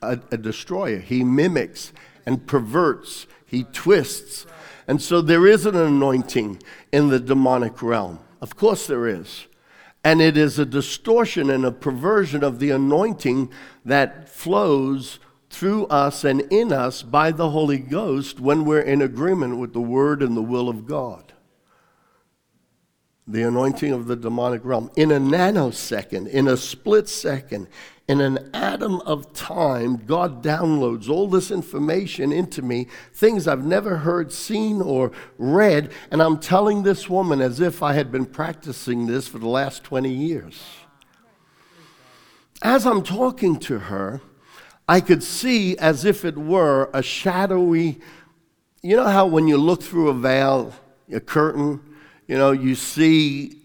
a, 0.00 0.18
a 0.30 0.38
destroyer. 0.38 1.00
He 1.00 1.22
mimics 1.22 1.92
and 2.24 2.46
perverts, 2.46 3.26
he 3.44 3.64
twists. 3.64 4.46
And 4.88 5.02
so 5.02 5.20
there 5.20 5.46
is 5.46 5.66
an 5.66 5.76
anointing 5.76 6.62
in 6.90 7.08
the 7.08 7.20
demonic 7.20 7.82
realm. 7.82 8.20
Of 8.40 8.56
course, 8.56 8.86
there 8.86 9.06
is. 9.06 9.46
And 10.02 10.22
it 10.22 10.38
is 10.38 10.58
a 10.58 10.64
distortion 10.64 11.50
and 11.50 11.66
a 11.66 11.70
perversion 11.70 12.42
of 12.42 12.58
the 12.58 12.70
anointing 12.70 13.52
that 13.84 14.30
flows 14.30 15.18
through 15.50 15.86
us 15.88 16.24
and 16.24 16.40
in 16.50 16.72
us 16.72 17.02
by 17.02 17.32
the 17.32 17.50
Holy 17.50 17.78
Ghost 17.78 18.40
when 18.40 18.64
we're 18.64 18.80
in 18.80 19.02
agreement 19.02 19.58
with 19.58 19.74
the 19.74 19.80
Word 19.80 20.22
and 20.22 20.34
the 20.34 20.42
will 20.42 20.70
of 20.70 20.86
God 20.86 21.29
the 23.26 23.42
anointing 23.42 23.92
of 23.92 24.06
the 24.06 24.16
demonic 24.16 24.64
realm. 24.64 24.90
In 24.96 25.12
a 25.12 25.20
nanosecond, 25.20 26.28
in 26.28 26.48
a 26.48 26.56
split 26.56 27.08
second, 27.08 27.68
in 28.08 28.20
an 28.20 28.50
atom 28.52 29.00
of 29.02 29.32
time, 29.34 29.98
God 29.98 30.42
downloads 30.42 31.08
all 31.08 31.28
this 31.28 31.52
information 31.52 32.32
into 32.32 32.60
me, 32.60 32.88
things 33.14 33.46
I've 33.46 33.64
never 33.64 33.98
heard, 33.98 34.32
seen, 34.32 34.82
or 34.82 35.12
read, 35.38 35.92
and 36.10 36.20
I'm 36.20 36.40
telling 36.40 36.82
this 36.82 37.08
woman 37.08 37.40
as 37.40 37.60
if 37.60 37.84
I 37.84 37.92
had 37.92 38.10
been 38.10 38.26
practicing 38.26 39.06
this 39.06 39.28
for 39.28 39.38
the 39.38 39.48
last 39.48 39.84
20 39.84 40.12
years. 40.12 40.60
As 42.62 42.84
I'm 42.84 43.02
talking 43.02 43.60
to 43.60 43.78
her, 43.78 44.20
I 44.88 45.00
could 45.00 45.22
see 45.22 45.78
as 45.78 46.04
if 46.04 46.24
it 46.24 46.36
were 46.36 46.90
a 46.92 47.04
shadowy, 47.04 48.00
you 48.82 48.96
know 48.96 49.06
how 49.06 49.24
when 49.26 49.46
you 49.46 49.56
look 49.56 49.84
through 49.84 50.08
a 50.08 50.14
veil, 50.14 50.74
a 51.12 51.20
curtain, 51.20 51.80
you 52.30 52.38
know, 52.38 52.52
you 52.52 52.76
see 52.76 53.60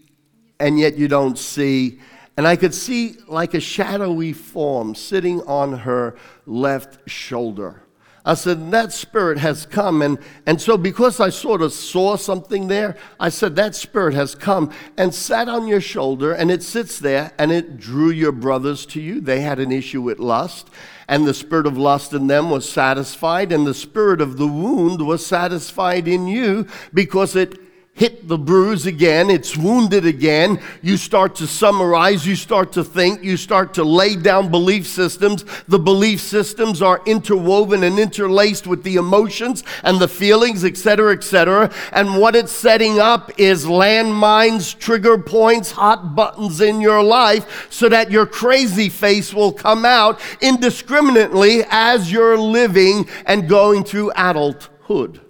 and 0.58 0.76
yet 0.76 0.98
you 0.98 1.06
don't 1.06 1.38
see. 1.38 2.00
And 2.36 2.48
I 2.48 2.56
could 2.56 2.74
see 2.74 3.14
like 3.28 3.54
a 3.54 3.60
shadowy 3.60 4.32
form 4.32 4.96
sitting 4.96 5.40
on 5.42 5.72
her 5.78 6.16
left 6.46 7.08
shoulder. 7.08 7.84
I 8.24 8.34
said, 8.34 8.72
That 8.72 8.92
spirit 8.92 9.38
has 9.38 9.66
come. 9.66 10.02
And, 10.02 10.18
and 10.46 10.60
so, 10.60 10.76
because 10.76 11.20
I 11.20 11.28
sort 11.28 11.62
of 11.62 11.72
saw 11.72 12.16
something 12.16 12.66
there, 12.66 12.96
I 13.20 13.28
said, 13.28 13.54
That 13.54 13.76
spirit 13.76 14.14
has 14.14 14.34
come 14.34 14.72
and 14.96 15.14
sat 15.14 15.48
on 15.48 15.68
your 15.68 15.80
shoulder, 15.80 16.32
and 16.32 16.50
it 16.50 16.64
sits 16.64 16.98
there, 16.98 17.30
and 17.38 17.52
it 17.52 17.76
drew 17.76 18.10
your 18.10 18.32
brothers 18.32 18.84
to 18.86 19.00
you. 19.00 19.20
They 19.20 19.42
had 19.42 19.60
an 19.60 19.70
issue 19.70 20.02
with 20.02 20.18
lust, 20.18 20.70
and 21.06 21.24
the 21.24 21.34
spirit 21.34 21.68
of 21.68 21.78
lust 21.78 22.12
in 22.14 22.26
them 22.26 22.50
was 22.50 22.68
satisfied, 22.68 23.52
and 23.52 23.64
the 23.64 23.74
spirit 23.74 24.20
of 24.20 24.38
the 24.38 24.48
wound 24.48 25.06
was 25.06 25.24
satisfied 25.24 26.08
in 26.08 26.26
you 26.26 26.66
because 26.92 27.36
it 27.36 27.65
hit 27.96 28.28
the 28.28 28.36
bruise 28.36 28.84
again, 28.84 29.30
it's 29.30 29.56
wounded 29.56 30.04
again. 30.04 30.60
You 30.82 30.98
start 30.98 31.34
to 31.36 31.46
summarize, 31.46 32.26
you 32.26 32.36
start 32.36 32.72
to 32.72 32.84
think, 32.84 33.24
you 33.24 33.38
start 33.38 33.72
to 33.74 33.84
lay 33.84 34.16
down 34.16 34.50
belief 34.50 34.86
systems. 34.86 35.44
The 35.66 35.78
belief 35.78 36.20
systems 36.20 36.82
are 36.82 37.00
interwoven 37.06 37.82
and 37.84 37.98
interlaced 37.98 38.66
with 38.66 38.82
the 38.82 38.96
emotions 38.96 39.64
and 39.82 39.98
the 39.98 40.08
feelings, 40.08 40.62
etc., 40.62 41.14
etc. 41.14 41.72
And 41.92 42.20
what 42.20 42.36
it's 42.36 42.52
setting 42.52 42.98
up 42.98 43.32
is 43.38 43.64
landmines, 43.64 44.78
trigger 44.78 45.16
points, 45.16 45.70
hot 45.70 46.14
buttons 46.14 46.60
in 46.60 46.82
your 46.82 47.02
life 47.02 47.66
so 47.70 47.88
that 47.88 48.10
your 48.10 48.26
crazy 48.26 48.90
face 48.90 49.32
will 49.32 49.52
come 49.52 49.86
out 49.86 50.20
indiscriminately 50.42 51.64
as 51.70 52.12
you're 52.12 52.36
living 52.36 53.08
and 53.24 53.48
going 53.48 53.84
through 53.84 54.12
adulthood. 54.14 55.22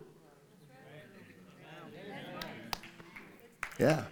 Yeah. 3.79 4.05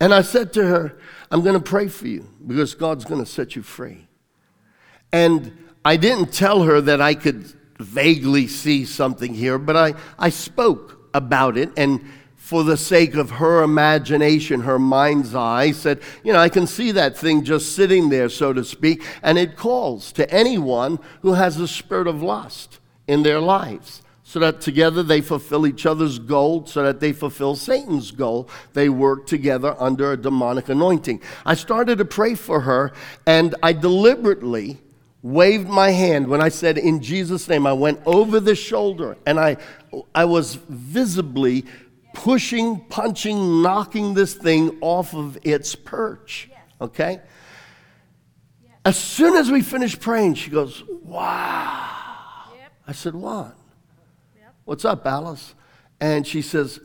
And 0.00 0.12
I 0.12 0.22
said 0.22 0.52
to 0.54 0.66
her, 0.66 0.98
I'm 1.30 1.42
going 1.42 1.54
to 1.54 1.60
pray 1.60 1.88
for 1.88 2.06
you 2.06 2.28
because 2.46 2.74
God's 2.74 3.04
going 3.04 3.24
to 3.24 3.30
set 3.30 3.56
you 3.56 3.62
free. 3.62 4.06
And 5.12 5.56
I 5.84 5.96
didn't 5.96 6.32
tell 6.32 6.62
her 6.64 6.80
that 6.82 7.00
I 7.00 7.14
could 7.14 7.52
vaguely 7.78 8.46
see 8.46 8.84
something 8.84 9.34
here, 9.34 9.58
but 9.58 9.76
I, 9.76 9.94
I 10.18 10.28
spoke 10.28 11.08
about 11.14 11.56
it. 11.56 11.70
And 11.76 12.04
for 12.36 12.62
the 12.62 12.76
sake 12.76 13.14
of 13.14 13.30
her 13.30 13.62
imagination, 13.62 14.60
her 14.60 14.78
mind's 14.78 15.34
eye, 15.34 15.72
said, 15.72 16.00
You 16.22 16.32
know, 16.32 16.38
I 16.38 16.48
can 16.48 16.66
see 16.66 16.92
that 16.92 17.16
thing 17.16 17.42
just 17.42 17.74
sitting 17.74 18.08
there, 18.08 18.28
so 18.28 18.52
to 18.52 18.64
speak. 18.64 19.04
And 19.22 19.38
it 19.38 19.56
calls 19.56 20.12
to 20.12 20.30
anyone 20.30 20.98
who 21.22 21.32
has 21.32 21.58
a 21.58 21.66
spirit 21.66 22.06
of 22.06 22.22
lust 22.22 22.78
in 23.08 23.22
their 23.22 23.40
lives 23.40 24.02
so 24.28 24.40
that 24.40 24.60
together 24.60 25.04
they 25.04 25.20
fulfill 25.20 25.68
each 25.68 25.86
other's 25.86 26.18
goal, 26.18 26.66
so 26.66 26.82
that 26.82 26.98
they 26.98 27.12
fulfill 27.12 27.54
Satan's 27.54 28.10
goal. 28.10 28.50
They 28.72 28.88
work 28.88 29.28
together 29.28 29.76
under 29.78 30.10
a 30.10 30.16
demonic 30.16 30.68
anointing. 30.68 31.22
I 31.46 31.54
started 31.54 31.98
to 31.98 32.04
pray 32.04 32.34
for 32.34 32.62
her, 32.62 32.90
and 33.24 33.54
I 33.62 33.72
deliberately 33.72 34.80
waved 35.22 35.68
my 35.68 35.92
hand 35.92 36.26
when 36.26 36.42
I 36.42 36.48
said, 36.48 36.76
In 36.76 37.00
Jesus' 37.00 37.48
name. 37.48 37.68
I 37.68 37.72
went 37.72 38.00
over 38.04 38.40
the 38.40 38.56
shoulder, 38.56 39.16
and 39.26 39.38
I, 39.38 39.58
I 40.12 40.24
was 40.24 40.56
visibly 40.56 41.64
pushing, 42.12 42.80
punching, 42.88 43.62
knocking 43.62 44.14
this 44.14 44.34
thing 44.34 44.76
off 44.80 45.14
of 45.14 45.38
its 45.44 45.76
perch. 45.76 46.50
Okay? 46.80 47.20
As 48.84 48.98
soon 48.98 49.36
as 49.36 49.52
we 49.52 49.62
finished 49.62 50.00
praying, 50.00 50.34
she 50.34 50.50
goes, 50.50 50.82
Wow. 51.04 52.54
I 52.88 52.92
said, 52.92 53.14
What? 53.14 53.56
What's 54.66 54.84
up, 54.84 55.06
Alice? 55.06 55.54
And 56.00 56.26
she 56.26 56.42
says, 56.42 56.80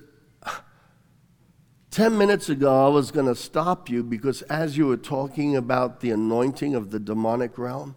10 1.90 2.16
minutes 2.16 2.48
ago, 2.48 2.86
I 2.86 2.90
was 2.90 3.10
going 3.10 3.26
to 3.26 3.34
stop 3.34 3.90
you 3.90 4.04
because 4.04 4.44
as 4.44 4.78
you 4.78 4.86
were 4.86 4.98
talking 4.98 5.56
about 5.56 6.00
the 6.00 6.12
anointing 6.12 6.76
of 6.76 6.92
the 6.92 7.00
demonic 7.00 7.58
realm, 7.58 7.96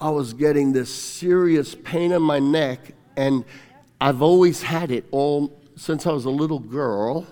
I 0.00 0.10
was 0.10 0.32
getting 0.32 0.72
this 0.72 0.94
serious 0.94 1.74
pain 1.74 2.12
in 2.12 2.22
my 2.22 2.38
neck, 2.38 2.92
and 3.16 3.44
I've 4.00 4.22
always 4.22 4.62
had 4.62 4.92
it 4.92 5.06
all 5.10 5.60
since 5.74 6.06
I 6.06 6.12
was 6.12 6.24
a 6.24 6.30
little 6.30 6.60
girl. 6.60 7.26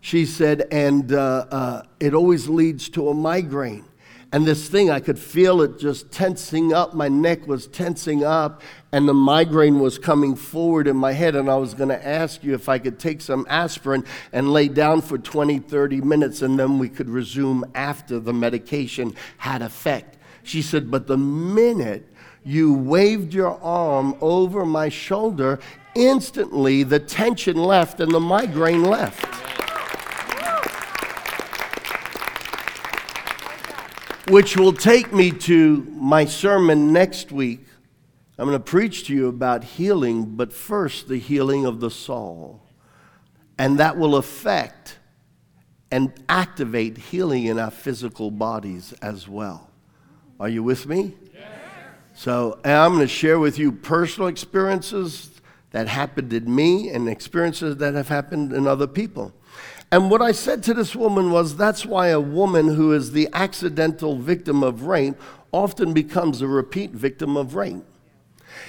She 0.00 0.26
said, 0.26 0.66
and 0.72 1.12
uh, 1.12 1.46
uh, 1.52 1.82
it 2.00 2.14
always 2.14 2.48
leads 2.48 2.88
to 2.88 3.10
a 3.10 3.14
migraine. 3.14 3.84
And 4.32 4.46
this 4.46 4.66
thing, 4.66 4.90
I 4.90 4.98
could 4.98 5.18
feel 5.18 5.60
it 5.60 5.78
just 5.78 6.10
tensing 6.10 6.72
up. 6.72 6.94
My 6.94 7.08
neck 7.08 7.46
was 7.46 7.66
tensing 7.66 8.24
up, 8.24 8.62
and 8.90 9.06
the 9.06 9.12
migraine 9.12 9.78
was 9.78 9.98
coming 9.98 10.36
forward 10.36 10.88
in 10.88 10.96
my 10.96 11.12
head. 11.12 11.36
And 11.36 11.50
I 11.50 11.56
was 11.56 11.74
going 11.74 11.90
to 11.90 12.06
ask 12.06 12.42
you 12.42 12.54
if 12.54 12.66
I 12.66 12.78
could 12.78 12.98
take 12.98 13.20
some 13.20 13.46
aspirin 13.50 14.06
and 14.32 14.50
lay 14.50 14.68
down 14.68 15.02
for 15.02 15.18
20, 15.18 15.58
30 15.58 16.00
minutes, 16.00 16.40
and 16.40 16.58
then 16.58 16.78
we 16.78 16.88
could 16.88 17.10
resume 17.10 17.62
after 17.74 18.18
the 18.18 18.32
medication 18.32 19.14
had 19.36 19.60
effect. 19.60 20.16
She 20.42 20.62
said, 20.62 20.90
But 20.90 21.06
the 21.06 21.18
minute 21.18 22.08
you 22.42 22.72
waved 22.72 23.34
your 23.34 23.60
arm 23.62 24.16
over 24.22 24.64
my 24.64 24.88
shoulder, 24.88 25.60
instantly 25.94 26.84
the 26.84 26.98
tension 26.98 27.58
left 27.58 28.00
and 28.00 28.10
the 28.10 28.20
migraine 28.20 28.84
left. 28.84 29.26
Which 34.28 34.56
will 34.56 34.72
take 34.72 35.12
me 35.12 35.30
to 35.30 35.82
my 35.90 36.24
sermon 36.24 36.92
next 36.92 37.32
week. 37.32 37.64
I'm 38.38 38.46
going 38.46 38.58
to 38.58 38.64
preach 38.64 39.06
to 39.06 39.14
you 39.14 39.28
about 39.28 39.64
healing, 39.64 40.36
but 40.36 40.52
first, 40.52 41.08
the 41.08 41.18
healing 41.18 41.66
of 41.66 41.80
the 41.80 41.90
soul. 41.90 42.62
And 43.58 43.78
that 43.78 43.96
will 43.96 44.16
affect 44.16 44.98
and 45.90 46.12
activate 46.28 46.96
healing 46.96 47.44
in 47.44 47.58
our 47.58 47.70
physical 47.70 48.30
bodies 48.30 48.94
as 49.02 49.28
well. 49.28 49.70
Are 50.40 50.48
you 50.48 50.62
with 50.62 50.86
me? 50.86 51.14
Yes. 51.34 51.44
So, 52.14 52.58
I'm 52.64 52.94
going 52.94 53.00
to 53.00 53.08
share 53.08 53.38
with 53.38 53.58
you 53.58 53.70
personal 53.72 54.28
experiences 54.28 55.30
that 55.72 55.88
happened 55.88 56.32
in 56.32 56.54
me 56.54 56.90
and 56.90 57.08
experiences 57.08 57.76
that 57.78 57.94
have 57.94 58.08
happened 58.08 58.52
in 58.52 58.66
other 58.66 58.86
people. 58.86 59.32
And 59.92 60.10
what 60.10 60.22
I 60.22 60.32
said 60.32 60.62
to 60.64 60.74
this 60.74 60.96
woman 60.96 61.30
was 61.30 61.54
that's 61.54 61.84
why 61.84 62.08
a 62.08 62.18
woman 62.18 62.76
who 62.76 62.92
is 62.92 63.12
the 63.12 63.28
accidental 63.34 64.16
victim 64.16 64.62
of 64.62 64.84
rape 64.84 65.16
often 65.52 65.92
becomes 65.92 66.40
a 66.40 66.46
repeat 66.46 66.92
victim 66.92 67.36
of 67.36 67.54
rape. 67.54 67.84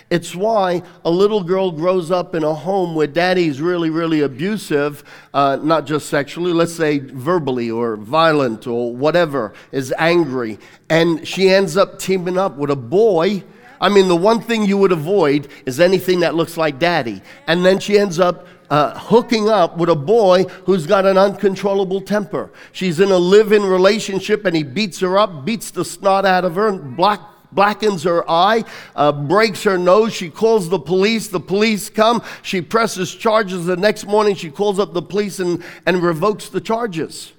It's 0.10 0.36
why 0.36 0.84
a 1.06 1.10
little 1.10 1.42
girl 1.42 1.72
grows 1.72 2.12
up 2.12 2.36
in 2.36 2.44
a 2.44 2.54
home 2.54 2.94
where 2.94 3.08
daddy's 3.08 3.62
really, 3.62 3.90
really 3.90 4.20
abusive, 4.20 5.04
uh, 5.34 5.60
not 5.62 5.86
just 5.86 6.10
sexually, 6.10 6.52
let's 6.52 6.74
say 6.74 7.00
verbally 7.00 7.72
or 7.72 7.96
violent 7.96 8.68
or 8.68 8.94
whatever, 8.94 9.54
is 9.72 9.94
angry. 9.98 10.60
And 10.90 11.26
she 11.26 11.50
ends 11.50 11.78
up 11.78 12.00
teaming 12.00 12.38
up 12.38 12.58
with 12.58 12.70
a 12.70 12.76
boy. 12.76 13.46
I 13.80 13.88
mean, 13.88 14.10
the 14.10 14.16
one 14.16 14.42
thing 14.42 14.66
you 14.66 14.78
would 14.78 14.92
avoid 14.92 15.48
is 15.66 15.80
anything 15.80 16.20
that 16.20 16.36
looks 16.36 16.58
like 16.58 16.80
daddy. 16.80 17.22
And 17.48 17.66
then 17.66 17.80
she 17.80 17.98
ends 17.98 18.20
up 18.20 18.46
uh, 18.74 18.98
hooking 18.98 19.50
up 19.50 19.78
with 19.78 19.88
a 19.88 19.96
boy 19.96 20.46
who's 20.66 20.88
got 20.88 21.06
an 21.06 21.16
uncontrollable 21.16 22.02
temper. 22.02 22.52
She's 22.72 23.00
in 23.00 23.12
a 23.12 23.18
live 23.20 23.52
in 23.52 23.62
relationship 23.62 24.46
and 24.46 24.56
he 24.56 24.64
beats 24.64 25.00
her 25.02 25.16
up, 25.16 25.46
beats 25.46 25.70
the 25.70 25.86
snot 25.86 26.26
out 26.26 26.44
of 26.44 26.56
her, 26.56 26.70
and 26.70 26.98
black, 26.98 27.20
blackens 27.52 28.02
her 28.02 28.28
eye, 28.28 28.64
uh, 28.96 29.12
breaks 29.12 29.62
her 29.62 29.78
nose. 29.78 30.12
She 30.12 30.32
calls 30.32 30.70
the 30.70 30.80
police. 30.80 31.28
The 31.28 31.40
police 31.40 31.88
come. 31.88 32.24
She 32.42 32.62
presses 32.62 33.14
charges. 33.14 33.68
The 33.68 33.78
next 33.78 34.08
morning, 34.08 34.34
she 34.34 34.50
calls 34.50 34.80
up 34.80 34.94
the 34.94 35.04
police 35.04 35.40
and, 35.40 35.64
and 35.86 36.02
revokes 36.02 36.50
the 36.50 36.60
charges. 36.60 37.32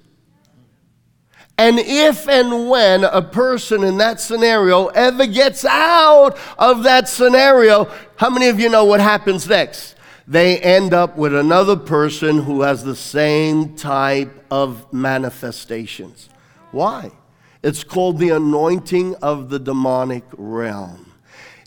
And 1.57 1.79
if 1.79 2.29
and 2.29 2.69
when 2.69 3.03
a 3.03 3.21
person 3.21 3.83
in 3.83 3.97
that 3.97 4.21
scenario 4.21 4.87
ever 4.87 5.27
gets 5.27 5.65
out 5.65 6.37
of 6.57 6.83
that 6.83 7.09
scenario, 7.09 7.91
how 8.15 8.29
many 8.29 8.47
of 8.47 8.57
you 8.57 8.69
know 8.69 8.85
what 8.85 9.01
happens 9.01 9.49
next? 9.49 9.94
They 10.27 10.59
end 10.59 10.93
up 10.93 11.17
with 11.17 11.35
another 11.35 11.75
person 11.75 12.43
who 12.43 12.61
has 12.61 12.83
the 12.83 12.95
same 12.95 13.75
type 13.75 14.43
of 14.49 14.91
manifestations. 14.91 16.29
Why? 16.71 17.11
It's 17.61 17.83
called 17.83 18.19
the 18.19 18.29
anointing 18.29 19.15
of 19.15 19.49
the 19.49 19.59
demonic 19.59 20.23
realm. 20.35 21.11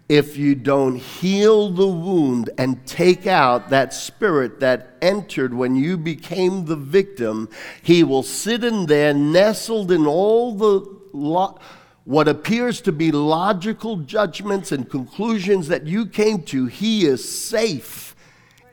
If 0.08 0.36
you 0.36 0.54
don't 0.54 0.96
heal 0.96 1.70
the 1.70 1.86
wound 1.86 2.50
and 2.56 2.84
take 2.86 3.26
out 3.26 3.68
that 3.68 3.92
spirit 3.92 4.58
that 4.60 4.96
entered 5.02 5.52
when 5.52 5.76
you 5.76 5.98
became 5.98 6.64
the 6.64 6.76
victim, 6.76 7.48
he 7.82 8.02
will 8.02 8.22
sit 8.22 8.64
in 8.64 8.86
there 8.86 9.12
nestled 9.12 9.92
in 9.92 10.06
all 10.06 10.54
the 10.54 10.98
lo- 11.12 11.58
what 12.04 12.26
appears 12.26 12.80
to 12.80 12.92
be 12.92 13.12
logical 13.12 13.98
judgments 13.98 14.72
and 14.72 14.88
conclusions 14.88 15.68
that 15.68 15.86
you 15.86 16.06
came 16.06 16.42
to. 16.44 16.66
He 16.66 17.04
is 17.04 17.28
safe 17.28 18.07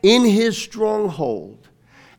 in 0.05 0.23
his 0.23 0.55
stronghold, 0.55 1.67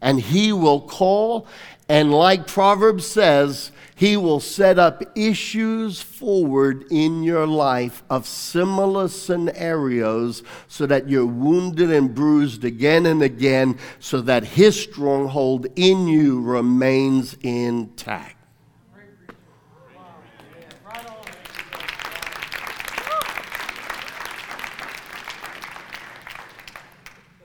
and 0.01 0.21
he 0.21 0.53
will 0.53 0.81
call, 0.81 1.47
and 1.89 2.11
like 2.11 2.49
Proverbs 2.49 3.07
says, 3.07 3.71
he 3.95 4.17
will 4.17 4.41
set 4.41 4.77
up 4.77 5.05
issues 5.17 6.03
forward 6.03 6.85
in 6.91 7.23
your 7.23 7.47
life 7.47 8.03
of 8.11 8.27
similar 8.27 9.07
scenarios 9.07 10.43
so 10.67 10.85
that 10.87 11.09
you're 11.09 11.25
wounded 11.25 11.93
and 11.93 12.13
bruised 12.13 12.65
again 12.65 13.07
and 13.07 13.23
again, 13.23 13.79
so 14.01 14.21
that 14.21 14.43
his 14.43 14.79
stronghold 14.79 15.69
in 15.77 16.09
you 16.09 16.43
remains 16.43 17.35
intact. 17.43 18.36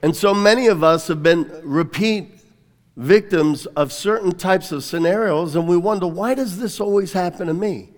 And 0.02 0.16
so 0.16 0.34
many 0.34 0.66
of 0.66 0.82
us 0.82 1.08
have 1.08 1.22
been 1.22 1.50
repeat 1.62 2.40
victims 2.96 3.66
of 3.66 3.92
certain 3.92 4.32
types 4.32 4.72
of 4.72 4.84
scenarios, 4.84 5.54
and 5.56 5.68
we 5.68 5.76
wonder, 5.76 6.06
why 6.06 6.34
does 6.34 6.58
this 6.58 6.80
always 6.80 7.12
happen 7.12 7.46
to 7.46 7.54
me? 7.54 7.90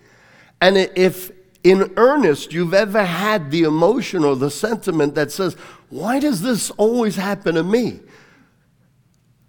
And 0.60 0.76
if 0.76 1.30
in 1.62 1.92
earnest 1.96 2.52
you've 2.52 2.74
ever 2.74 3.04
had 3.04 3.50
the 3.50 3.62
emotion 3.62 4.22
or 4.22 4.36
the 4.36 4.50
sentiment 4.50 5.14
that 5.14 5.32
says, 5.32 5.54
why 5.88 6.20
does 6.20 6.42
this 6.42 6.70
always 6.72 7.16
happen 7.16 7.54
to 7.54 7.62
me? 7.62 8.00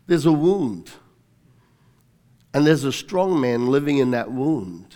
there's 0.07 0.25
a 0.25 0.31
wound. 0.31 0.91
And 2.53 2.65
there's 2.65 2.83
a 2.83 2.91
strong 2.91 3.41
man 3.41 3.67
living 3.67 3.97
in 3.97 4.11
that 4.11 4.31
wound. 4.31 4.94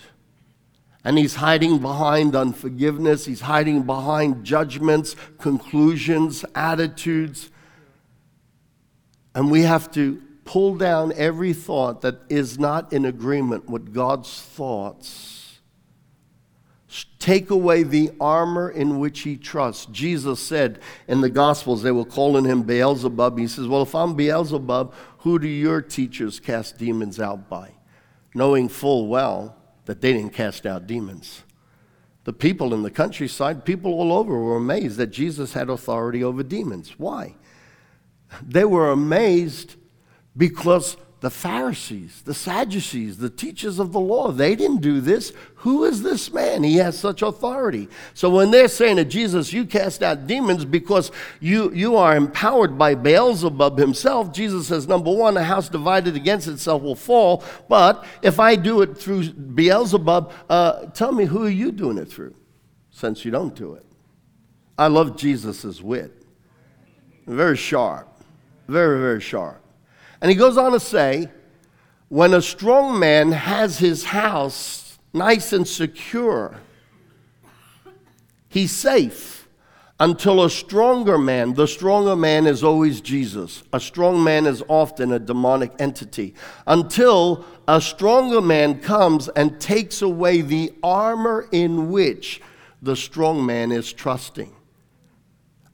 And 1.02 1.16
he's 1.16 1.36
hiding 1.36 1.78
behind 1.78 2.36
unforgiveness, 2.36 3.24
he's 3.24 3.40
hiding 3.40 3.84
behind 3.84 4.44
judgments, 4.44 5.16
conclusions, 5.38 6.44
attitudes. 6.54 7.50
And 9.34 9.50
we 9.50 9.62
have 9.62 9.90
to 9.92 10.20
pull 10.44 10.74
down 10.74 11.12
every 11.16 11.52
thought 11.52 12.02
that 12.02 12.20
is 12.28 12.58
not 12.58 12.92
in 12.92 13.04
agreement 13.04 13.70
with 13.70 13.94
God's 13.94 14.42
thoughts 14.42 15.40
Take 17.20 17.50
away 17.50 17.82
the 17.84 18.10
armor 18.18 18.70
in 18.70 18.98
which 18.98 19.20
he 19.20 19.36
trusts. 19.36 19.86
Jesus 19.86 20.40
said 20.40 20.80
in 21.06 21.20
the 21.20 21.30
Gospels, 21.30 21.82
they 21.82 21.92
were 21.92 22.04
calling 22.04 22.44
him 22.46 22.62
Beelzebub. 22.62 23.38
He 23.38 23.46
says, 23.46 23.68
Well, 23.68 23.82
if 23.82 23.94
I'm 23.94 24.14
Beelzebub, 24.14 24.94
who 25.18 25.38
do 25.38 25.46
your 25.46 25.82
teachers 25.82 26.40
cast 26.40 26.78
demons 26.78 27.20
out 27.20 27.48
by? 27.48 27.72
Knowing 28.34 28.68
full 28.68 29.06
well 29.06 29.56
that 29.86 30.00
they 30.00 30.12
didn't 30.12 30.32
cast 30.32 30.66
out 30.66 30.86
demons. 30.86 31.42
The 32.24 32.32
people 32.32 32.74
in 32.74 32.82
the 32.82 32.90
countryside, 32.90 33.64
people 33.64 33.92
all 33.92 34.12
over, 34.12 34.38
were 34.38 34.56
amazed 34.56 34.98
that 34.98 35.08
Jesus 35.08 35.54
had 35.54 35.70
authority 35.70 36.22
over 36.22 36.42
demons. 36.42 36.98
Why? 36.98 37.34
They 38.42 38.64
were 38.64 38.90
amazed 38.90 39.76
because 40.36 40.96
the 41.20 41.30
Pharisees, 41.30 42.22
the 42.22 42.32
Sadducees, 42.32 43.18
the 43.18 43.28
teachers 43.28 43.78
of 43.78 43.92
the 43.92 44.00
law, 44.00 44.32
they 44.32 44.56
didn't 44.56 44.80
do 44.80 45.02
this. 45.02 45.34
Who 45.56 45.84
is 45.84 46.02
this 46.02 46.32
man? 46.32 46.62
He 46.62 46.76
has 46.76 46.98
such 46.98 47.20
authority. 47.20 47.88
So 48.14 48.30
when 48.30 48.50
they're 48.50 48.68
saying 48.68 48.96
to 48.96 49.04
Jesus, 49.04 49.52
you 49.52 49.66
cast 49.66 50.02
out 50.02 50.26
demons 50.26 50.64
because 50.64 51.12
you, 51.38 51.72
you 51.74 51.96
are 51.96 52.16
empowered 52.16 52.78
by 52.78 52.94
Beelzebub 52.94 53.76
himself, 53.76 54.32
Jesus 54.32 54.68
says, 54.68 54.88
number 54.88 55.12
one, 55.12 55.36
a 55.36 55.44
house 55.44 55.68
divided 55.68 56.16
against 56.16 56.48
itself 56.48 56.82
will 56.82 56.94
fall. 56.94 57.44
But 57.68 58.04
if 58.22 58.40
I 58.40 58.56
do 58.56 58.80
it 58.80 58.96
through 58.96 59.30
Beelzebub, 59.30 60.32
uh, 60.48 60.86
tell 60.86 61.12
me 61.12 61.26
who 61.26 61.44
are 61.44 61.50
you 61.50 61.70
doing 61.70 61.98
it 61.98 62.10
through 62.10 62.34
since 62.90 63.26
you 63.26 63.30
don't 63.30 63.54
do 63.54 63.74
it? 63.74 63.84
I 64.78 64.86
love 64.86 65.18
Jesus' 65.18 65.82
wit. 65.82 66.24
Very 67.26 67.58
sharp. 67.58 68.08
Very, 68.68 68.98
very 68.98 69.20
sharp. 69.20 69.62
And 70.20 70.30
he 70.30 70.36
goes 70.36 70.56
on 70.56 70.72
to 70.72 70.80
say, 70.80 71.30
when 72.08 72.34
a 72.34 72.42
strong 72.42 72.98
man 72.98 73.32
has 73.32 73.78
his 73.78 74.04
house 74.04 74.98
nice 75.12 75.52
and 75.52 75.66
secure, 75.66 76.56
he's 78.48 78.72
safe 78.72 79.48
until 80.00 80.44
a 80.44 80.50
stronger 80.50 81.18
man, 81.18 81.52
the 81.54 81.68
stronger 81.68 82.16
man 82.16 82.46
is 82.46 82.64
always 82.64 83.02
Jesus. 83.02 83.62
A 83.72 83.78
strong 83.78 84.24
man 84.24 84.46
is 84.46 84.62
often 84.66 85.12
a 85.12 85.18
demonic 85.18 85.72
entity. 85.78 86.34
Until 86.66 87.44
a 87.68 87.80
stronger 87.80 88.40
man 88.40 88.80
comes 88.80 89.28
and 89.28 89.60
takes 89.60 90.00
away 90.00 90.40
the 90.40 90.72
armor 90.82 91.48
in 91.52 91.90
which 91.90 92.40
the 92.80 92.96
strong 92.96 93.44
man 93.44 93.70
is 93.70 93.92
trusting. 93.92 94.54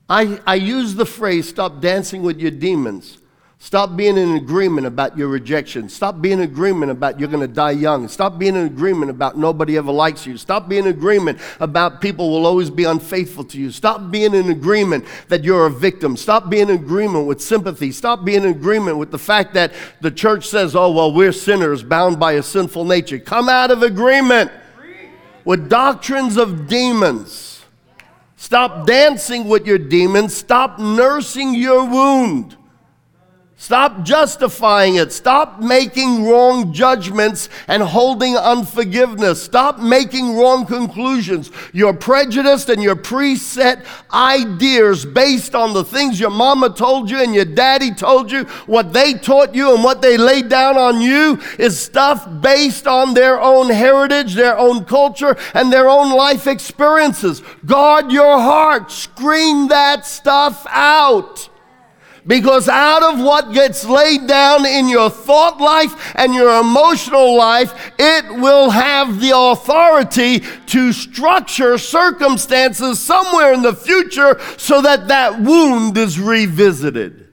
I, 0.09 0.41
I 0.45 0.57
use 0.57 0.97
the 0.97 1.07
phrase, 1.07 1.49
stop 1.49 1.81
dancing 1.81 2.23
with 2.23 2.41
your 2.41 2.51
demons 2.51 3.19
Stop 3.59 3.97
being 3.97 4.19
in 4.19 4.37
agreement 4.37 4.87
about 4.87 5.17
your 5.17 5.29
rejection. 5.29 5.89
Stop 5.89 6.21
being 6.21 6.41
in 6.41 6.45
agreement 6.45 6.93
about 6.93 7.19
you're 7.19 7.29
going 7.29 7.41
to 7.41 7.53
die 7.53 7.71
young. 7.71 8.07
Stop 8.07 8.39
being 8.39 8.55
in 8.55 8.67
agreement 8.67 9.11
about 9.11 9.39
nobody 9.39 9.79
ever 9.79 9.91
likes 9.91 10.27
you. 10.27 10.37
Stop 10.37 10.69
being 10.69 10.85
in 10.85 10.91
agreement 10.91 11.39
about 11.59 12.01
people 12.01 12.31
will 12.31 12.47
always 12.47 12.69
be 12.69 12.85
unfaithful 12.85 13.45
to 13.45 13.59
you. 13.59 13.71
Stop 13.71 14.11
being 14.11 14.35
in 14.35 14.51
agreement 14.51 15.05
that 15.29 15.43
you're 15.43 15.67
a 15.67 15.71
victim. 15.71 16.17
Stop 16.17 16.51
being 16.51 16.69
in 16.69 16.77
agreement 16.77 17.27
with 17.27 17.41
sympathy. 17.41 17.91
Stop 17.93 18.25
being 18.25 18.45
in 18.45 18.51
agreement 18.51 18.99
with 18.99 19.11
the 19.11 19.19
fact 19.19 19.55
that 19.55 19.73
the 20.03 20.11
church 20.11 20.47
says, 20.47 20.77
oh, 20.77 20.93
well, 20.93 21.13
we're 21.13 21.33
sinners 21.33 21.83
bound 21.83 22.21
by 22.21 22.33
a 22.33 22.43
sinful 22.43 22.85
nature. 22.85 23.19
Come 23.19 23.49
out 23.49 23.71
of 23.71 23.83
agreement 23.83 24.53
with 25.47 25.71
doctrines 25.71 26.37
of 26.37 26.69
demons. 26.69 27.65
Stop 28.37 28.87
dancing 28.87 29.49
with 29.49 29.67
your 29.67 29.79
demons. 29.79 30.37
Stop 30.37 30.79
nursing 30.79 31.55
your 31.55 31.85
wound. 31.89 32.57
Stop 33.59 34.03
justifying 34.03 34.97
it. 34.97 35.13
Stop 35.13 35.61
making 35.61 36.27
wrong 36.27 36.75
judgments 36.75 37.49
and 37.69 37.83
holding 37.83 38.37
unforgiveness. 38.37 39.43
Stop 39.43 39.79
making 39.79 40.37
wrong 40.37 40.67
conclusions. 40.67 41.51
Your 41.73 41.95
prejudice 41.95 42.69
and 42.69 42.83
your 42.83 42.97
preset 42.97 43.87
ideas 44.13 45.07
based 45.07 45.55
on 45.55 45.73
the 45.73 45.85
things 45.85 46.21
your 46.21 46.31
mama 46.31 46.69
told 46.69 47.11
you 47.11 47.19
and 47.19 47.35
your 47.35 47.47
daddy 47.47 47.93
told 47.93 48.31
you, 48.31 48.45
what 48.67 48.93
they 48.93 49.15
taught 49.15 49.55
you 49.55 49.75
and 49.75 49.83
what 49.83 50.03
they 50.03 50.19
laid 50.19 50.51
down 50.51 50.77
on 50.77 51.01
you 51.01 51.41
is 51.59 51.81
stuff 51.81 52.29
based 52.43 52.87
on 52.87 53.15
their 53.15 53.41
own 53.41 53.71
heritage, 53.71 54.35
their 54.35 54.59
own 54.59 54.85
culture, 54.85 55.35
and 55.55 55.73
their 55.73 55.89
own 55.89 56.15
life 56.15 56.47
experiences. 56.47 57.43
Guard 57.65 58.13
your 58.13 58.39
heart. 58.39 58.91
Screen 58.91 59.69
that 59.69 60.05
stuff 60.05 60.67
out. 60.69 61.49
Because 62.27 62.69
out 62.69 63.05
of 63.05 63.21
what 63.21 63.53
gets 63.53 63.85
laid 63.85 64.27
down 64.27 64.67
in 64.67 64.89
your 64.89 65.11
thought 65.11 65.61
life 65.61 66.13
and 66.17 66.35
your 66.35 66.59
emotional 66.59 67.37
life, 67.37 67.93
it 67.99 68.35
will 68.41 68.71
have 68.71 69.21
the 69.21 69.33
authority 69.37 70.41
to 70.41 70.93
structure 70.93 71.79
circumstances 71.79 72.99
somewhere 72.99 73.53
in 73.53 73.63
the 73.63 73.75
future 73.75 74.41
so 74.57 74.83
that 74.83 75.07
that 75.09 75.41
wound 75.41 75.97
is 75.97 76.19
revisited. 76.19 77.27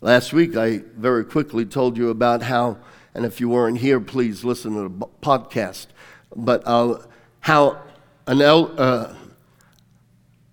Last 0.00 0.32
week, 0.32 0.56
I 0.56 0.78
very 0.96 1.24
quickly 1.24 1.64
told 1.64 1.96
you 1.96 2.10
about 2.10 2.42
how 2.42 2.78
and 3.14 3.24
if 3.24 3.40
you 3.40 3.48
weren't 3.48 3.78
here, 3.78 4.00
please 4.00 4.44
listen 4.44 4.74
to 4.74 4.88
the 4.88 5.06
podcast. 5.22 5.88
But 6.34 6.62
uh, 6.66 6.98
how 7.40 7.82
an 8.26 8.40
el- 8.40 8.74
uh, 8.80 9.14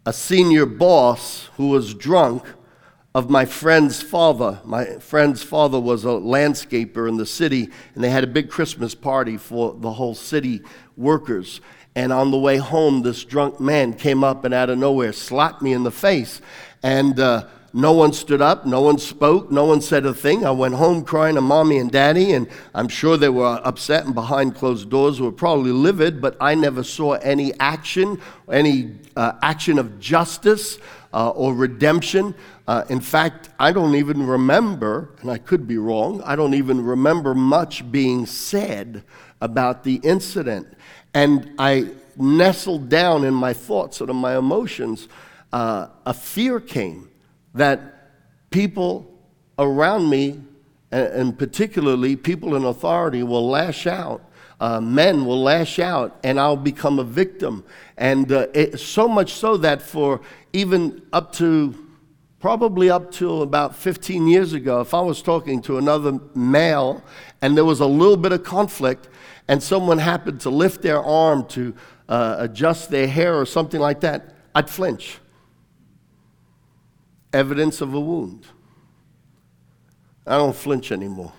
a 0.06 0.14
senior 0.14 0.66
boss 0.66 1.50
who 1.58 1.70
was 1.70 1.94
drunk 1.94 2.44
of 3.16 3.30
my 3.30 3.46
friend's 3.46 4.02
father. 4.02 4.60
My 4.64 4.86
friend's 5.00 5.44
father 5.44 5.80
was 5.80 6.06
a 6.06 6.10
landscaper 6.10 7.08
in 7.08 7.18
the 7.18 7.26
city, 7.26 7.70
and 7.96 8.04
they 8.04 8.10
had 8.10 8.24
a 8.24 8.28
big 8.28 8.50
Christmas 8.50 8.94
party 8.96 9.38
for 9.38 9.74
the 9.74 9.94
whole 9.94 10.16
city 10.16 10.62
workers. 10.96 11.62
And 11.96 12.14
on 12.14 12.32
the 12.32 12.38
way 12.38 12.58
home, 12.58 13.02
this 13.02 13.24
drunk 13.24 13.60
man 13.60 13.94
came 13.94 14.24
up 14.24 14.46
and 14.46 14.54
out 14.54 14.70
of 14.70 14.78
nowhere 14.78 15.12
slapped 15.12 15.62
me 15.62 15.74
in 15.74 15.84
the 15.84 15.92
face. 15.92 16.40
And 16.84 17.20
uh, 17.20 17.48
no 17.74 17.94
one 17.94 18.14
stood 18.14 18.42
up, 18.42 18.66
no 18.66 18.82
one 18.82 18.98
spoke, 18.98 19.52
no 19.52 19.66
one 19.66 19.82
said 19.82 20.06
a 20.06 20.14
thing. 20.14 20.46
I 20.46 20.52
went 20.52 20.76
home 20.76 21.04
crying 21.04 21.36
to 21.36 21.42
mommy 21.42 21.78
and 21.78 21.92
daddy, 21.92 22.34
and 22.34 22.48
I'm 22.74 22.88
sure 22.88 23.18
they 23.18 23.30
were 23.30 23.62
upset 23.64 24.06
and 24.06 24.16
behind 24.16 24.56
closed 24.56 24.90
doors 24.90 25.22
were 25.22 25.32
probably 25.32 25.72
livid, 25.72 26.22
but 26.22 26.36
I 26.42 26.56
never 26.56 26.84
saw 26.84 27.14
any 27.14 27.54
action, 27.60 28.20
any 28.52 28.96
uh, 29.16 29.34
action 29.42 29.78
of 29.78 30.00
justice 30.00 30.80
uh, 31.14 31.30
or 31.30 31.54
redemption. 31.54 32.34
Uh, 32.68 32.86
in 32.90 33.02
fact, 33.02 33.50
I 33.60 33.72
don't 33.72 33.96
even 33.96 34.26
remember, 34.26 35.10
and 35.22 35.30
I 35.30 35.38
could 35.38 35.68
be 35.68 35.78
wrong, 35.78 36.22
I 36.24 36.36
don't 36.36 36.54
even 36.54 36.84
remember 36.84 37.36
much 37.36 37.90
being 37.92 38.26
said 38.26 39.04
about 39.42 39.84
the 39.84 39.96
incident. 40.04 40.68
And 41.14 41.54
I 41.58 41.90
nestled 42.16 42.90
down 42.90 43.24
in 43.24 43.34
my 43.34 43.54
thoughts 43.54 44.02
and 44.02 44.10
in 44.10 44.16
my 44.16 44.38
emotions. 44.38 45.08
Uh, 45.52 45.88
a 46.06 46.14
fear 46.14 46.60
came 46.60 47.09
that 47.60 47.82
people 48.52 49.14
around 49.58 50.10
me, 50.10 50.42
and 50.92 51.38
particularly 51.38 52.16
people 52.16 52.56
in 52.56 52.64
authority, 52.64 53.22
will 53.22 53.48
lash 53.50 53.86
out. 53.86 54.24
Uh, 54.62 54.82
men 54.82 55.26
will 55.26 55.42
lash 55.42 55.78
out, 55.80 56.18
and 56.24 56.40
I'll 56.40 56.58
become 56.58 57.00
a 57.00 57.04
victim. 57.04 57.64
And 57.98 58.32
uh, 58.32 58.48
it, 58.54 58.80
so 58.80 59.08
much 59.08 59.34
so 59.34 59.58
that 59.58 59.82
for 59.82 60.22
even 60.52 61.02
up 61.14 61.32
to 61.34 61.76
probably 62.40 62.90
up 62.90 63.12
to 63.12 63.42
about 63.42 63.76
15 63.76 64.28
years 64.28 64.54
ago, 64.54 64.80
if 64.80 64.94
I 64.94 65.02
was 65.02 65.22
talking 65.22 65.62
to 65.64 65.78
another 65.78 66.20
male 66.36 67.04
and 67.42 67.56
there 67.58 67.66
was 67.66 67.82
a 67.82 67.86
little 67.86 68.18
bit 68.18 68.32
of 68.32 68.44
conflict, 68.44 69.10
and 69.50 69.62
someone 69.62 69.98
happened 69.98 70.40
to 70.42 70.50
lift 70.50 70.82
their 70.82 71.02
arm 71.02 71.46
to 71.48 71.74
uh, 72.08 72.38
adjust 72.40 72.90
their 72.90 73.08
hair 73.08 73.36
or 73.36 73.46
something 73.46 73.82
like 73.82 74.00
that, 74.02 74.34
I'd 74.56 74.70
flinch 74.70 75.20
evidence 77.34 77.82
of 77.82 77.94
a 77.94 78.00
wound. 78.00 78.48
I 80.26 80.38
don't 80.38 80.56
flinch 80.56 80.92
anymore. 80.92 81.34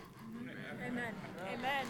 Amen. 0.86 1.14
Amen. 1.54 1.86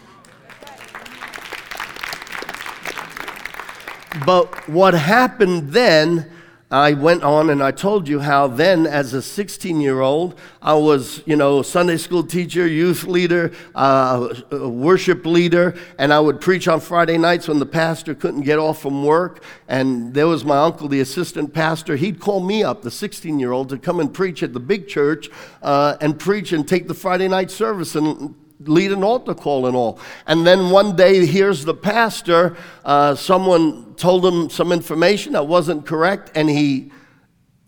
But 4.25 4.69
what 4.69 4.93
happened 4.93 5.71
then, 5.71 6.31
I 6.71 6.93
went 6.93 7.21
on 7.21 7.49
and 7.49 7.61
I 7.61 7.71
told 7.71 8.07
you 8.07 8.21
how 8.21 8.47
then, 8.47 8.87
as 8.87 9.13
a 9.13 9.21
16 9.21 9.81
year 9.81 9.99
old, 9.99 10.39
I 10.61 10.73
was, 10.73 11.21
you 11.25 11.35
know, 11.35 11.61
Sunday 11.63 11.97
school 11.97 12.23
teacher, 12.23 12.65
youth 12.65 13.03
leader, 13.03 13.51
uh, 13.75 14.33
worship 14.51 15.25
leader, 15.25 15.75
and 15.97 16.13
I 16.13 16.21
would 16.21 16.39
preach 16.39 16.69
on 16.69 16.79
Friday 16.79 17.17
nights 17.17 17.49
when 17.49 17.59
the 17.59 17.65
pastor 17.65 18.15
couldn't 18.15 18.43
get 18.43 18.57
off 18.57 18.81
from 18.81 19.03
work. 19.03 19.43
And 19.67 20.13
there 20.13 20.27
was 20.27 20.45
my 20.45 20.59
uncle, 20.59 20.87
the 20.87 21.01
assistant 21.01 21.53
pastor. 21.53 21.97
He'd 21.97 22.21
call 22.21 22.39
me 22.39 22.63
up, 22.63 22.83
the 22.83 22.91
16 22.91 23.37
year 23.37 23.51
old, 23.51 23.67
to 23.69 23.77
come 23.77 23.99
and 23.99 24.13
preach 24.13 24.41
at 24.41 24.53
the 24.53 24.61
big 24.61 24.87
church 24.87 25.29
uh, 25.61 25.97
and 25.99 26.17
preach 26.17 26.53
and 26.53 26.65
take 26.65 26.87
the 26.87 26.93
Friday 26.93 27.27
night 27.27 27.51
service 27.51 27.95
and 27.95 28.33
lead 28.67 28.91
an 28.91 29.03
altar 29.03 29.33
call 29.33 29.67
and 29.67 29.75
all. 29.75 29.99
And 30.27 30.45
then 30.45 30.69
one 30.69 30.95
day, 30.95 31.25
here's 31.25 31.65
the 31.65 31.73
pastor. 31.73 32.57
Uh, 32.83 33.15
someone 33.15 33.95
told 33.95 34.25
him 34.25 34.49
some 34.49 34.71
information 34.71 35.33
that 35.33 35.47
wasn't 35.47 35.85
correct, 35.85 36.31
and 36.35 36.49
he 36.49 36.91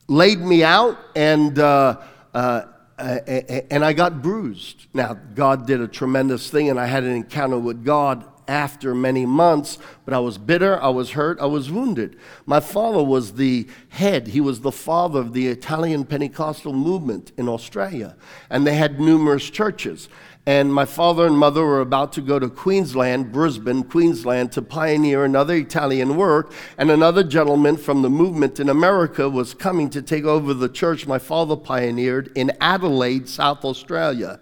laid 0.08 0.40
me 0.40 0.64
out, 0.64 0.98
and 1.16 1.58
uh, 1.60 2.02
uh, 2.34 2.66
and 2.98 3.84
I 3.84 3.94
got 3.94 4.22
bruised. 4.22 4.88
Now, 4.94 5.14
God 5.14 5.66
did 5.66 5.82
a 5.82 5.88
tremendous 5.88 6.50
thing, 6.50 6.70
and 6.70 6.80
I 6.80 6.86
had 6.86 7.04
an 7.04 7.12
encounter 7.12 7.58
with 7.58 7.84
God 7.84 8.26
after 8.48 8.94
many 8.94 9.26
months, 9.26 9.78
but 10.06 10.14
I 10.14 10.20
was 10.20 10.38
bitter, 10.38 10.82
I 10.82 10.90
was 10.90 11.12
hurt, 11.12 11.40
I 11.40 11.46
was 11.46 11.72
wounded. 11.72 12.18
My 12.46 12.60
father 12.60 13.04
was 13.04 13.34
the 13.34 13.68
head, 13.90 14.28
he 14.28 14.42
was 14.42 14.62
the 14.62 14.72
father 14.72 15.20
of 15.20 15.34
the 15.34 15.48
Italian 15.48 16.06
Pentecostal 16.06 16.74
movement 16.74 17.32
in 17.38 17.48
Australia, 17.48 18.16
and 18.50 18.68
they 18.68 18.76
had 18.76 19.00
numerous 19.00 19.50
churches. 19.50 20.10
And 20.46 20.74
my 20.74 20.84
father 20.84 21.26
and 21.26 21.38
mother 21.38 21.64
were 21.64 21.80
about 21.80 22.12
to 22.14 22.22
go 22.22 22.38
to 22.38 22.50
Queensland, 22.50 23.32
Brisbane, 23.32 23.84
Queensland, 23.84 24.52
to 24.52 24.62
pioneer 24.62 25.24
another 25.24 25.56
Italian 25.56 26.18
work. 26.18 26.52
And 26.78 26.92
another 26.92 27.24
gentleman 27.24 27.78
from 27.78 28.02
the 28.02 28.10
movement 28.10 28.60
in 28.60 28.68
America 28.68 29.30
was 29.30 29.54
coming 29.54 29.90
to 29.92 30.02
take 30.02 30.26
over 30.26 30.54
the 30.54 30.68
church 30.68 31.08
my 31.08 31.18
father 31.18 31.56
pioneered 31.56 32.30
in 32.36 32.52
Adelaide, 32.60 33.30
South 33.30 33.64
Australia. 33.64 34.42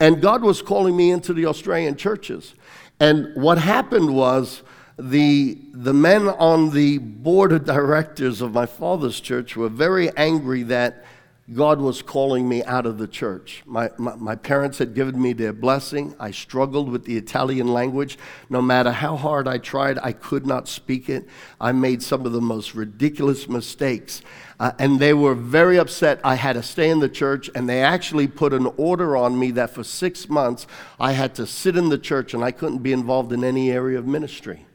And 0.00 0.20
God 0.20 0.42
was 0.42 0.62
calling 0.62 0.96
me 0.96 1.12
into 1.12 1.32
the 1.32 1.46
Australian 1.46 1.96
churches. 1.96 2.54
And 2.98 3.28
what 3.40 3.58
happened 3.58 4.16
was, 4.16 4.62
the, 4.98 5.58
the 5.72 5.92
men 5.92 6.26
on 6.26 6.70
the 6.70 6.98
board 6.98 7.52
of 7.52 7.66
directors 7.66 8.40
of 8.40 8.54
my 8.54 8.64
father's 8.64 9.20
church 9.20 9.54
were 9.54 9.68
very 9.68 10.14
angry 10.16 10.62
that 10.64 11.04
God 11.52 11.80
was 11.80 12.02
calling 12.02 12.48
me 12.48 12.64
out 12.64 12.86
of 12.86 12.98
the 12.98 13.06
church. 13.06 13.62
My, 13.66 13.90
my, 13.98 14.16
my, 14.16 14.34
parents 14.34 14.78
had 14.78 14.94
given 14.94 15.22
me 15.22 15.32
their 15.32 15.52
blessing. 15.52 16.16
I 16.18 16.32
struggled 16.32 16.90
with 16.90 17.04
the 17.04 17.16
Italian 17.16 17.68
language. 17.68 18.18
No 18.50 18.60
matter 18.60 18.90
how 18.90 19.16
hard 19.16 19.46
I 19.46 19.58
tried, 19.58 19.96
I 20.02 20.10
could 20.10 20.44
not 20.44 20.66
speak 20.66 21.08
it. 21.08 21.28
I 21.60 21.70
made 21.70 22.02
some 22.02 22.26
of 22.26 22.32
the 22.32 22.40
most 22.40 22.74
ridiculous 22.74 23.48
mistakes. 23.48 24.22
Uh, 24.58 24.72
and 24.80 24.98
they 24.98 25.14
were 25.14 25.36
very 25.36 25.78
upset. 25.78 26.18
I 26.24 26.34
had 26.34 26.54
to 26.54 26.64
stay 26.64 26.90
in 26.90 26.98
the 26.98 27.08
church, 27.08 27.48
and 27.54 27.68
they 27.68 27.80
actually 27.80 28.26
put 28.26 28.52
an 28.52 28.66
order 28.76 29.16
on 29.16 29.38
me 29.38 29.52
that 29.52 29.70
for 29.70 29.84
six 29.84 30.28
months 30.28 30.66
I 30.98 31.12
had 31.12 31.36
to 31.36 31.46
sit 31.46 31.76
in 31.76 31.90
the 31.90 31.98
church 31.98 32.34
and 32.34 32.42
I 32.42 32.50
couldn't 32.50 32.78
be 32.78 32.92
involved 32.92 33.32
in 33.32 33.44
any 33.44 33.70
area 33.70 33.98
of 34.00 34.06
ministry. 34.06 34.66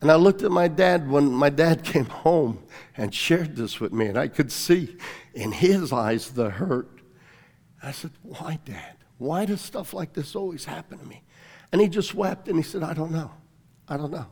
And 0.00 0.12
I 0.12 0.14
looked 0.14 0.42
at 0.42 0.50
my 0.50 0.68
dad 0.68 1.10
when 1.10 1.32
my 1.32 1.50
dad 1.50 1.82
came 1.92 2.06
home 2.06 2.62
and 2.96 3.14
shared 3.14 3.56
this 3.56 3.80
with 3.80 3.92
me, 3.92 4.06
and 4.06 4.18
I 4.18 4.28
could 4.28 4.52
see 4.52 4.96
in 5.34 5.52
his 5.52 5.92
eyes 5.92 6.30
the 6.30 6.50
hurt. 6.50 6.88
I 7.82 7.92
said, 7.92 8.10
Why, 8.22 8.58
Dad? 8.64 8.96
Why 9.18 9.44
does 9.44 9.60
stuff 9.60 9.92
like 9.92 10.12
this 10.12 10.36
always 10.36 10.64
happen 10.64 10.98
to 10.98 11.04
me? 11.04 11.22
And 11.72 11.80
he 11.80 11.88
just 11.88 12.14
wept 12.14 12.48
and 12.48 12.56
he 12.56 12.62
said, 12.62 12.82
I 12.82 12.94
don't 12.94 13.10
know. 13.10 13.30
I 13.88 13.96
don't 13.96 14.12
know. 14.12 14.26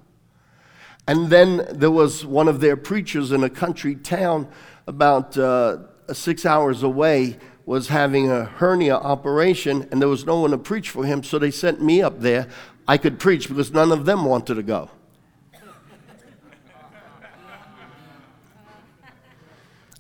And 1.09 1.29
then 1.29 1.67
there 1.71 1.91
was 1.91 2.25
one 2.25 2.49
of 2.49 2.61
their 2.61 2.77
preachers 2.77 3.33
in 3.33 3.45
a 3.45 3.51
country 3.51 3.95
town 3.95 4.49
about 4.87 5.37
uh, 5.37 5.79
six 6.13 6.47
hours 6.47 6.83
away 6.83 7.39
was 7.65 7.89
having 7.89 8.31
a 8.31 8.45
hernia 8.45 8.95
operation 8.97 9.89
and 9.91 10.01
there 10.01 10.09
was 10.09 10.25
no 10.25 10.41
one 10.41 10.53
to 10.53 10.59
preach 10.59 10.91
for 10.91 11.05
him, 11.05 11.23
so 11.23 11.39
they 11.39 11.51
sent 11.51 11.83
me 11.83 12.01
up 12.01 12.21
there. 12.21 12.49
I 12.89 12.97
could 12.97 13.19
preach 13.19 13.49
because 13.49 13.73
none 13.73 13.91
of 13.91 14.05
them 14.05 14.25
wanted 14.25 14.55
to 14.55 14.63
go. 14.63 14.91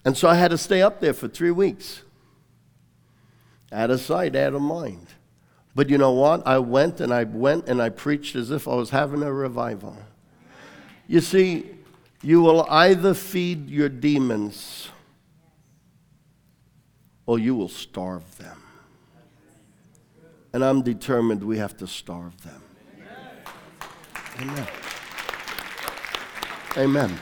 And 0.06 0.16
so 0.16 0.28
I 0.28 0.36
had 0.36 0.52
to 0.52 0.58
stay 0.58 0.82
up 0.82 1.00
there 1.00 1.12
for 1.12 1.26
three 1.26 1.50
weeks. 1.50 2.02
Out 3.72 3.90
of 3.90 4.00
sight, 4.00 4.36
out 4.36 4.54
of 4.54 4.62
mind. 4.62 5.08
But 5.74 5.90
you 5.90 5.98
know 5.98 6.12
what? 6.12 6.46
I 6.46 6.60
went 6.60 7.00
and 7.00 7.12
I 7.12 7.24
went 7.24 7.68
and 7.68 7.82
I 7.82 7.88
preached 7.88 8.36
as 8.36 8.52
if 8.52 8.68
I 8.68 8.76
was 8.76 8.90
having 8.90 9.24
a 9.24 9.32
revival. 9.32 9.96
You 11.08 11.20
see, 11.20 11.66
you 12.22 12.40
will 12.40 12.64
either 12.70 13.14
feed 13.14 13.68
your 13.68 13.88
demons 13.88 14.90
or 17.26 17.40
you 17.40 17.56
will 17.56 17.68
starve 17.68 18.38
them. 18.38 18.62
And 20.52 20.64
I'm 20.64 20.82
determined 20.82 21.42
we 21.42 21.58
have 21.58 21.76
to 21.78 21.88
starve 21.88 22.40
them. 22.44 22.62
Amen. 24.40 24.66
Amen. 26.76 27.18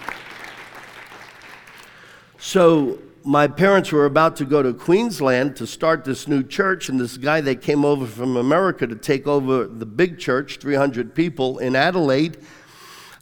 So 2.46 2.98
my 3.24 3.48
parents 3.48 3.90
were 3.90 4.04
about 4.04 4.36
to 4.36 4.44
go 4.44 4.62
to 4.62 4.74
Queensland 4.74 5.56
to 5.56 5.66
start 5.66 6.04
this 6.04 6.28
new 6.28 6.42
church, 6.42 6.90
and 6.90 7.00
this 7.00 7.16
guy 7.16 7.40
that 7.40 7.62
came 7.62 7.86
over 7.86 8.06
from 8.06 8.36
America 8.36 8.86
to 8.86 8.94
take 8.94 9.26
over 9.26 9.64
the 9.64 9.86
big 9.86 10.18
church, 10.18 10.58
300 10.58 11.14
people 11.14 11.56
in 11.56 11.74
Adelaide, 11.74 12.36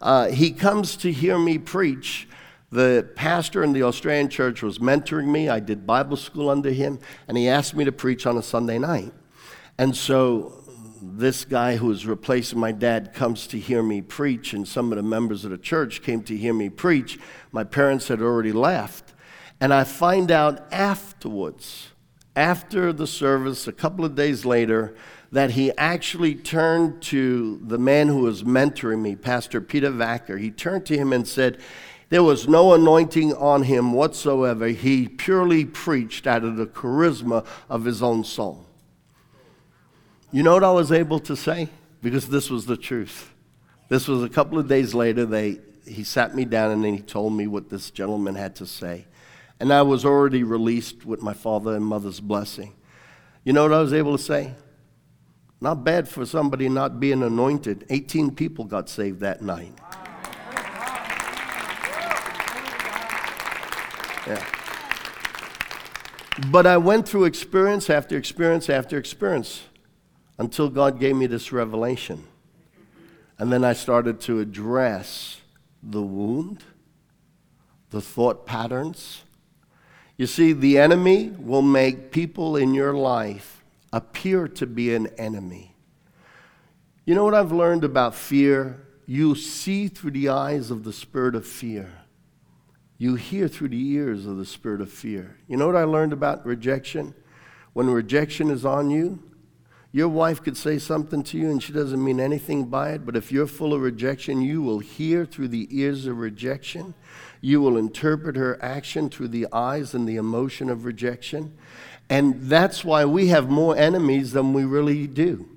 uh, 0.00 0.26
he 0.26 0.50
comes 0.50 0.96
to 0.96 1.12
hear 1.12 1.38
me 1.38 1.56
preach. 1.56 2.26
The 2.72 3.08
pastor 3.14 3.62
in 3.62 3.72
the 3.72 3.84
Australian 3.84 4.28
church 4.28 4.60
was 4.60 4.80
mentoring 4.80 5.28
me. 5.28 5.48
I 5.48 5.60
did 5.60 5.86
Bible 5.86 6.16
school 6.16 6.50
under 6.50 6.72
him, 6.72 6.98
and 7.28 7.38
he 7.38 7.48
asked 7.48 7.76
me 7.76 7.84
to 7.84 7.92
preach 7.92 8.26
on 8.26 8.36
a 8.36 8.42
Sunday 8.42 8.80
night. 8.80 9.12
And 9.78 9.94
so 9.94 10.62
this 11.00 11.44
guy 11.44 11.76
who 11.76 11.86
was 11.86 12.06
replacing 12.06 12.58
my 12.58 12.72
dad 12.72 13.14
comes 13.14 13.46
to 13.48 13.58
hear 13.58 13.84
me 13.84 14.02
preach, 14.02 14.52
and 14.52 14.66
some 14.66 14.90
of 14.90 14.96
the 14.96 15.02
members 15.04 15.44
of 15.44 15.52
the 15.52 15.58
church 15.58 16.02
came 16.02 16.22
to 16.24 16.36
hear 16.36 16.52
me 16.52 16.68
preach. 16.68 17.20
My 17.52 17.62
parents 17.62 18.08
had 18.08 18.20
already 18.20 18.50
left. 18.52 19.11
And 19.62 19.72
I 19.72 19.84
find 19.84 20.32
out 20.32 20.66
afterwards, 20.72 21.90
after 22.34 22.92
the 22.92 23.06
service, 23.06 23.68
a 23.68 23.72
couple 23.72 24.04
of 24.04 24.16
days 24.16 24.44
later, 24.44 24.92
that 25.30 25.52
he 25.52 25.70
actually 25.78 26.34
turned 26.34 27.00
to 27.02 27.60
the 27.62 27.78
man 27.78 28.08
who 28.08 28.22
was 28.22 28.42
mentoring 28.42 29.02
me, 29.02 29.14
Pastor 29.14 29.60
Peter 29.60 29.92
Vacker. 29.92 30.40
He 30.40 30.50
turned 30.50 30.84
to 30.86 30.96
him 30.96 31.12
and 31.12 31.28
said, 31.28 31.60
There 32.08 32.24
was 32.24 32.48
no 32.48 32.74
anointing 32.74 33.34
on 33.34 33.62
him 33.62 33.92
whatsoever. 33.92 34.66
He 34.66 35.06
purely 35.06 35.64
preached 35.64 36.26
out 36.26 36.42
of 36.42 36.56
the 36.56 36.66
charisma 36.66 37.46
of 37.70 37.84
his 37.84 38.02
own 38.02 38.24
soul. 38.24 38.66
You 40.32 40.42
know 40.42 40.54
what 40.54 40.64
I 40.64 40.72
was 40.72 40.90
able 40.90 41.20
to 41.20 41.36
say? 41.36 41.68
Because 42.02 42.28
this 42.28 42.50
was 42.50 42.66
the 42.66 42.76
truth. 42.76 43.32
This 43.88 44.08
was 44.08 44.24
a 44.24 44.28
couple 44.28 44.58
of 44.58 44.66
days 44.66 44.92
later. 44.92 45.24
They, 45.24 45.60
he 45.86 46.02
sat 46.02 46.34
me 46.34 46.46
down 46.46 46.72
and 46.72 46.84
then 46.84 46.94
he 46.94 47.00
told 47.00 47.32
me 47.32 47.46
what 47.46 47.70
this 47.70 47.92
gentleman 47.92 48.34
had 48.34 48.56
to 48.56 48.66
say 48.66 49.06
and 49.62 49.72
I 49.72 49.82
was 49.82 50.04
already 50.04 50.42
released 50.42 51.06
with 51.06 51.22
my 51.22 51.34
father 51.34 51.76
and 51.76 51.86
mother's 51.86 52.18
blessing. 52.18 52.74
You 53.44 53.52
know 53.52 53.62
what 53.62 53.72
I 53.72 53.80
was 53.80 53.92
able 53.92 54.16
to 54.16 54.22
say? 54.22 54.56
Not 55.60 55.84
bad 55.84 56.08
for 56.08 56.26
somebody 56.26 56.68
not 56.68 56.98
being 56.98 57.22
anointed. 57.22 57.86
18 57.88 58.34
people 58.34 58.64
got 58.64 58.88
saved 58.88 59.20
that 59.20 59.40
night. 59.40 59.72
Yeah. 64.26 64.44
But 66.50 66.66
I 66.66 66.76
went 66.76 67.08
through 67.08 67.26
experience 67.26 67.88
after 67.88 68.16
experience 68.16 68.68
after 68.68 68.98
experience 68.98 69.62
until 70.40 70.70
God 70.70 70.98
gave 70.98 71.14
me 71.14 71.28
this 71.28 71.52
revelation. 71.52 72.26
And 73.38 73.52
then 73.52 73.62
I 73.64 73.74
started 73.74 74.20
to 74.22 74.40
address 74.40 75.40
the 75.80 76.02
wound, 76.02 76.64
the 77.90 78.00
thought 78.00 78.44
patterns, 78.44 79.22
you 80.16 80.26
see, 80.26 80.52
the 80.52 80.78
enemy 80.78 81.30
will 81.38 81.62
make 81.62 82.12
people 82.12 82.56
in 82.56 82.74
your 82.74 82.94
life 82.94 83.64
appear 83.92 84.48
to 84.48 84.66
be 84.66 84.94
an 84.94 85.08
enemy. 85.18 85.74
You 87.04 87.14
know 87.14 87.24
what 87.24 87.34
I've 87.34 87.52
learned 87.52 87.84
about 87.84 88.14
fear? 88.14 88.86
You 89.06 89.34
see 89.34 89.88
through 89.88 90.12
the 90.12 90.28
eyes 90.28 90.70
of 90.70 90.84
the 90.84 90.92
spirit 90.92 91.34
of 91.34 91.46
fear. 91.46 91.92
You 92.98 93.16
hear 93.16 93.48
through 93.48 93.70
the 93.70 93.88
ears 93.90 94.26
of 94.26 94.36
the 94.36 94.46
spirit 94.46 94.80
of 94.80 94.92
fear. 94.92 95.36
You 95.48 95.56
know 95.56 95.66
what 95.66 95.76
I 95.76 95.84
learned 95.84 96.12
about 96.12 96.46
rejection? 96.46 97.14
When 97.72 97.90
rejection 97.90 98.50
is 98.50 98.64
on 98.64 98.90
you, 98.90 99.20
your 99.90 100.08
wife 100.08 100.42
could 100.42 100.56
say 100.56 100.78
something 100.78 101.22
to 101.24 101.38
you 101.38 101.50
and 101.50 101.62
she 101.62 101.72
doesn't 101.72 102.02
mean 102.02 102.20
anything 102.20 102.66
by 102.66 102.92
it, 102.92 103.04
but 103.04 103.16
if 103.16 103.32
you're 103.32 103.46
full 103.46 103.74
of 103.74 103.82
rejection, 103.82 104.40
you 104.40 104.62
will 104.62 104.78
hear 104.78 105.26
through 105.26 105.48
the 105.48 105.68
ears 105.70 106.06
of 106.06 106.18
rejection. 106.18 106.94
You 107.43 107.61
will 107.61 107.76
interpret 107.76 108.36
her 108.36 108.59
action 108.62 109.11
through 109.11 109.28
the 109.28 109.47
eyes 109.53 109.93
and 109.93 110.09
the 110.09 110.16
emotion 110.16 110.70
of 110.70 110.86
rejection. 110.86 111.53
And 112.09 112.43
that's 112.43 112.84
why 112.84 113.05
we 113.05 113.28
have 113.28 113.51
more 113.51 113.76
enemies 113.76 114.32
than 114.32 114.55
we 114.55 114.64
really 114.64 115.07
do. 115.07 115.49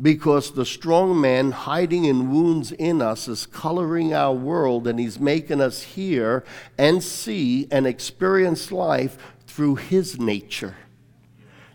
because 0.00 0.54
the 0.54 0.64
strong 0.64 1.20
man 1.20 1.52
hiding 1.52 2.04
in 2.04 2.30
wounds 2.30 2.72
in 2.72 3.00
us 3.00 3.28
is 3.28 3.46
coloring 3.46 4.12
our 4.12 4.32
world 4.32 4.86
and 4.88 4.98
he's 4.98 5.20
making 5.20 5.60
us 5.60 5.82
hear 5.82 6.44
and 6.76 7.02
see 7.02 7.68
and 7.70 7.86
experience 7.86 8.72
life 8.72 9.16
through 9.46 9.76
his 9.76 10.18
nature. 10.18 10.74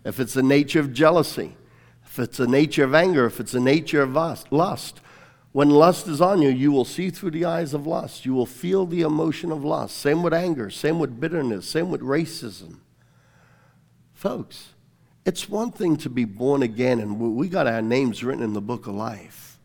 If 0.04 0.20
it's 0.20 0.36
a 0.36 0.42
nature 0.42 0.80
of 0.80 0.92
jealousy, 0.92 1.56
if 2.04 2.18
it's 2.18 2.40
a 2.40 2.46
nature 2.46 2.84
of 2.84 2.94
anger, 2.94 3.26
if 3.26 3.40
it's 3.40 3.54
a 3.54 3.60
nature 3.60 4.02
of 4.02 4.14
lust, 4.50 5.00
when 5.52 5.70
lust 5.70 6.06
is 6.06 6.20
on 6.20 6.42
you, 6.42 6.48
you 6.48 6.70
will 6.70 6.84
see 6.84 7.10
through 7.10 7.32
the 7.32 7.44
eyes 7.44 7.74
of 7.74 7.86
lust. 7.86 8.24
You 8.24 8.34
will 8.34 8.46
feel 8.46 8.86
the 8.86 9.02
emotion 9.02 9.50
of 9.50 9.64
lust. 9.64 9.96
Same 9.96 10.22
with 10.22 10.32
anger, 10.32 10.70
same 10.70 10.98
with 11.00 11.18
bitterness, 11.18 11.68
same 11.68 11.90
with 11.90 12.00
racism. 12.02 12.78
Folks, 14.12 14.74
it's 15.24 15.48
one 15.48 15.72
thing 15.72 15.96
to 15.96 16.10
be 16.10 16.24
born 16.24 16.62
again 16.62 17.00
and 17.00 17.18
we 17.18 17.48
got 17.48 17.66
our 17.66 17.82
names 17.82 18.22
written 18.22 18.44
in 18.44 18.52
the 18.52 18.60
book 18.60 18.86
of 18.86 18.94
life. 18.94 19.58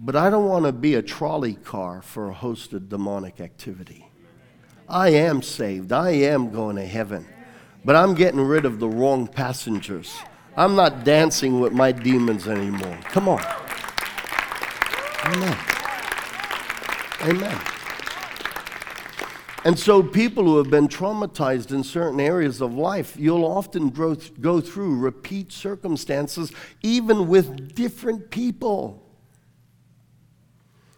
But 0.00 0.16
I 0.16 0.30
don't 0.30 0.48
want 0.48 0.66
to 0.66 0.72
be 0.72 0.94
a 0.94 1.02
trolley 1.02 1.54
car 1.54 2.02
for 2.02 2.28
a 2.28 2.34
hosted 2.34 2.88
demonic 2.88 3.40
activity. 3.40 4.08
I 4.88 5.10
am 5.10 5.42
saved. 5.42 5.92
I 5.92 6.10
am 6.10 6.50
going 6.50 6.76
to 6.76 6.84
heaven. 6.84 7.26
But 7.84 7.96
I'm 7.96 8.14
getting 8.14 8.40
rid 8.40 8.64
of 8.64 8.80
the 8.80 8.88
wrong 8.88 9.26
passengers. 9.26 10.14
I'm 10.56 10.74
not 10.74 11.04
dancing 11.04 11.60
with 11.60 11.72
my 11.72 11.92
demons 11.92 12.48
anymore. 12.48 12.98
Come 13.04 13.28
on. 13.28 13.63
Amen. 15.24 15.56
Amen. 17.22 17.60
And 19.64 19.78
so, 19.78 20.02
people 20.02 20.44
who 20.44 20.58
have 20.58 20.70
been 20.70 20.88
traumatized 20.88 21.72
in 21.72 21.82
certain 21.82 22.20
areas 22.20 22.60
of 22.60 22.74
life, 22.74 23.16
you'll 23.18 23.46
often 23.46 23.88
go, 23.88 24.60
through 24.60 24.98
repeat 24.98 25.52
circumstances, 25.52 26.52
even 26.82 27.28
with 27.28 27.74
different 27.74 28.30
people. 28.30 29.03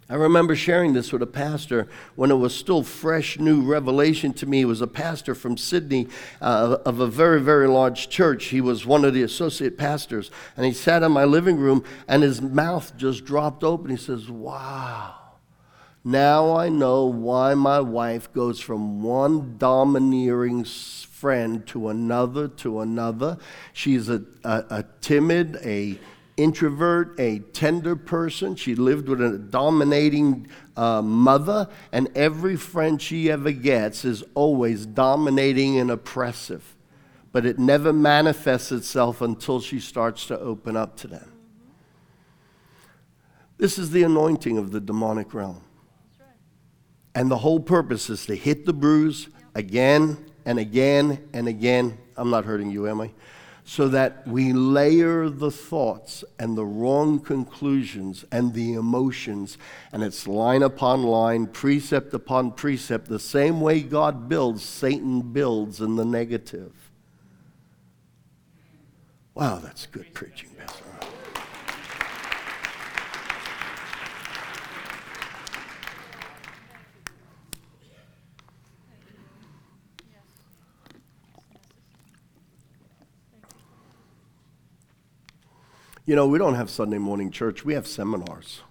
I 0.09 0.15
remember 0.15 0.55
sharing 0.55 0.93
this 0.93 1.13
with 1.13 1.23
a 1.23 1.27
pastor 1.27 1.89
when 2.15 2.31
it 2.31 2.37
was 2.37 2.55
still 2.55 2.85
fresh, 2.85 3.41
new 3.41 3.63
revelation 3.63 4.33
to 4.35 4.47
me. 4.47 4.59
He 4.59 4.65
was 4.65 4.81
a 4.81 4.87
pastor 4.87 5.35
from 5.35 5.57
Sydney 5.57 6.07
uh, 6.41 6.77
of 6.85 7.01
a 7.01 7.09
very, 7.09 7.41
very 7.41 7.67
large 7.67 8.09
church. 8.09 8.47
He 8.47 8.61
was 8.61 8.87
one 8.87 9.05
of 9.05 9.15
the 9.15 9.23
associate 9.23 9.77
pastors. 9.77 10.31
And 10.57 10.65
he 10.65 10.73
sat 10.73 11.03
in 11.03 11.11
my 11.11 11.25
living 11.25 11.57
room, 11.57 11.83
and 12.07 12.23
his 12.23 12.41
mouth 12.41 12.97
just 12.97 13.25
dropped 13.25 13.65
open. 13.65 13.91
He 13.91 13.97
says, 13.97 14.31
Wow. 14.31 15.15
Now 16.05 16.57
I 16.57 16.69
know 16.69 17.07
why 17.07 17.55
my 17.55 17.81
wife 17.81 18.33
goes 18.33 18.61
from 18.61 19.03
one 19.03 19.59
domineering 19.59 20.65
friend 20.65 21.67
to 21.67 21.89
another 21.89 22.47
to 22.47 22.79
another. 22.79 23.39
She's 23.73 24.09
a, 24.09 24.23
a, 24.45 24.65
a 24.71 24.85
timid, 25.01 25.57
a 25.65 25.99
introvert, 26.37 27.19
a 27.19 27.39
tender 27.39 27.97
person. 27.97 28.57
She 28.57 28.75
lived 28.75 29.09
with 29.09 29.21
a 29.21 29.39
dominating 29.39 30.49
uh, 30.77 31.03
mother, 31.03 31.69
and 31.93 32.09
every 32.15 32.57
friend 32.57 33.01
she 33.01 33.31
ever 33.31 33.53
gets 33.53 34.05
is 34.05 34.23
always 34.35 34.87
dominating 34.87 35.79
and 35.79 35.91
oppressive. 35.91 36.77
But 37.33 37.47
it 37.47 37.59
never 37.59 37.93
manifests 37.93 38.73
itself 38.73 39.21
until 39.21 39.61
she 39.61 39.81
starts 39.81 40.27
to 40.27 40.39
open 40.39 40.77
up 40.77 40.97
to 40.99 41.09
them. 41.09 41.33
This 43.59 43.79
is 43.79 43.91
the 43.91 44.03
anointing 44.03 44.59
of 44.59 44.71
the 44.71 44.81
demonic 44.81 45.33
realm. 45.33 45.63
And 47.15 47.31
the 47.31 47.39
whole 47.39 47.61
purpose 47.61 48.11
is 48.11 48.27
to 48.27 48.35
hit 48.35 48.67
the 48.67 48.75
bruise 48.75 49.29
again 49.55 50.19
and 50.45 50.59
again 50.59 51.27
and 51.33 51.49
again. 51.49 51.97
I'm 52.17 52.29
not 52.29 52.45
hurting 52.45 52.71
you, 52.71 52.87
am 52.89 53.01
I? 53.01 53.11
So 53.69 53.89
that 53.89 54.25
we 54.29 54.53
layer 54.53 55.29
the 55.29 55.51
thoughts 55.51 56.23
and 56.39 56.57
the 56.57 56.65
wrong 56.65 57.19
conclusions 57.19 58.25
and 58.31 58.55
the 58.55 58.75
emotions, 58.75 59.59
and 59.93 60.05
it's 60.05 60.29
line 60.29 60.63
upon 60.63 61.03
line, 61.03 61.49
precept 61.49 62.15
upon 62.15 62.53
precept, 62.53 63.09
the 63.09 63.19
same 63.19 63.61
way 63.61 63.81
God 63.81 64.29
builds, 64.29 64.63
Satan 64.63 65.21
builds 65.21 65.81
in 65.81 65.97
the 65.97 66.05
negative. 66.05 66.73
Wow, 69.35 69.59
that's 69.59 69.87
good 69.87 70.15
preaching, 70.15 70.51
Pastor. 70.57 70.85
You 86.09 86.15
know, 86.15 86.29
we 86.29 86.39
don't 86.39 86.55
have 86.55 86.71
Sunday 86.71 86.99
morning 86.99 87.33
church, 87.33 87.65
we 87.65 87.75
have 87.75 87.85
seminars. 87.85 88.63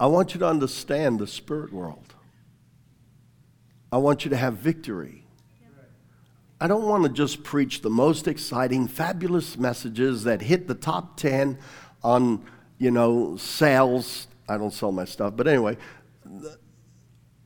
I 0.00 0.06
want 0.06 0.34
you 0.34 0.40
to 0.40 0.48
understand 0.48 1.20
the 1.20 1.28
spirit 1.28 1.72
world. 1.72 2.14
I 3.92 3.98
want 3.98 4.24
you 4.24 4.30
to 4.30 4.36
have 4.36 4.54
victory. 4.54 5.22
I 6.60 6.66
don't 6.66 6.86
want 6.86 7.04
to 7.04 7.08
just 7.08 7.44
preach 7.44 7.82
the 7.82 7.90
most 7.90 8.26
exciting, 8.26 8.88
fabulous 8.88 9.56
messages 9.56 10.24
that 10.24 10.42
hit 10.42 10.66
the 10.66 10.74
top 10.74 11.16
10 11.18 11.56
on, 12.02 12.44
you 12.78 12.90
know, 12.90 13.36
sales. 13.36 14.26
I 14.48 14.58
don't 14.58 14.72
sell 14.72 14.90
my 14.90 15.04
stuff, 15.04 15.34
but 15.36 15.46
anyway, 15.46 15.76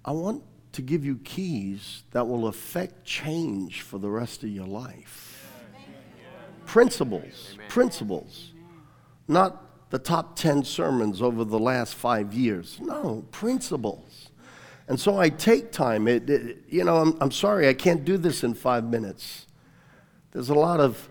I 0.05 0.13
want 0.13 0.43
to 0.73 0.83
give 0.83 1.05
you 1.05 1.17
keys 1.25 2.05
that 2.13 2.27
will 2.27 2.47
affect 2.47 3.05
change 3.05 3.83
for 3.83 3.99
the 3.99 4.09
rest 4.09 4.43
of 4.43 4.51
your 4.51 4.67
life. 4.67 5.49
Principles, 6.65 7.57
principles, 7.69 8.53
not 9.27 9.91
the 9.91 9.99
top 9.99 10.37
10 10.37 10.65
sermons 10.65 11.21
over 11.21 11.45
the 11.45 11.59
last 11.59 11.95
five 11.95 12.33
years. 12.33 12.79
No, 12.81 13.25
principles. 13.33 14.31
And 14.87 14.99
so 14.99 15.19
I 15.19 15.29
take 15.29 15.73
time. 15.73 16.07
It, 16.09 16.31
it, 16.31 16.59
you 16.69 16.85
know, 16.85 16.97
I'm, 16.97 17.17
I'm 17.21 17.31
sorry, 17.31 17.69
I 17.69 17.75
can't 17.75 18.05
do 18.05 18.17
this 18.17 18.45
in 18.45 18.55
five 18.55 18.85
minutes. 18.85 19.47
There's 20.31 20.49
a 20.49 20.55
lot 20.55 20.81
of 20.81 21.09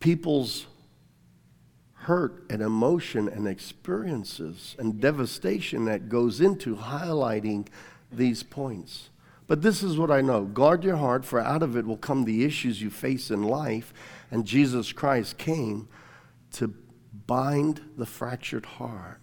people's 0.00 0.66
hurt 2.08 2.42
and 2.48 2.62
emotion 2.62 3.28
and 3.28 3.46
experiences 3.46 4.74
and 4.78 4.98
devastation 4.98 5.84
that 5.84 6.08
goes 6.08 6.40
into 6.40 6.74
highlighting 6.74 7.66
these 8.10 8.42
points. 8.42 9.10
But 9.46 9.60
this 9.60 9.82
is 9.82 9.98
what 9.98 10.10
I 10.10 10.22
know 10.22 10.46
guard 10.46 10.84
your 10.84 10.96
heart, 10.96 11.26
for 11.26 11.38
out 11.38 11.62
of 11.62 11.76
it 11.76 11.84
will 11.84 11.98
come 11.98 12.24
the 12.24 12.44
issues 12.46 12.80
you 12.80 12.88
face 12.88 13.30
in 13.30 13.42
life. 13.42 13.92
And 14.30 14.46
Jesus 14.46 14.90
Christ 14.90 15.36
came 15.36 15.86
to 16.52 16.72
bind 17.26 17.82
the 17.98 18.06
fractured 18.06 18.64
heart, 18.64 19.20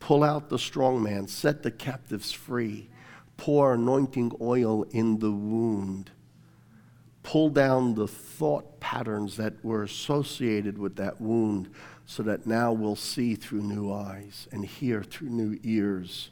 pull 0.00 0.24
out 0.24 0.48
the 0.48 0.58
strong 0.58 1.04
man, 1.04 1.28
set 1.28 1.62
the 1.62 1.70
captives 1.70 2.32
free, 2.32 2.90
pour 3.36 3.74
anointing 3.74 4.32
oil 4.40 4.82
in 4.90 5.20
the 5.20 5.30
wound 5.30 6.10
pull 7.22 7.48
down 7.48 7.94
the 7.94 8.08
thought 8.08 8.80
patterns 8.80 9.36
that 9.36 9.64
were 9.64 9.82
associated 9.82 10.76
with 10.76 10.96
that 10.96 11.20
wound 11.20 11.70
so 12.06 12.22
that 12.22 12.46
now 12.46 12.72
we'll 12.72 12.96
see 12.96 13.34
through 13.34 13.62
new 13.62 13.92
eyes 13.92 14.48
and 14.52 14.64
hear 14.64 15.02
through 15.02 15.30
new 15.30 15.58
ears. 15.62 16.30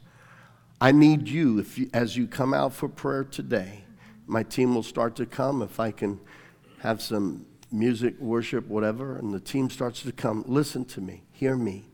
I 0.80 0.92
need 0.92 1.28
you, 1.28 1.58
if 1.58 1.78
you, 1.78 1.90
as 1.92 2.16
you 2.16 2.26
come 2.26 2.54
out 2.54 2.72
for 2.72 2.88
prayer 2.88 3.24
today. 3.24 3.84
My 4.26 4.42
team 4.42 4.74
will 4.74 4.82
start 4.82 5.16
to 5.16 5.26
come. 5.26 5.62
If 5.62 5.80
I 5.80 5.90
can 5.90 6.20
have 6.78 7.02
some 7.02 7.46
music, 7.72 8.18
worship, 8.20 8.66
whatever, 8.68 9.16
and 9.16 9.32
the 9.34 9.40
team 9.40 9.70
starts 9.70 10.02
to 10.02 10.12
come, 10.12 10.44
listen 10.46 10.84
to 10.86 11.00
me, 11.00 11.22
hear 11.32 11.56
me. 11.56 11.84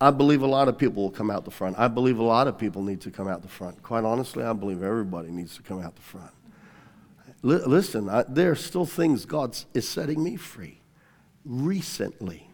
I 0.00 0.10
believe 0.10 0.42
a 0.42 0.46
lot 0.46 0.68
of 0.68 0.78
people 0.78 1.02
will 1.02 1.10
come 1.10 1.30
out 1.30 1.44
the 1.44 1.50
front. 1.50 1.78
I 1.78 1.88
believe 1.88 2.18
a 2.18 2.24
lot 2.24 2.48
of 2.48 2.58
people 2.58 2.82
need 2.82 3.00
to 3.02 3.10
come 3.10 3.28
out 3.28 3.42
the 3.42 3.48
front. 3.48 3.82
Quite 3.82 4.04
honestly, 4.04 4.42
I 4.42 4.52
believe 4.52 4.82
everybody 4.82 5.30
needs 5.30 5.56
to 5.56 5.62
come 5.62 5.80
out 5.80 5.94
the 5.96 6.02
front. 6.02 6.32
L- 7.44 7.68
listen, 7.68 8.08
I, 8.08 8.24
there 8.28 8.50
are 8.50 8.56
still 8.56 8.86
things 8.86 9.24
God 9.24 9.56
is 9.74 9.86
setting 9.88 10.22
me 10.22 10.36
free 10.36 10.80
recently. 11.44 12.48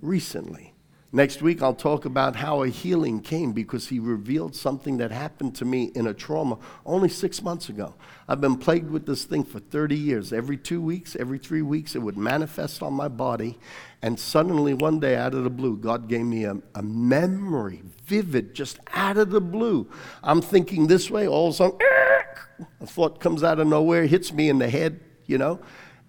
Recently. 0.00 0.72
Next 1.14 1.42
week, 1.42 1.60
I'll 1.60 1.74
talk 1.74 2.06
about 2.06 2.36
how 2.36 2.62
a 2.62 2.68
healing 2.68 3.20
came 3.20 3.52
because 3.52 3.88
he 3.88 3.98
revealed 3.98 4.56
something 4.56 4.96
that 4.96 5.10
happened 5.10 5.54
to 5.56 5.66
me 5.66 5.92
in 5.94 6.06
a 6.06 6.14
trauma 6.14 6.56
only 6.86 7.10
six 7.10 7.42
months 7.42 7.68
ago. 7.68 7.94
I've 8.26 8.40
been 8.40 8.56
plagued 8.56 8.90
with 8.90 9.04
this 9.04 9.24
thing 9.24 9.44
for 9.44 9.58
30 9.58 9.94
years. 9.94 10.32
Every 10.32 10.56
two 10.56 10.80
weeks, 10.80 11.14
every 11.14 11.36
three 11.36 11.60
weeks, 11.60 11.94
it 11.94 11.98
would 11.98 12.16
manifest 12.16 12.82
on 12.82 12.94
my 12.94 13.08
body. 13.08 13.58
And 14.00 14.18
suddenly, 14.18 14.72
one 14.72 15.00
day, 15.00 15.14
out 15.14 15.34
of 15.34 15.44
the 15.44 15.50
blue, 15.50 15.76
God 15.76 16.08
gave 16.08 16.24
me 16.24 16.44
a, 16.44 16.56
a 16.74 16.82
memory, 16.82 17.82
vivid, 18.06 18.54
just 18.54 18.80
out 18.94 19.18
of 19.18 19.30
the 19.30 19.40
blue. 19.42 19.90
I'm 20.22 20.40
thinking 20.40 20.86
this 20.86 21.10
way, 21.10 21.28
all 21.28 21.48
of 21.48 21.52
a 21.52 21.56
sudden, 21.58 21.78
a 22.80 22.86
thought 22.86 23.20
comes 23.20 23.44
out 23.44 23.60
of 23.60 23.66
nowhere, 23.66 24.06
hits 24.06 24.32
me 24.32 24.48
in 24.48 24.58
the 24.58 24.70
head, 24.70 25.00
you 25.26 25.36
know, 25.36 25.60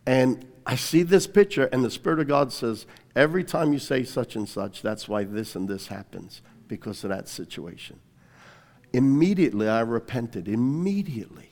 and 0.05 0.45
I 0.65 0.76
see 0.76 1.03
this 1.03 1.27
picture, 1.27 1.65
and 1.65 1.84
the 1.84 1.91
Spirit 1.91 2.19
of 2.19 2.27
God 2.27 2.53
says, 2.53 2.85
Every 3.15 3.44
time 3.44 3.73
you 3.73 3.80
say 3.80 4.03
such 4.03 4.35
and 4.35 4.48
such, 4.48 4.81
that's 4.81 5.07
why 5.07 5.23
this 5.23 5.56
and 5.56 5.68
this 5.68 5.88
happens. 5.88 6.41
because 6.68 7.03
of 7.03 7.10
that 7.10 7.27
situation. 7.27 7.99
Immediately, 8.94 9.68
I 9.68 9.81
repented. 9.81 10.48
Immediately. 10.48 11.49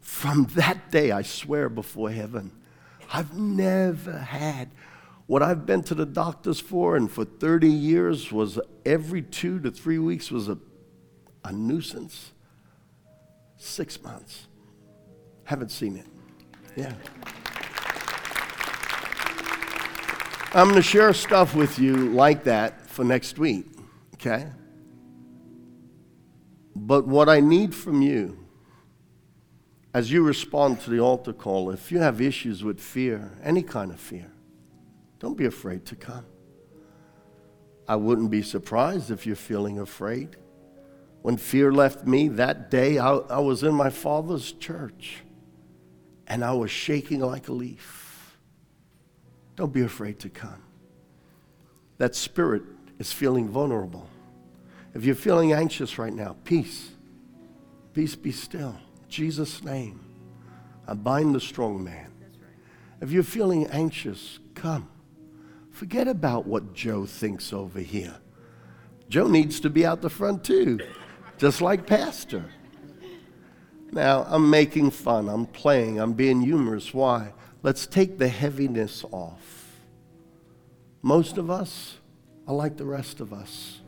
From 0.00 0.46
that 0.56 0.90
day, 0.90 1.12
I 1.12 1.22
swear 1.22 1.68
before 1.68 2.10
heaven, 2.10 2.50
I've 3.12 3.34
never 3.34 4.18
had 4.18 4.70
what 5.26 5.42
I've 5.42 5.64
been 5.64 5.82
to 5.84 5.94
the 5.94 6.04
doctors 6.04 6.60
for, 6.60 6.96
and 6.96 7.10
for 7.10 7.24
30 7.24 7.68
years 7.68 8.32
was 8.32 8.60
every 8.84 9.22
two 9.22 9.60
to 9.60 9.70
three 9.70 9.98
weeks 9.98 10.30
was 10.30 10.48
a, 10.48 10.58
a 11.44 11.52
nuisance. 11.52 12.32
Six 13.56 14.02
months. 14.02 14.48
Haven't 15.44 15.70
seen 15.70 15.96
it. 15.96 16.06
Yeah. 16.76 16.92
I'm 20.54 20.68
going 20.68 20.76
to 20.76 20.82
share 20.82 21.14
stuff 21.14 21.54
with 21.54 21.78
you 21.78 22.10
like 22.10 22.44
that 22.44 22.86
for 22.86 23.04
next 23.04 23.38
week, 23.38 23.64
okay? 24.14 24.48
But 26.76 27.06
what 27.06 27.30
I 27.30 27.40
need 27.40 27.74
from 27.74 28.02
you 28.02 28.36
as 29.94 30.12
you 30.12 30.22
respond 30.22 30.78
to 30.82 30.90
the 30.90 31.00
altar 31.00 31.32
call, 31.32 31.70
if 31.70 31.90
you 31.90 32.00
have 32.00 32.20
issues 32.20 32.62
with 32.62 32.80
fear, 32.80 33.32
any 33.42 33.62
kind 33.62 33.90
of 33.90 33.98
fear, 33.98 34.30
don't 35.20 35.38
be 35.38 35.46
afraid 35.46 35.86
to 35.86 35.96
come. 35.96 36.26
I 37.88 37.96
wouldn't 37.96 38.30
be 38.30 38.42
surprised 38.42 39.10
if 39.10 39.26
you're 39.26 39.36
feeling 39.36 39.78
afraid. 39.78 40.36
When 41.22 41.38
fear 41.38 41.72
left 41.72 42.06
me 42.06 42.28
that 42.28 42.70
day, 42.70 42.98
I, 42.98 43.14
I 43.14 43.38
was 43.38 43.62
in 43.62 43.74
my 43.74 43.88
father's 43.88 44.52
church 44.52 45.22
and 46.26 46.44
I 46.44 46.52
was 46.52 46.70
shaking 46.70 47.20
like 47.20 47.48
a 47.48 47.52
leaf. 47.52 48.01
Don't 49.62 49.72
be 49.72 49.82
afraid 49.82 50.18
to 50.18 50.28
come. 50.28 50.60
That 51.98 52.16
spirit 52.16 52.64
is 52.98 53.12
feeling 53.12 53.48
vulnerable. 53.48 54.08
If 54.92 55.04
you're 55.04 55.14
feeling 55.14 55.52
anxious 55.52 55.98
right 55.98 56.12
now, 56.12 56.34
peace. 56.42 56.90
Peace 57.94 58.16
be 58.16 58.32
still. 58.32 58.74
Jesus' 59.08 59.62
name. 59.62 60.00
I 60.88 60.94
bind 60.94 61.32
the 61.32 61.40
strong 61.40 61.84
man. 61.84 62.10
If 63.00 63.12
you're 63.12 63.22
feeling 63.22 63.68
anxious, 63.68 64.40
come. 64.56 64.88
Forget 65.70 66.08
about 66.08 66.44
what 66.44 66.74
Joe 66.74 67.06
thinks 67.06 67.52
over 67.52 67.78
here. 67.78 68.16
Joe 69.08 69.28
needs 69.28 69.60
to 69.60 69.70
be 69.70 69.86
out 69.86 70.02
the 70.02 70.10
front 70.10 70.42
too, 70.42 70.80
just 71.38 71.60
like 71.60 71.86
Pastor. 71.86 72.46
Now, 73.92 74.26
I'm 74.28 74.50
making 74.50 74.90
fun, 74.90 75.28
I'm 75.28 75.46
playing, 75.46 76.00
I'm 76.00 76.14
being 76.14 76.40
humorous. 76.40 76.92
Why? 76.92 77.32
Let's 77.62 77.86
take 77.86 78.18
the 78.18 78.28
heaviness 78.28 79.04
off. 79.12 79.78
Most 81.00 81.38
of 81.38 81.50
us 81.50 81.98
are 82.46 82.54
like 82.54 82.76
the 82.76 82.84
rest 82.84 83.20
of 83.20 83.32
us. 83.32 83.80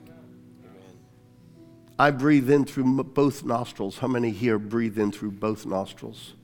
I 1.98 2.10
breathe 2.10 2.50
in 2.50 2.64
through 2.64 3.02
both 3.04 3.44
nostrils. 3.44 3.98
How 3.98 4.08
many 4.08 4.30
here 4.30 4.58
breathe 4.58 4.98
in 4.98 5.12
through 5.12 5.32
both 5.32 5.66
nostrils? 5.66 6.34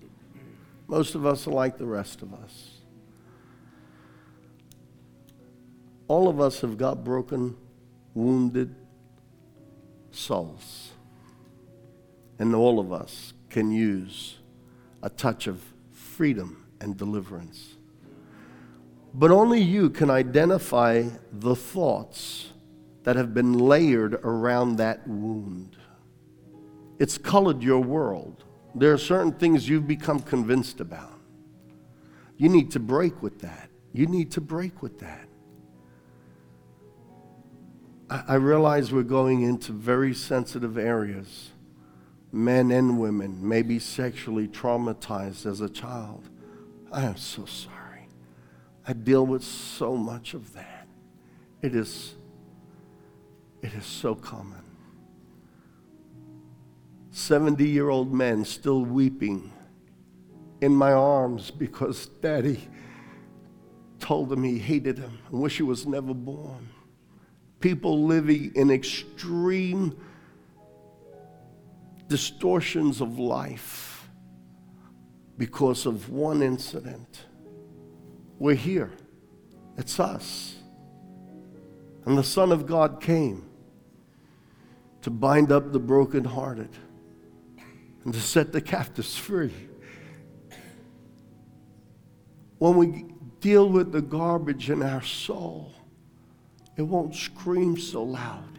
Most 0.86 1.14
of 1.14 1.24
us 1.24 1.46
are 1.46 1.52
like 1.52 1.78
the 1.78 1.86
rest 1.86 2.22
of 2.22 2.34
us. 2.34 2.70
All 6.08 6.28
of 6.28 6.40
us 6.40 6.60
have 6.60 6.76
got 6.76 7.04
broken, 7.04 7.56
wounded 8.14 8.74
souls. 10.10 10.90
And 12.40 12.54
all 12.54 12.80
of 12.80 12.92
us 12.92 13.32
can 13.48 13.70
use 13.70 14.38
a 15.02 15.10
touch 15.10 15.46
of 15.46 15.62
freedom 15.92 16.59
and 16.80 16.96
deliverance. 16.96 17.76
But 19.12 19.30
only 19.30 19.60
you 19.60 19.90
can 19.90 20.10
identify 20.10 21.04
the 21.32 21.56
thoughts 21.56 22.50
that 23.02 23.16
have 23.16 23.34
been 23.34 23.58
layered 23.58 24.14
around 24.14 24.76
that 24.76 25.06
wound. 25.06 25.76
It's 26.98 27.18
colored 27.18 27.62
your 27.62 27.80
world. 27.80 28.44
There 28.74 28.92
are 28.92 28.98
certain 28.98 29.32
things 29.32 29.68
you've 29.68 29.88
become 29.88 30.20
convinced 30.20 30.80
about. 30.80 31.18
You 32.36 32.48
need 32.48 32.70
to 32.72 32.80
break 32.80 33.22
with 33.22 33.40
that. 33.40 33.68
You 33.92 34.06
need 34.06 34.30
to 34.32 34.40
break 34.40 34.82
with 34.82 35.00
that. 35.00 35.26
I, 38.08 38.34
realize 38.34 38.92
we're 38.92 39.04
going 39.04 39.42
into 39.42 39.70
very 39.70 40.14
sensitive 40.14 40.76
areas. 40.76 41.50
Men 42.32 42.72
and 42.72 42.98
women 42.98 43.46
may 43.46 43.62
be 43.62 43.78
sexually 43.78 44.48
traumatized 44.48 45.46
as 45.46 45.60
a 45.60 45.68
child. 45.68 46.28
I 46.92 47.02
am 47.02 47.16
so 47.16 47.44
sorry. 47.44 48.08
I 48.86 48.92
deal 48.92 49.24
with 49.24 49.44
so 49.44 49.96
much 49.96 50.34
of 50.34 50.52
that. 50.54 50.88
It 51.62 51.74
is 51.74 52.14
it 53.62 53.74
is 53.74 53.84
so 53.84 54.14
common. 54.14 54.62
70 57.10 57.68
year 57.68 57.90
old 57.90 58.12
men 58.12 58.44
still 58.44 58.84
weeping 58.84 59.52
in 60.60 60.74
my 60.74 60.92
arms 60.92 61.50
because 61.50 62.06
daddy 62.06 62.68
told 63.98 64.32
him 64.32 64.42
he 64.42 64.58
hated 64.58 64.98
him 64.98 65.18
and 65.30 65.40
wish 65.40 65.56
he 65.58 65.62
was 65.62 65.86
never 65.86 66.14
born. 66.14 66.70
People 67.60 68.04
living 68.04 68.52
in 68.54 68.70
extreme 68.70 69.96
distortions 72.08 73.00
of 73.00 73.18
life 73.18 73.89
because 75.40 75.86
of 75.86 76.10
one 76.10 76.42
incident. 76.42 77.22
We're 78.38 78.54
here. 78.54 78.90
It's 79.78 79.98
us. 79.98 80.56
And 82.04 82.18
the 82.18 82.22
Son 82.22 82.52
of 82.52 82.66
God 82.66 83.00
came 83.00 83.48
to 85.00 85.08
bind 85.08 85.50
up 85.50 85.72
the 85.72 85.78
brokenhearted 85.78 86.68
and 88.04 88.12
to 88.12 88.20
set 88.20 88.52
the 88.52 88.60
captives 88.60 89.16
free. 89.16 89.54
When 92.58 92.76
we 92.76 93.06
deal 93.40 93.66
with 93.66 93.92
the 93.92 94.02
garbage 94.02 94.68
in 94.68 94.82
our 94.82 95.02
soul, 95.02 95.72
it 96.76 96.82
won't 96.82 97.14
scream 97.14 97.78
so 97.78 98.02
loud, 98.02 98.58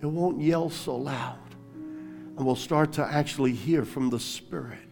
it 0.00 0.06
won't 0.06 0.40
yell 0.40 0.70
so 0.70 0.96
loud, 0.96 1.54
and 1.74 2.46
we'll 2.46 2.56
start 2.56 2.92
to 2.94 3.04
actually 3.04 3.52
hear 3.52 3.84
from 3.84 4.08
the 4.08 4.18
Spirit. 4.18 4.83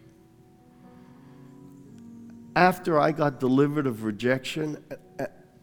After 2.55 3.01
I 3.01 3.13
got 3.13 3.41
delivered 3.41 3.87
of 3.87 4.05
rejection, 4.05 4.85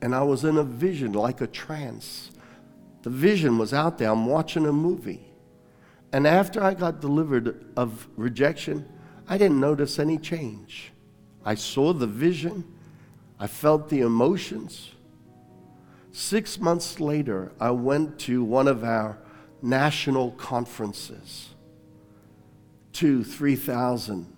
and 0.02 0.16
I 0.16 0.24
was 0.24 0.44
in 0.44 0.58
a 0.58 0.64
vision 0.64 1.14
like 1.14 1.42
a 1.42 1.48
trance. 1.48 2.32
The 3.04 3.10
vision 3.10 3.58
was 3.58 3.74
out 3.74 3.98
there. 3.98 4.10
I'm 4.10 4.26
watching 4.26 4.66
a 4.66 4.74
movie. 4.74 5.26
And 6.12 6.26
after 6.26 6.64
I 6.64 6.74
got 6.74 7.02
delivered 7.02 7.66
of 7.78 8.08
rejection, 8.16 8.88
I 9.28 9.38
didn't 9.38 9.60
notice 9.60 10.00
any 10.00 10.18
change. 10.18 10.92
I 11.46 11.56
saw 11.56 11.94
the 11.94 12.08
vision, 12.08 12.66
I 13.40 13.48
felt 13.48 13.90
the 13.90 14.02
emotions. 14.02 14.92
Six 16.12 16.60
months 16.60 17.00
later, 17.00 17.52
I 17.60 17.72
went 17.72 18.20
to 18.22 18.44
one 18.44 18.68
of 18.68 18.84
our 18.84 19.20
national 19.62 20.32
conferences. 20.32 21.50
Two, 22.92 23.24
3,000 23.24 24.36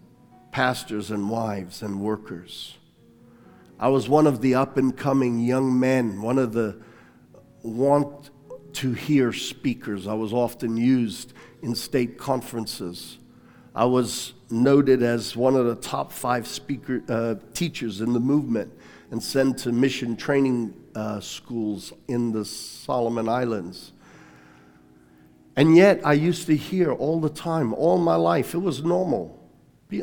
pastors 0.51 1.11
and 1.11 1.29
wives 1.29 1.81
and 1.81 2.01
workers. 2.01 2.77
I 3.79 3.87
was 3.87 4.07
one 4.07 4.27
of 4.27 4.41
the 4.41 4.55
up 4.55 4.77
and 4.77 4.95
coming 4.95 5.39
young 5.39 5.79
men, 5.79 6.21
one 6.21 6.37
of 6.37 6.53
the 6.53 6.77
want 7.63 8.29
to 8.73 8.93
hear 8.93 9.33
speakers. 9.33 10.07
I 10.07 10.13
was 10.13 10.33
often 10.33 10.77
used 10.77 11.33
in 11.61 11.75
state 11.75 12.17
conferences. 12.17 13.17
I 13.73 13.85
was 13.85 14.33
noted 14.49 15.01
as 15.01 15.35
one 15.35 15.55
of 15.55 15.65
the 15.65 15.75
top 15.75 16.11
five 16.11 16.47
speaker, 16.47 17.01
uh, 17.07 17.35
teachers 17.53 18.01
in 18.01 18.13
the 18.13 18.19
movement 18.19 18.71
and 19.11 19.21
sent 19.21 19.59
to 19.59 19.71
mission 19.71 20.15
training 20.15 20.73
uh, 20.95 21.19
schools 21.19 21.93
in 22.07 22.31
the 22.31 22.45
Solomon 22.45 23.27
Islands. 23.27 23.93
And 25.55 25.75
yet, 25.75 26.01
I 26.05 26.13
used 26.13 26.47
to 26.47 26.55
hear 26.55 26.91
all 26.91 27.19
the 27.19 27.29
time, 27.29 27.73
all 27.73 27.97
my 27.97 28.15
life, 28.15 28.53
it 28.53 28.59
was 28.59 28.83
normal. 28.83 29.40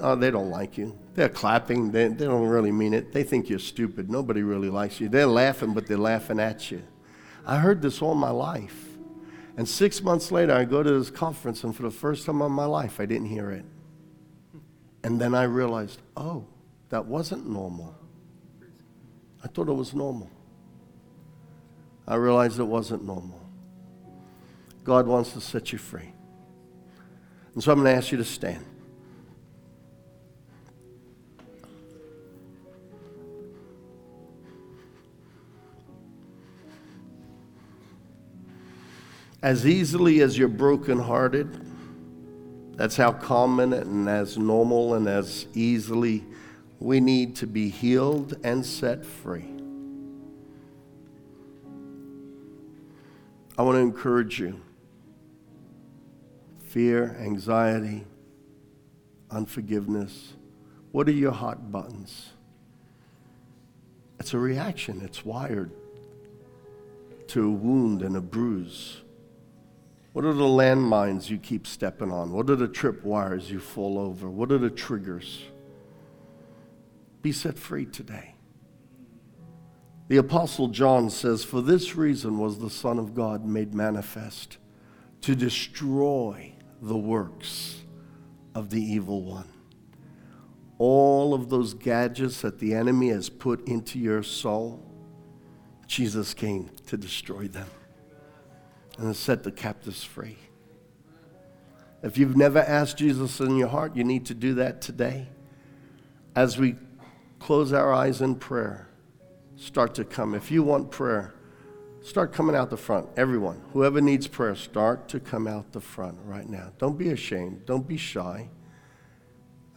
Oh, 0.01 0.15
they 0.15 0.31
don't 0.31 0.51
like 0.51 0.77
you. 0.77 0.98
They're 1.15 1.31
clapping. 1.31 1.93
They, 1.93 2.09
they 2.09 2.27
don't 2.27 2.47
really 2.47 2.73
mean 2.73 2.93
it. 2.93 3.12
They 3.12 3.23
think 3.23 3.48
you're 3.48 3.59
stupid. 3.59 4.10
Nobody 4.10 4.43
really 4.43 4.69
likes 4.69 5.01
you. 5.01 5.09
They're 5.09 5.27
laughing, 5.27 5.73
but 5.73 5.86
they're 5.86 5.97
laughing 5.97 6.39
at 6.39 6.70
you. 6.70 6.82
I 7.47 7.59
heard 7.59 7.81
this 7.81 8.02
all 8.02 8.15
my 8.15 8.31
life. 8.31 8.85
And 9.56 9.66
six 9.66 10.02
months 10.02 10.31
later, 10.31 10.52
I 10.52 10.65
go 10.65 10.82
to 10.82 10.98
this 10.98 11.10
conference, 11.10 11.65
and 11.65 11.74
for 11.74 11.82
the 11.82 11.90
first 11.90 12.27
time 12.27 12.43
in 12.43 12.52
my 12.52 12.66
life, 12.66 13.01
I 13.01 13.06
didn't 13.06 13.28
hear 13.28 13.51
it. 13.51 13.65
And 15.02 15.20
then 15.20 15.35
I 15.35 15.44
realized, 15.44 16.01
oh, 16.16 16.44
that 16.90 17.06
wasn't 17.06 17.48
normal. 17.48 17.94
I 19.43 19.48
thought 19.48 19.69
it 19.69 19.73
was 19.73 19.94
normal. 19.94 20.31
I 22.06 22.16
realized 22.16 22.60
it 22.60 22.65
wasn't 22.65 23.05
normal. 23.05 23.40
God 24.85 25.06
wants 25.06 25.32
to 25.32 25.40
set 25.40 25.73
you 25.73 25.78
free. 25.78 26.12
And 27.55 27.62
so 27.62 27.73
I'm 27.73 27.81
going 27.82 27.93
to 27.93 27.97
ask 27.97 28.12
you 28.12 28.19
to 28.19 28.24
stand. 28.24 28.65
As 39.43 39.65
easily 39.65 40.20
as 40.20 40.36
you're 40.36 40.48
brokenhearted, 40.48 41.65
that's 42.77 42.97
how 42.97 43.12
common 43.12 43.73
and 43.73 44.09
as 44.09 44.36
normal 44.36 44.94
and 44.94 45.06
as 45.06 45.47
easily 45.55 46.24
we 46.81 46.98
need 46.98 47.36
to 47.36 47.47
be 47.47 47.69
healed 47.69 48.36
and 48.43 48.66
set 48.66 49.05
free. 49.05 49.47
I 53.56 53.62
want 53.62 53.77
to 53.77 53.81
encourage 53.81 54.40
you 54.40 54.60
fear, 56.65 57.16
anxiety, 57.20 58.05
unforgiveness. 59.31 60.35
What 60.90 61.09
are 61.09 61.12
your 61.12 61.32
hot 61.32 61.70
buttons? 61.70 62.31
It's 64.19 64.35
a 64.35 64.39
reaction, 64.39 65.01
it's 65.02 65.24
wired 65.24 65.70
to 67.28 67.47
a 67.47 67.51
wound 67.51 68.02
and 68.02 68.16
a 68.16 68.20
bruise. 68.20 69.02
What 70.19 70.27
are 70.27 70.32
the 70.32 70.43
landmines 70.43 71.31
you 71.31 71.39
keep 71.39 71.65
stepping 71.65 72.11
on? 72.11 72.32
What 72.32 72.51
are 72.51 72.57
the 72.57 72.66
tripwires 72.66 73.51
you 73.51 73.61
fall 73.61 73.97
over? 73.97 74.28
What 74.28 74.51
are 74.51 74.59
the 74.59 74.69
triggers? 74.69 75.45
Be 77.23 77.31
set 77.31 77.57
free 77.57 77.86
today. 77.86 78.35
The 80.09 80.16
Apostle 80.16 80.66
John 80.66 81.09
says, 81.09 81.45
For 81.45 81.61
this 81.61 81.95
reason 81.95 82.39
was 82.39 82.59
the 82.59 82.69
Son 82.69 82.99
of 82.99 83.15
God 83.15 83.47
made 83.47 83.74
manifest 83.74 84.59
to 85.20 85.36
destroy 85.36 86.53
the 86.82 86.99
works 86.99 87.82
of 88.57 88.70
the 88.70 88.82
evil 88.82 89.23
one. 89.23 89.49
All 90.78 91.32
of 91.32 91.49
those 91.49 91.74
gadgets 91.74 92.40
that 92.40 92.59
the 92.59 92.74
enemy 92.74 93.11
has 93.11 93.28
put 93.28 93.69
into 93.69 94.01
your 94.01 94.24
soul, 94.24 94.85
Jesus 95.86 96.35
came 96.35 96.70
to 96.86 96.97
destroy 96.97 97.47
them 97.47 97.69
and 98.99 99.15
set 99.16 99.45
the 99.45 99.53
captives 99.53 100.05
free. 100.05 100.37
If 102.03 102.19
you've 102.19 102.37
never 102.37 102.61
asked 102.61 102.99
Jesus 102.99 103.41
in 103.41 103.57
your 103.57 103.69
heart, 103.69 103.97
you 103.97 104.05
need 104.05 104.27
to 104.27 104.35
do 104.35 104.55
that 104.55 104.81
today. 104.81 105.29
As 106.37 106.59
we 106.59 106.77
close 107.39 107.73
our 107.73 107.93
eyes 107.93 108.20
in 108.20 108.37
prayer, 108.37 108.89
start 109.57 109.95
to 109.97 110.05
come. 110.05 110.35
If 110.35 110.51
you 110.51 110.62
want 110.62 110.91
prayer, 110.91 111.35
start 112.03 112.33
coming 112.33 112.55
out 112.55 112.70
the 112.70 112.77
front. 112.77 113.09
Everyone, 113.16 113.62
whoever 113.73 114.01
needs 114.01 114.29
prayer, 114.29 114.55
start 114.55 115.09
to 115.09 115.20
come 115.20 115.47
out 115.47 115.73
the 115.73 115.81
front 115.81 116.16
right 116.25 116.49
now. 116.49 116.73
Don't 116.79 116.97
be 116.97 117.11
ashamed. 117.11 117.66
Don't 117.66 117.87
be 117.87 117.97
shy. 117.97 118.49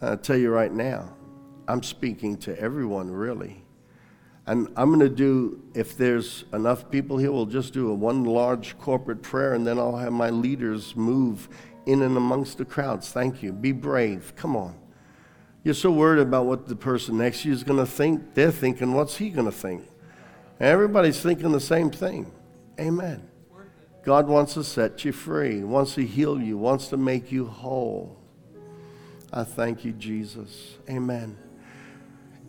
I 0.00 0.16
tell 0.16 0.36
you 0.36 0.50
right 0.50 0.72
now, 0.72 1.16
I'm 1.68 1.82
speaking 1.82 2.36
to 2.38 2.58
everyone 2.58 3.10
really. 3.10 3.61
And 4.46 4.68
I'm 4.76 4.88
going 4.88 5.00
to 5.00 5.08
do, 5.08 5.62
if 5.74 5.96
there's 5.96 6.44
enough 6.52 6.90
people 6.90 7.16
here, 7.16 7.30
we'll 7.30 7.46
just 7.46 7.72
do 7.72 7.90
a 7.90 7.94
one 7.94 8.24
large 8.24 8.76
corporate 8.78 9.22
prayer, 9.22 9.54
and 9.54 9.66
then 9.66 9.78
I'll 9.78 9.96
have 9.96 10.12
my 10.12 10.30
leaders 10.30 10.96
move 10.96 11.48
in 11.86 12.02
and 12.02 12.16
amongst 12.16 12.58
the 12.58 12.64
crowds. 12.64 13.10
Thank 13.10 13.42
you. 13.42 13.52
Be 13.52 13.72
brave. 13.72 14.32
Come 14.36 14.56
on. 14.56 14.76
You're 15.64 15.74
so 15.74 15.92
worried 15.92 16.20
about 16.20 16.46
what 16.46 16.66
the 16.66 16.74
person 16.74 17.18
next 17.18 17.42
to 17.42 17.48
you 17.48 17.54
is 17.54 17.62
going 17.62 17.78
to 17.78 17.86
think. 17.86 18.34
They're 18.34 18.50
thinking, 18.50 18.94
what's 18.94 19.16
he 19.16 19.30
going 19.30 19.46
to 19.46 19.52
think? 19.52 19.88
Everybody's 20.58 21.20
thinking 21.20 21.52
the 21.52 21.60
same 21.60 21.90
thing. 21.90 22.32
Amen. 22.80 23.28
God 24.04 24.26
wants 24.26 24.54
to 24.54 24.64
set 24.64 25.04
you 25.04 25.12
free, 25.12 25.62
wants 25.62 25.94
to 25.94 26.04
heal 26.04 26.40
you, 26.40 26.58
wants 26.58 26.88
to 26.88 26.96
make 26.96 27.30
you 27.30 27.46
whole. 27.46 28.18
I 29.32 29.44
thank 29.44 29.84
you, 29.84 29.92
Jesus. 29.92 30.78
Amen. 30.90 31.38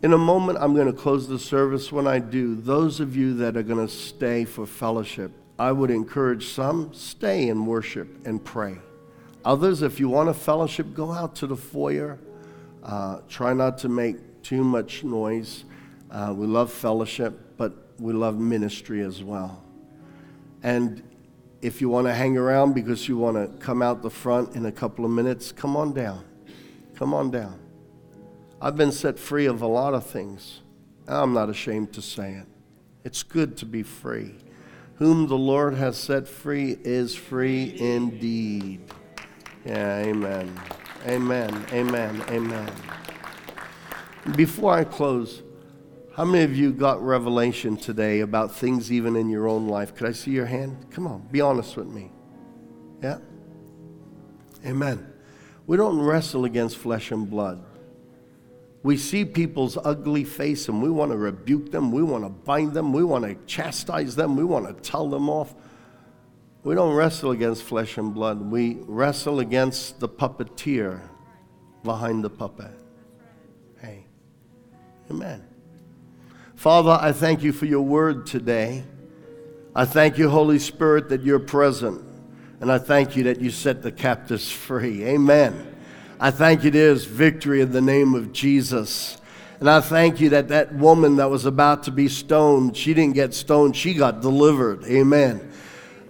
In 0.04 0.12
a 0.12 0.18
moment, 0.18 0.58
I'm 0.60 0.74
going 0.74 0.86
to 0.86 0.92
close 0.92 1.26
the 1.26 1.38
service. 1.38 1.90
When 1.90 2.06
I 2.06 2.20
do, 2.20 2.54
those 2.54 3.00
of 3.00 3.16
you 3.16 3.34
that 3.38 3.56
are 3.56 3.62
going 3.62 3.84
to 3.84 3.92
stay 3.92 4.44
for 4.44 4.66
fellowship, 4.66 5.32
I 5.58 5.72
would 5.72 5.90
encourage 5.90 6.48
some, 6.48 6.92
stay 6.94 7.48
and 7.48 7.66
worship 7.66 8.24
and 8.26 8.44
pray. 8.44 8.76
Others, 9.44 9.82
if 9.82 9.98
you 9.98 10.08
want 10.08 10.28
a 10.28 10.34
fellowship, 10.34 10.94
go 10.94 11.10
out 11.10 11.34
to 11.36 11.46
the 11.46 11.56
foyer 11.56 12.20
uh, 12.84 13.20
try 13.28 13.54
not 13.54 13.78
to 13.78 13.88
make 13.88 14.42
too 14.42 14.62
much 14.62 15.04
noise. 15.04 15.64
Uh, 16.10 16.34
we 16.36 16.46
love 16.46 16.70
fellowship, 16.70 17.56
but 17.56 17.72
we 17.98 18.12
love 18.12 18.38
ministry 18.38 19.02
as 19.02 19.22
well. 19.22 19.64
And 20.62 21.02
if 21.62 21.80
you 21.80 21.88
want 21.88 22.06
to 22.06 22.14
hang 22.14 22.36
around 22.36 22.74
because 22.74 23.08
you 23.08 23.16
want 23.16 23.36
to 23.36 23.58
come 23.64 23.80
out 23.80 24.02
the 24.02 24.10
front 24.10 24.54
in 24.54 24.66
a 24.66 24.72
couple 24.72 25.04
of 25.04 25.10
minutes, 25.10 25.50
come 25.50 25.76
on 25.76 25.94
down. 25.94 26.24
Come 26.94 27.14
on 27.14 27.30
down. 27.30 27.63
I've 28.64 28.76
been 28.76 28.92
set 28.92 29.18
free 29.18 29.44
of 29.44 29.60
a 29.60 29.66
lot 29.66 29.92
of 29.92 30.06
things. 30.06 30.62
I'm 31.06 31.34
not 31.34 31.50
ashamed 31.50 31.92
to 31.92 32.00
say 32.00 32.32
it. 32.32 32.46
It's 33.04 33.22
good 33.22 33.58
to 33.58 33.66
be 33.66 33.82
free. 33.82 34.36
Whom 34.94 35.26
the 35.26 35.36
Lord 35.36 35.74
has 35.74 35.98
set 35.98 36.26
free 36.26 36.78
is 36.82 37.14
free 37.14 37.76
indeed. 37.78 38.80
Yeah, 39.66 39.98
amen. 39.98 40.58
Amen. 41.06 41.66
Amen. 41.74 42.24
Amen. 42.30 42.72
Before 44.34 44.72
I 44.72 44.84
close, 44.84 45.42
how 46.16 46.24
many 46.24 46.44
of 46.44 46.56
you 46.56 46.72
got 46.72 47.04
revelation 47.04 47.76
today 47.76 48.20
about 48.20 48.54
things 48.54 48.90
even 48.90 49.14
in 49.14 49.28
your 49.28 49.46
own 49.46 49.68
life? 49.68 49.94
Could 49.94 50.08
I 50.08 50.12
see 50.12 50.30
your 50.30 50.46
hand? 50.46 50.86
Come 50.90 51.06
on, 51.06 51.28
be 51.30 51.42
honest 51.42 51.76
with 51.76 51.88
me. 51.88 52.10
Yeah? 53.02 53.18
Amen. 54.64 55.06
We 55.66 55.76
don't 55.76 56.00
wrestle 56.00 56.46
against 56.46 56.78
flesh 56.78 57.10
and 57.10 57.28
blood. 57.28 57.62
We 58.84 58.98
see 58.98 59.24
people's 59.24 59.78
ugly 59.82 60.24
face 60.24 60.68
and 60.68 60.82
we 60.82 60.90
want 60.90 61.10
to 61.10 61.16
rebuke 61.16 61.72
them. 61.72 61.90
We 61.90 62.02
want 62.02 62.22
to 62.22 62.28
bind 62.28 62.74
them. 62.74 62.92
We 62.92 63.02
want 63.02 63.24
to 63.24 63.34
chastise 63.46 64.14
them. 64.14 64.36
We 64.36 64.44
want 64.44 64.66
to 64.66 64.74
tell 64.88 65.08
them 65.08 65.30
off. 65.30 65.54
We 66.64 66.74
don't 66.74 66.94
wrestle 66.94 67.30
against 67.30 67.62
flesh 67.62 67.96
and 67.96 68.12
blood. 68.12 68.42
We 68.42 68.76
wrestle 68.82 69.40
against 69.40 70.00
the 70.00 70.08
puppeteer 70.08 71.00
behind 71.82 72.22
the 72.22 72.28
puppet. 72.28 72.72
Hey. 73.80 74.04
Amen. 75.10 75.42
Father, 76.54 76.98
I 77.00 77.12
thank 77.12 77.42
you 77.42 77.52
for 77.52 77.64
your 77.64 77.82
word 77.82 78.26
today. 78.26 78.84
I 79.74 79.86
thank 79.86 80.18
you, 80.18 80.28
Holy 80.28 80.58
Spirit, 80.58 81.08
that 81.08 81.22
you're 81.22 81.38
present. 81.38 82.04
And 82.60 82.70
I 82.70 82.76
thank 82.76 83.16
you 83.16 83.24
that 83.24 83.40
you 83.40 83.50
set 83.50 83.82
the 83.82 83.92
captives 83.92 84.50
free. 84.50 85.04
Amen. 85.04 85.73
I 86.20 86.30
thank 86.30 86.64
you 86.64 86.70
there's 86.70 87.04
victory 87.04 87.60
in 87.60 87.72
the 87.72 87.80
name 87.80 88.14
of 88.14 88.32
Jesus. 88.32 89.18
And 89.60 89.70
I 89.70 89.80
thank 89.80 90.20
you 90.20 90.30
that 90.30 90.48
that 90.48 90.74
woman 90.74 91.16
that 91.16 91.30
was 91.30 91.46
about 91.46 91.84
to 91.84 91.90
be 91.90 92.08
stoned, 92.08 92.76
she 92.76 92.94
didn't 92.94 93.14
get 93.14 93.34
stoned, 93.34 93.76
she 93.76 93.94
got 93.94 94.20
delivered. 94.20 94.84
Amen 94.84 95.52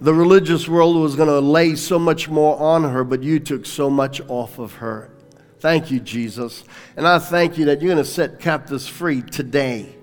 the 0.01 0.13
religious 0.13 0.67
world 0.67 0.97
was 0.97 1.15
going 1.15 1.29
to 1.29 1.39
lay 1.39 1.75
so 1.75 1.97
much 1.97 2.27
more 2.27 2.59
on 2.59 2.83
her, 2.83 3.03
but 3.03 3.23
you 3.23 3.39
took 3.39 3.65
so 3.65 3.89
much 3.89 4.21
off 4.27 4.59
of 4.59 4.73
her. 4.73 5.09
Thank 5.59 5.89
you, 5.89 5.99
Jesus. 5.99 6.63
And 6.97 7.07
I 7.07 7.19
thank 7.19 7.57
you 7.57 7.65
that 7.65 7.81
you're 7.81 7.93
going 7.93 8.03
to 8.03 8.09
set 8.09 8.39
captives 8.39 8.87
free 8.87 9.21
today. 9.21 9.95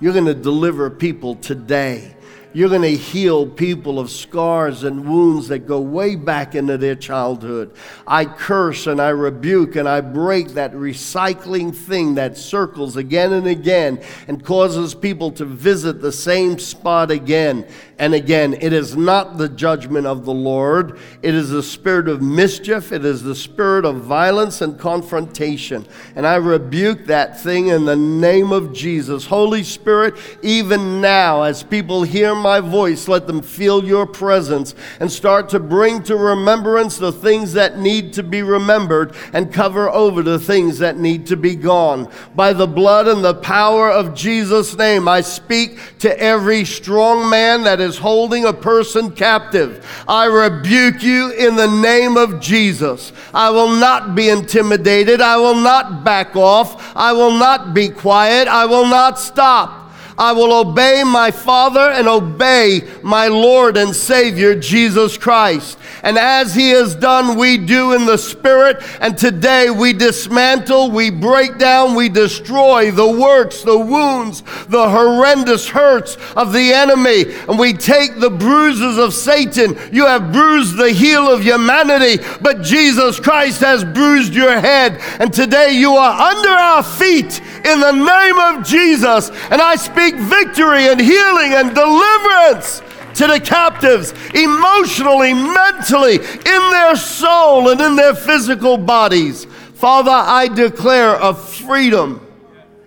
You're 0.00 0.12
going 0.12 0.26
to 0.26 0.34
deliver 0.34 0.90
people 0.90 1.34
today. 1.34 2.14
You're 2.58 2.68
going 2.68 2.82
to 2.82 2.96
heal 2.96 3.46
people 3.46 4.00
of 4.00 4.10
scars 4.10 4.82
and 4.82 5.08
wounds 5.08 5.46
that 5.46 5.60
go 5.60 5.80
way 5.80 6.16
back 6.16 6.56
into 6.56 6.76
their 6.76 6.96
childhood. 6.96 7.72
I 8.04 8.24
curse 8.24 8.88
and 8.88 9.00
I 9.00 9.10
rebuke 9.10 9.76
and 9.76 9.88
I 9.88 10.00
break 10.00 10.48
that 10.54 10.72
recycling 10.72 11.72
thing 11.72 12.16
that 12.16 12.36
circles 12.36 12.96
again 12.96 13.32
and 13.32 13.46
again 13.46 14.02
and 14.26 14.44
causes 14.44 14.92
people 14.92 15.30
to 15.30 15.44
visit 15.44 16.00
the 16.00 16.10
same 16.10 16.58
spot 16.58 17.12
again 17.12 17.64
and 17.98 18.14
again. 18.14 18.54
It 18.54 18.72
is 18.72 18.96
not 18.96 19.38
the 19.38 19.48
judgment 19.48 20.06
of 20.06 20.24
the 20.24 20.32
Lord, 20.32 20.98
it 21.22 21.34
is 21.34 21.50
the 21.50 21.62
spirit 21.62 22.08
of 22.08 22.22
mischief, 22.22 22.92
it 22.92 23.04
is 23.04 23.22
the 23.22 23.34
spirit 23.34 23.84
of 23.84 23.96
violence 23.96 24.60
and 24.60 24.78
confrontation. 24.78 25.86
And 26.14 26.26
I 26.26 26.36
rebuke 26.36 27.06
that 27.06 27.40
thing 27.40 27.68
in 27.68 27.84
the 27.84 27.96
name 27.96 28.52
of 28.52 28.72
Jesus. 28.72 29.26
Holy 29.26 29.62
Spirit, 29.62 30.16
even 30.42 31.00
now, 31.00 31.42
as 31.42 31.62
people 31.62 32.02
hear 32.02 32.34
my 32.34 32.60
voice, 32.60 33.08
let 33.08 33.26
them 33.26 33.42
feel 33.42 33.84
your 33.84 34.06
presence 34.06 34.74
and 35.00 35.10
start 35.10 35.48
to 35.50 35.58
bring 35.58 36.02
to 36.04 36.16
remembrance 36.16 36.98
the 36.98 37.12
things 37.12 37.52
that 37.54 37.78
need 37.78 38.12
to 38.12 38.22
be 38.22 38.42
remembered 38.42 39.14
and 39.32 39.52
cover 39.52 39.90
over 39.90 40.22
the 40.22 40.38
things 40.38 40.78
that 40.78 40.98
need 40.98 41.26
to 41.26 41.36
be 41.36 41.56
gone. 41.56 42.10
By 42.34 42.52
the 42.52 42.66
blood 42.66 43.08
and 43.08 43.24
the 43.24 43.34
power 43.34 43.90
of 43.90 44.14
Jesus' 44.14 44.76
name, 44.76 45.08
I 45.08 45.20
speak 45.20 45.98
to 45.98 46.20
every 46.20 46.64
strong 46.64 47.28
man 47.28 47.64
that 47.64 47.80
is 47.80 47.87
holding 47.96 48.44
a 48.44 48.52
person 48.52 49.10
captive. 49.10 49.86
I 50.06 50.26
rebuke 50.26 51.02
you 51.02 51.30
in 51.30 51.56
the 51.56 51.66
name 51.66 52.16
of 52.16 52.40
Jesus. 52.40 53.12
I 53.32 53.50
will 53.50 53.70
not 53.70 54.14
be 54.14 54.28
intimidated. 54.28 55.20
I 55.20 55.36
will 55.36 55.54
not 55.54 56.04
back 56.04 56.36
off. 56.36 56.94
I 56.96 57.12
will 57.12 57.32
not 57.32 57.72
be 57.72 57.88
quiet. 57.88 58.48
I 58.48 58.66
will 58.66 58.86
not 58.86 59.18
stop. 59.18 59.87
I 60.18 60.32
will 60.32 60.52
obey 60.52 61.04
my 61.04 61.30
Father 61.30 61.92
and 61.92 62.08
obey 62.08 62.82
my 63.02 63.28
Lord 63.28 63.76
and 63.76 63.94
Savior, 63.94 64.58
Jesus 64.58 65.16
Christ. 65.16 65.78
And 66.02 66.18
as 66.18 66.54
He 66.54 66.70
has 66.70 66.96
done, 66.96 67.38
we 67.38 67.56
do 67.56 67.92
in 67.92 68.04
the 68.04 68.18
Spirit. 68.18 68.82
And 69.00 69.16
today 69.16 69.70
we 69.70 69.92
dismantle, 69.92 70.90
we 70.90 71.10
break 71.10 71.58
down, 71.58 71.94
we 71.94 72.08
destroy 72.08 72.90
the 72.90 73.08
works, 73.08 73.62
the 73.62 73.78
wounds, 73.78 74.42
the 74.68 74.90
horrendous 74.90 75.68
hurts 75.68 76.16
of 76.36 76.52
the 76.52 76.72
enemy. 76.72 77.32
And 77.48 77.58
we 77.58 77.72
take 77.72 78.18
the 78.18 78.30
bruises 78.30 78.98
of 78.98 79.14
Satan. 79.14 79.78
You 79.92 80.06
have 80.06 80.32
bruised 80.32 80.76
the 80.76 80.90
heel 80.90 81.32
of 81.32 81.42
humanity, 81.42 82.22
but 82.40 82.62
Jesus 82.62 83.20
Christ 83.20 83.60
has 83.60 83.84
bruised 83.84 84.34
your 84.34 84.58
head. 84.58 85.00
And 85.20 85.32
today 85.32 85.72
you 85.72 85.92
are 85.94 86.32
under 86.32 86.50
our 86.50 86.82
feet 86.82 87.40
in 87.64 87.80
the 87.80 87.92
name 87.92 88.38
of 88.38 88.66
Jesus. 88.66 89.30
And 89.50 89.60
I 89.60 89.76
speak 90.08 90.20
victory 90.20 90.88
and 90.88 91.00
healing 91.00 91.54
and 91.54 91.74
deliverance 91.74 92.82
to 93.14 93.26
the 93.26 93.40
captives 93.40 94.12
emotionally, 94.34 95.34
mentally, 95.34 96.16
in 96.16 96.70
their 96.70 96.96
soul 96.96 97.68
and 97.70 97.80
in 97.80 97.96
their 97.96 98.14
physical 98.14 98.78
bodies. 98.78 99.44
Father, 99.74 100.10
I 100.10 100.48
declare 100.48 101.16
a 101.20 101.34
freedom 101.34 102.24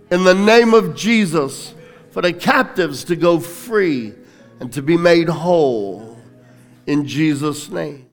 in 0.10 0.24
the 0.24 0.34
name 0.34 0.74
of 0.74 0.96
Jesus 0.96 1.74
for 2.12 2.22
the 2.22 2.34
captives 2.34 3.04
to 3.06 3.16
go 3.16 3.40
free 3.40 4.14
and 4.60 4.72
to 4.74 4.82
be 4.82 4.98
made 4.98 5.30
whole 5.30 6.18
in 6.88 7.06
Jesus' 7.06 7.70
name. 7.70 8.08